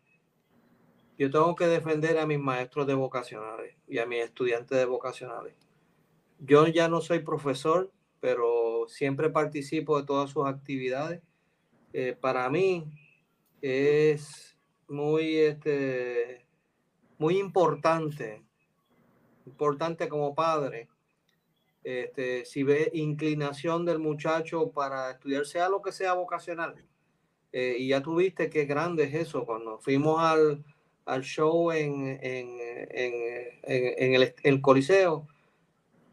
yo 1.17 1.29
tengo 1.29 1.55
que 1.55 1.67
defender 1.67 2.17
a 2.17 2.25
mis 2.25 2.39
maestros 2.39 2.87
de 2.87 2.93
vocacionales 2.93 3.75
y 3.87 3.99
a 3.99 4.05
mis 4.05 4.23
estudiantes 4.23 4.77
de 4.77 4.85
vocacionales. 4.85 5.55
Yo 6.39 6.65
ya 6.67 6.87
no 6.87 7.01
soy 7.01 7.19
profesor, 7.19 7.91
pero 8.19 8.85
siempre 8.87 9.29
participo 9.29 9.99
de 9.99 10.07
todas 10.07 10.31
sus 10.31 10.47
actividades. 10.47 11.21
Eh, 11.93 12.17
para 12.19 12.49
mí 12.49 12.85
es 13.61 14.57
muy, 14.87 15.37
este, 15.37 16.45
muy 17.17 17.37
importante, 17.37 18.43
importante 19.45 20.09
como 20.09 20.33
padre, 20.33 20.89
este, 21.83 22.45
si 22.45 22.63
ve 22.63 22.89
inclinación 22.93 23.85
del 23.85 23.99
muchacho 23.99 24.71
para 24.71 25.11
estudiar, 25.11 25.45
sea 25.45 25.69
lo 25.69 25.81
que 25.81 25.91
sea 25.91 26.13
vocacional. 26.13 26.75
Eh, 27.53 27.75
y 27.79 27.89
ya 27.89 28.01
tuviste 28.01 28.49
qué 28.49 28.65
grande 28.65 29.03
es 29.05 29.13
eso. 29.13 29.45
Cuando 29.45 29.77
fuimos 29.79 30.19
al, 30.21 30.63
al 31.05 31.21
show 31.23 31.71
en, 31.71 32.07
en, 32.21 32.57
en- 32.91 33.59
en- 33.63 34.13
el, 34.15 34.33
el 34.43 34.61
Coliseo, 34.61 35.27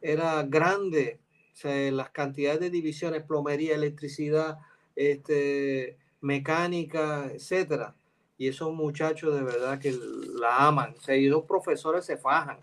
era 0.00 0.42
grande. 0.44 1.20
O 1.52 1.56
sea, 1.56 1.90
las 1.92 2.10
cantidades 2.10 2.60
de 2.60 2.70
divisiones, 2.70 3.22
plomería, 3.22 3.74
electricidad, 3.74 4.58
este, 4.96 5.96
mecánica, 6.20 7.30
etcétera. 7.32 7.94
Y 8.36 8.48
esos 8.48 8.72
muchachos 8.72 9.34
de 9.34 9.42
verdad 9.42 9.78
que 9.80 9.92
la 10.40 10.66
aman. 10.68 10.94
O 10.96 11.00
sea, 11.00 11.16
y 11.16 11.26
los 11.28 11.44
profesores 11.44 12.04
se 12.04 12.16
fajan. 12.16 12.58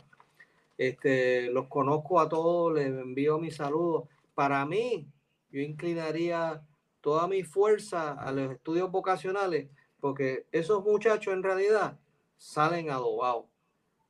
Este, 0.77 1.49
los 1.51 1.67
conozco 1.67 2.19
a 2.19 2.27
todos, 2.27 2.73
les 2.73 2.87
envío 2.87 3.39
mis 3.39 3.55
saludos. 3.55 4.09
Para 4.33 4.65
mí, 4.65 5.07
yo 5.49 5.61
inclinaría 5.61 6.61
toda 7.01 7.27
mi 7.27 7.43
fuerza 7.43 8.13
a 8.13 8.31
los 8.31 8.51
estudios 8.51 8.91
vocacionales, 8.91 9.69
porque 9.99 10.45
esos 10.51 10.83
muchachos 10.83 11.33
en 11.33 11.43
realidad 11.43 11.97
salen 12.37 12.89
adobados. 12.89 13.45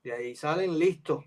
De 0.03 0.13
ahí 0.13 0.35
salen 0.35 0.79
listos, 0.79 1.23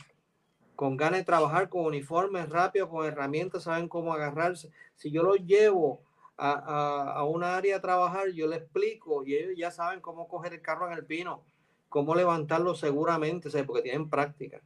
con 0.75 0.97
ganas 0.97 1.21
de 1.21 1.25
trabajar, 1.25 1.69
con 1.69 1.85
uniformes 1.85 2.49
rápidos, 2.49 2.89
con 2.89 3.07
herramientas, 3.07 3.65
saben 3.65 3.89
cómo 3.89 4.13
agarrarse. 4.13 4.71
Si 4.97 5.11
yo 5.11 5.23
los 5.23 5.39
llevo 5.45 6.03
a, 6.37 6.53
a, 6.53 7.13
a 7.15 7.25
una 7.25 7.57
área 7.57 7.77
a 7.77 7.81
trabajar, 7.81 8.29
yo 8.31 8.47
les 8.47 8.61
explico 8.61 9.25
y 9.25 9.35
ellos 9.35 9.55
ya 9.57 9.71
saben 9.71 10.01
cómo 10.01 10.29
coger 10.29 10.55
el 10.55 10.63
carro 10.63 10.87
en 10.87 10.93
el 10.95 11.05
pino, 11.05 11.45
cómo 11.89 12.15
levantarlo 12.15 12.75
seguramente, 12.75 13.51
¿sabes? 13.51 13.67
porque 13.67 13.83
tienen 13.83 14.09
práctica 14.09 14.61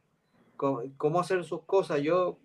cómo, 0.97 1.19
hacer 1.19 1.43
sus 1.43 1.63
cosas, 1.63 2.01
yo, 2.01 2.39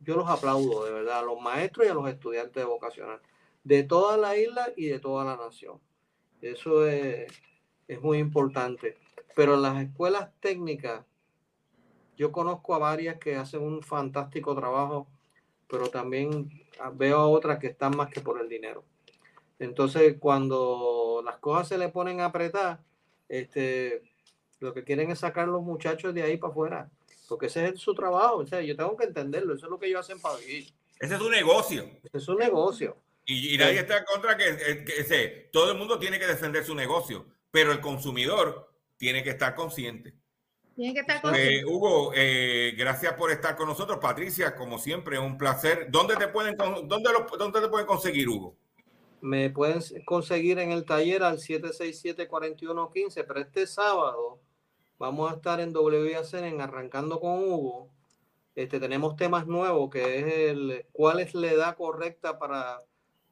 yo 0.00 0.16
los 0.16 0.28
aplaudo 0.28 0.84
de 0.84 0.92
verdad, 0.92 1.20
a 1.20 1.22
los 1.22 1.40
maestros 1.40 1.86
y 1.86 1.90
a 1.90 1.94
los 1.94 2.08
estudiantes 2.08 2.54
de 2.54 2.64
vocacional, 2.64 3.20
de 3.64 3.82
toda 3.82 4.16
la 4.16 4.36
isla 4.36 4.72
y 4.76 4.86
de 4.86 5.00
toda 5.00 5.24
la 5.24 5.36
nación. 5.36 5.80
Eso 6.40 6.86
es, 6.86 7.32
es 7.88 8.00
muy 8.00 8.18
importante. 8.18 8.96
Pero 9.34 9.54
en 9.54 9.62
las 9.62 9.82
escuelas 9.82 10.30
técnicas, 10.40 11.04
yo 12.16 12.30
conozco 12.30 12.74
a 12.74 12.78
varias 12.78 13.18
que 13.18 13.34
hacen 13.34 13.62
un 13.62 13.82
fantástico 13.82 14.54
trabajo, 14.54 15.08
pero 15.66 15.88
también 15.88 16.48
veo 16.94 17.18
a 17.18 17.26
otras 17.26 17.58
que 17.58 17.66
están 17.68 17.96
más 17.96 18.10
que 18.10 18.20
por 18.20 18.40
el 18.40 18.48
dinero. 18.48 18.84
Entonces, 19.58 20.16
cuando 20.20 21.22
las 21.24 21.38
cosas 21.38 21.68
se 21.68 21.78
le 21.78 21.88
ponen 21.88 22.20
a 22.20 22.26
apretar, 22.26 22.80
este, 23.28 24.02
lo 24.60 24.74
que 24.74 24.84
quieren 24.84 25.10
es 25.10 25.20
sacar 25.20 25.48
los 25.48 25.62
muchachos 25.62 26.14
de 26.14 26.22
ahí 26.22 26.36
para 26.36 26.52
afuera 26.52 26.90
porque 27.28 27.46
ese 27.46 27.66
es 27.68 27.80
su 27.80 27.94
trabajo, 27.94 28.36
o 28.38 28.46
sea, 28.46 28.60
yo 28.60 28.76
tengo 28.76 28.96
que 28.96 29.04
entenderlo, 29.04 29.54
eso 29.54 29.66
es 29.66 29.70
lo 29.70 29.78
que 29.78 29.86
ellos 29.86 30.00
hacen 30.00 30.20
para 30.20 30.36
vivir. 30.38 30.72
Ese 31.00 31.14
es 31.14 31.20
un 31.20 31.30
negocio. 31.32 31.84
Ese 32.02 32.18
es 32.18 32.28
un 32.28 32.38
negocio. 32.38 32.96
Y, 33.26 33.54
y 33.54 33.58
nadie 33.58 33.80
está 33.80 33.98
en 33.98 34.04
contra 34.04 34.36
que, 34.36 34.48
eh, 34.48 34.84
que 34.84 35.00
ese, 35.00 35.48
todo 35.52 35.72
el 35.72 35.78
mundo 35.78 35.98
tiene 35.98 36.18
que 36.18 36.26
defender 36.26 36.64
su 36.64 36.74
negocio, 36.74 37.26
pero 37.50 37.72
el 37.72 37.80
consumidor 37.80 38.70
tiene 38.96 39.22
que 39.24 39.30
estar 39.30 39.54
consciente. 39.54 40.14
Tiene 40.76 40.92
que 40.92 41.00
estar 41.00 41.16
Eh, 41.18 41.20
consciente. 41.22 41.64
Hugo, 41.66 42.12
eh, 42.14 42.74
gracias 42.76 43.14
por 43.14 43.30
estar 43.30 43.56
con 43.56 43.68
nosotros. 43.68 43.98
Patricia, 44.00 44.54
como 44.56 44.78
siempre, 44.78 45.18
un 45.18 45.38
placer. 45.38 45.86
¿Dónde 45.90 46.16
te 46.16 46.28
pueden, 46.28 46.56
dónde 46.56 47.10
lo- 47.12 47.26
dónde 47.38 47.60
te 47.60 47.68
pueden 47.68 47.86
conseguir, 47.86 48.28
Hugo? 48.28 48.56
Me 49.20 49.48
pueden 49.50 49.80
conseguir 50.04 50.58
en 50.58 50.70
el 50.72 50.84
taller 50.84 51.22
al 51.22 51.38
767-4115, 51.38 53.24
pero 53.26 53.40
este 53.40 53.66
sábado 53.66 54.40
vamos 54.98 55.30
a 55.30 55.36
estar 55.36 55.60
en 55.60 55.76
WIAC 55.76 56.34
en 56.34 56.60
Arrancando 56.60 57.20
con 57.20 57.38
Hugo. 57.38 57.90
Este, 58.54 58.78
tenemos 58.78 59.16
temas 59.16 59.46
nuevos, 59.46 59.90
que 59.90 60.18
es 60.18 60.50
el 60.50 60.86
cuál 60.92 61.20
es 61.20 61.34
la 61.34 61.50
edad 61.50 61.76
correcta 61.76 62.38
para 62.38 62.78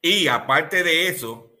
Y 0.00 0.28
aparte 0.28 0.82
de 0.82 1.08
eso, 1.08 1.52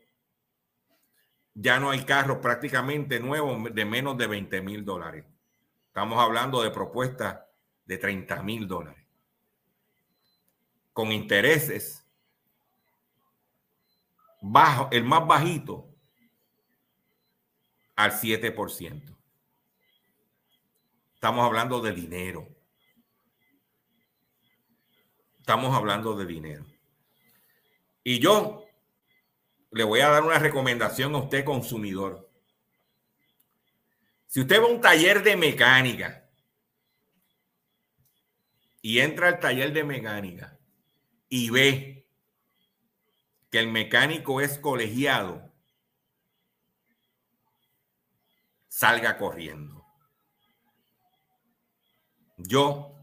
ya 1.54 1.80
no 1.80 1.90
hay 1.90 2.04
carros 2.04 2.38
prácticamente 2.38 3.18
nuevos 3.18 3.74
de 3.74 3.84
menos 3.84 4.16
de 4.18 4.26
20 4.26 4.60
mil 4.60 4.84
dólares. 4.84 5.24
Estamos 5.88 6.18
hablando 6.22 6.62
de 6.62 6.70
propuestas 6.70 7.40
de 7.86 7.98
30 7.98 8.42
mil 8.42 8.68
dólares. 8.68 9.02
Con 10.92 11.12
intereses 11.12 12.06
bajo, 14.42 14.88
el 14.92 15.04
más 15.04 15.26
bajito 15.26 15.88
al 17.96 18.12
7%. 18.12 19.16
Estamos 21.14 21.44
hablando 21.44 21.80
de 21.80 21.92
dinero. 21.92 22.55
Estamos 25.46 25.76
hablando 25.76 26.16
de 26.16 26.26
dinero. 26.26 26.66
Y 28.02 28.18
yo 28.18 28.66
le 29.70 29.84
voy 29.84 30.00
a 30.00 30.08
dar 30.08 30.24
una 30.24 30.40
recomendación 30.40 31.14
a 31.14 31.18
usted, 31.18 31.44
consumidor. 31.44 32.28
Si 34.26 34.40
usted 34.40 34.60
va 34.60 34.64
a 34.64 34.70
un 34.70 34.80
taller 34.80 35.22
de 35.22 35.36
mecánica 35.36 36.28
y 38.82 38.98
entra 38.98 39.28
al 39.28 39.38
taller 39.38 39.72
de 39.72 39.84
mecánica 39.84 40.58
y 41.28 41.50
ve 41.50 42.08
que 43.48 43.60
el 43.60 43.68
mecánico 43.68 44.40
es 44.40 44.58
colegiado, 44.58 45.54
salga 48.66 49.16
corriendo. 49.16 49.86
Yo, 52.36 52.95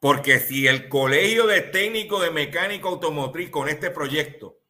porque 0.00 0.38
si 0.38 0.66
el 0.66 0.88
colegio 0.88 1.46
de 1.46 1.60
técnico 1.60 2.20
de 2.20 2.30
mecánico 2.30 2.88
automotriz 2.88 3.50
con 3.50 3.68
este 3.68 3.90
proyecto 3.90 4.60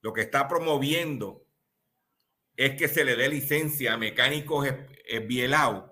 lo 0.00 0.12
que 0.12 0.22
está 0.22 0.48
promoviendo 0.48 1.46
es 2.56 2.76
que 2.76 2.88
se 2.88 3.04
le 3.04 3.16
dé 3.16 3.28
licencia 3.28 3.94
a 3.94 3.98
mecánicos 3.98 4.68
esbielados, 5.06 5.90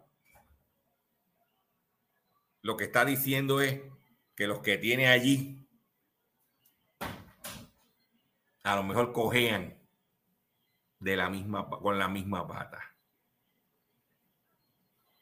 lo 2.62 2.76
que 2.76 2.84
está 2.84 3.04
diciendo 3.04 3.61
es 3.61 3.80
que 4.34 4.46
los 4.46 4.61
que 4.61 4.76
tiene 4.76 5.09
allí 5.09 5.66
a 8.62 8.76
lo 8.76 8.82
mejor 8.82 9.12
cojean 9.12 9.78
de 10.98 11.16
la 11.16 11.30
misma 11.30 11.68
con 11.68 11.98
la 11.98 12.09
misma 12.09 12.46
pata. 12.46 12.94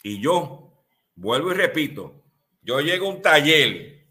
Y 0.03 0.21
yo 0.21 0.85
vuelvo 1.15 1.53
y 1.53 1.55
repito, 1.55 2.26
yo 2.67 2.81
llego 2.81 3.07
a 3.07 3.11
un 3.11 3.23
taller, 3.23 4.09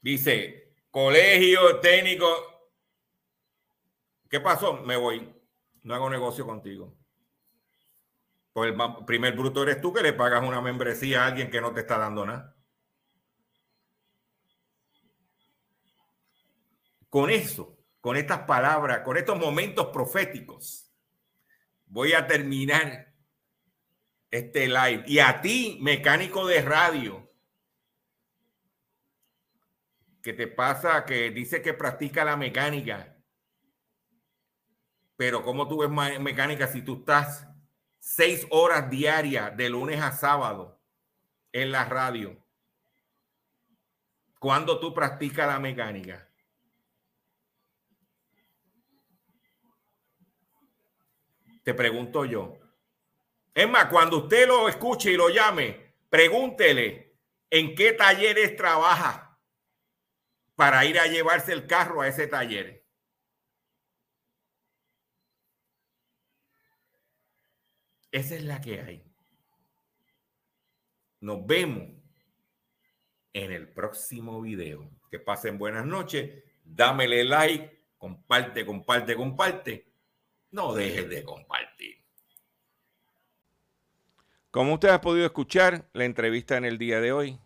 dice 0.00 0.74
colegio 0.90 1.78
técnico, 1.78 2.26
¿qué 4.28 4.40
pasó? 4.40 4.78
Me 4.78 4.96
voy, 4.96 5.32
no 5.84 5.94
hago 5.94 6.10
negocio 6.10 6.44
contigo. 6.44 6.98
Pues 8.52 8.74
el 8.74 9.04
primer 9.06 9.36
bruto 9.36 9.62
eres 9.62 9.80
tú 9.80 9.92
que 9.92 10.02
le 10.02 10.12
pagas 10.12 10.42
una 10.42 10.60
membresía 10.60 11.22
a 11.22 11.26
alguien 11.28 11.48
que 11.48 11.60
no 11.60 11.72
te 11.72 11.82
está 11.82 11.96
dando 11.96 12.26
nada. 12.26 12.56
Con 17.08 17.30
eso, 17.30 17.78
con 18.00 18.16
estas 18.16 18.40
palabras, 18.40 19.02
con 19.02 19.16
estos 19.16 19.38
momentos 19.38 19.86
proféticos, 19.92 20.92
voy 21.84 22.14
a 22.14 22.26
terminar 22.26 23.14
este 24.28 24.66
live. 24.66 25.04
Y 25.06 25.20
a 25.20 25.40
ti, 25.40 25.78
mecánico 25.80 26.48
de 26.48 26.62
radio, 26.62 27.25
que 30.26 30.32
te 30.32 30.48
pasa, 30.48 31.04
que 31.04 31.30
dice 31.30 31.62
que 31.62 31.72
practica 31.72 32.24
la 32.24 32.36
mecánica, 32.36 33.16
pero 35.14 35.44
¿cómo 35.44 35.68
tú 35.68 35.78
ves 35.78 36.20
mecánica 36.20 36.66
si 36.66 36.82
tú 36.82 36.96
estás 36.98 37.46
seis 38.00 38.44
horas 38.50 38.90
diarias 38.90 39.56
de 39.56 39.70
lunes 39.70 40.02
a 40.02 40.10
sábado 40.10 40.82
en 41.52 41.70
la 41.70 41.84
radio? 41.84 42.44
¿Cuándo 44.40 44.80
tú 44.80 44.92
practicas 44.92 45.46
la 45.46 45.60
mecánica? 45.60 46.28
Te 51.62 51.72
pregunto 51.72 52.24
yo. 52.24 52.58
Es 53.54 53.70
más, 53.70 53.84
cuando 53.84 54.24
usted 54.24 54.48
lo 54.48 54.68
escuche 54.68 55.12
y 55.12 55.16
lo 55.16 55.28
llame, 55.28 55.94
pregúntele 56.10 57.16
en 57.48 57.76
qué 57.76 57.92
talleres 57.92 58.56
trabaja 58.56 59.25
para 60.56 60.84
ir 60.86 60.98
a 60.98 61.06
llevarse 61.06 61.52
el 61.52 61.66
carro 61.66 62.00
a 62.00 62.08
ese 62.08 62.26
taller. 62.26 62.84
Esa 68.10 68.34
es 68.34 68.44
la 68.44 68.60
que 68.60 68.80
hay. 68.80 69.04
Nos 71.20 71.46
vemos 71.46 71.90
en 73.34 73.52
el 73.52 73.68
próximo 73.68 74.40
video. 74.40 74.90
Que 75.10 75.18
pasen 75.18 75.58
buenas 75.58 75.84
noches. 75.84 76.42
Dámele 76.64 77.24
like, 77.24 77.84
comparte, 77.98 78.64
comparte, 78.64 79.14
comparte. 79.14 79.92
No 80.50 80.72
dejes 80.72 81.08
de 81.10 81.22
compartir. 81.22 82.02
Como 84.50 84.74
usted 84.74 84.88
ha 84.88 85.02
podido 85.02 85.26
escuchar 85.26 85.90
la 85.92 86.06
entrevista 86.06 86.56
en 86.56 86.64
el 86.64 86.78
día 86.78 87.02
de 87.02 87.12
hoy, 87.12 87.38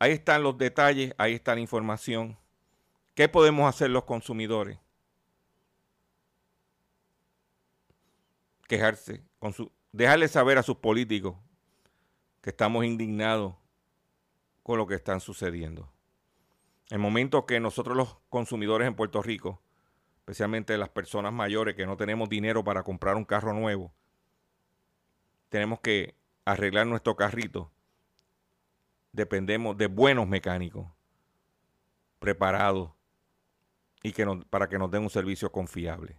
ahí 0.00 0.12
están 0.12 0.42
los 0.42 0.58
detalles, 0.58 1.14
ahí 1.18 1.34
está 1.34 1.54
la 1.54 1.60
información. 1.60 2.36
¿Qué 3.14 3.28
podemos 3.28 3.68
hacer 3.68 3.90
los 3.90 4.04
consumidores? 4.04 4.78
Quejarse, 8.66 9.22
dejarle 9.92 10.28
saber 10.28 10.58
a 10.58 10.62
sus 10.62 10.76
políticos 10.76 11.36
que 12.40 12.50
estamos 12.50 12.84
indignados 12.84 13.54
con 14.62 14.78
lo 14.78 14.86
que 14.86 14.94
están 14.94 15.20
sucediendo. 15.20 15.92
El 16.88 16.98
momento 16.98 17.46
que 17.46 17.60
nosotros 17.60 17.96
los 17.96 18.16
consumidores 18.28 18.88
en 18.88 18.94
Puerto 18.94 19.22
Rico, 19.22 19.60
especialmente 20.20 20.78
las 20.78 20.88
personas 20.88 21.32
mayores 21.32 21.74
que 21.74 21.86
no 21.86 21.96
tenemos 21.96 22.28
dinero 22.28 22.64
para 22.64 22.82
comprar 22.84 23.16
un 23.16 23.24
carro 23.24 23.52
nuevo, 23.52 23.92
tenemos 25.50 25.80
que 25.80 26.14
arreglar 26.44 26.86
nuestro 26.86 27.16
carrito. 27.16 27.70
Dependemos 29.12 29.76
de 29.76 29.86
buenos 29.88 30.28
mecánicos 30.28 30.86
preparados 32.18 32.90
y 34.02 34.12
que 34.12 34.24
nos- 34.24 34.44
para 34.46 34.68
que 34.68 34.78
nos 34.78 34.90
den 34.90 35.02
un 35.02 35.10
servicio 35.10 35.50
confiable. 35.50 36.16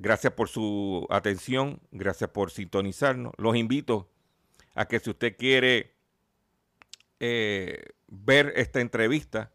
Gracias 0.00 0.32
por 0.32 0.48
su 0.48 1.06
atención, 1.10 1.80
gracias 1.90 2.30
por 2.30 2.50
sintonizarnos. 2.50 3.32
Los 3.36 3.56
invito 3.56 4.08
a 4.74 4.86
que 4.86 5.00
si 5.00 5.10
usted 5.10 5.36
quiere 5.36 5.94
eh, 7.20 7.82
ver 8.06 8.52
esta 8.54 8.80
entrevista, 8.80 9.50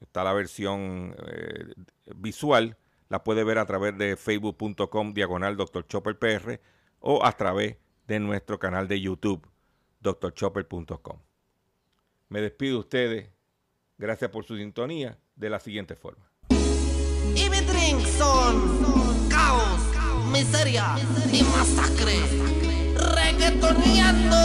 está 0.00 0.24
la 0.24 0.32
versión 0.32 1.14
eh, 1.26 1.74
visual, 2.16 2.78
la 3.10 3.22
puede 3.24 3.44
ver 3.44 3.58
a 3.58 3.66
través 3.66 3.96
de 3.98 4.16
facebook.com 4.16 5.12
diagonal 5.12 5.58
Dr. 5.58 5.86
Chopper 5.86 6.18
PR 6.18 6.60
o 7.00 7.22
a 7.24 7.32
través 7.32 7.76
de 8.06 8.20
nuestro 8.20 8.58
canal 8.58 8.88
de 8.88 9.00
YouTube, 9.00 9.46
drchopper.com. 10.00 11.18
Me 12.28 12.40
despido 12.40 12.74
de 12.74 12.80
ustedes, 12.80 13.30
gracias 13.98 14.30
por 14.30 14.44
su 14.44 14.56
sintonía, 14.56 15.18
de 15.36 15.50
la 15.50 15.60
siguiente 15.60 15.96
forma. 15.96 16.30
Y 17.34 17.48
mi 17.50 17.60
drink 17.60 18.04
son 18.06 19.28
caos, 19.28 19.80
miseria 20.30 20.96
y 21.32 21.42
masacre. 21.42 22.16
Reggaetoneando. 23.14 24.36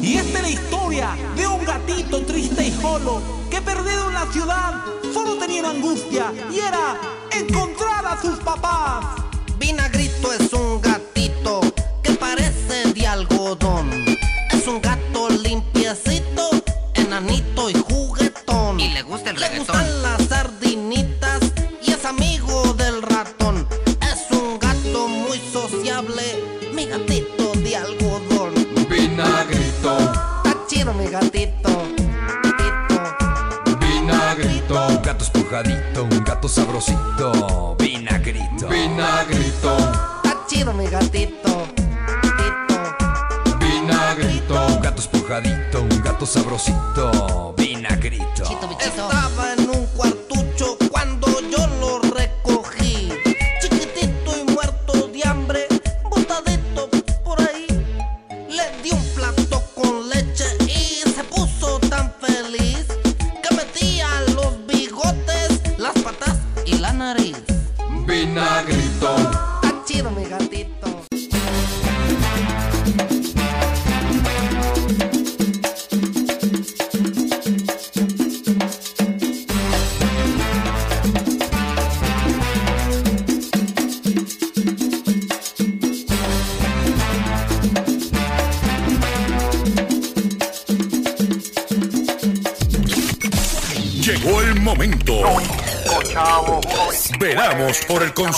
Y 0.00 0.18
esta 0.18 0.38
es 0.38 0.42
la 0.42 0.50
historia 0.50 1.16
de 1.36 1.46
un 1.46 1.64
gatito 1.64 2.24
triste 2.24 2.66
y 2.66 2.70
solo 2.70 3.22
que 3.50 3.60
perdido 3.60 4.08
en 4.08 4.14
la 4.14 4.26
ciudad 4.32 4.84
solo 5.12 5.36
tenía 5.38 5.68
angustia 5.68 6.32
y 6.50 6.58
era 6.58 7.00
encontrar 7.32 8.06
a 8.06 8.20
sus 8.20 8.38
papás. 8.40 9.22
Vinagrito 9.58 10.32
es 10.32 10.52
un 10.52 10.80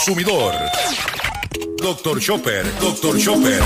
consumidor. 0.09 0.53
Doctor 1.77 2.19
Chopper, 2.19 2.63
Doctor 2.81 3.17
Chopper. 3.19 3.58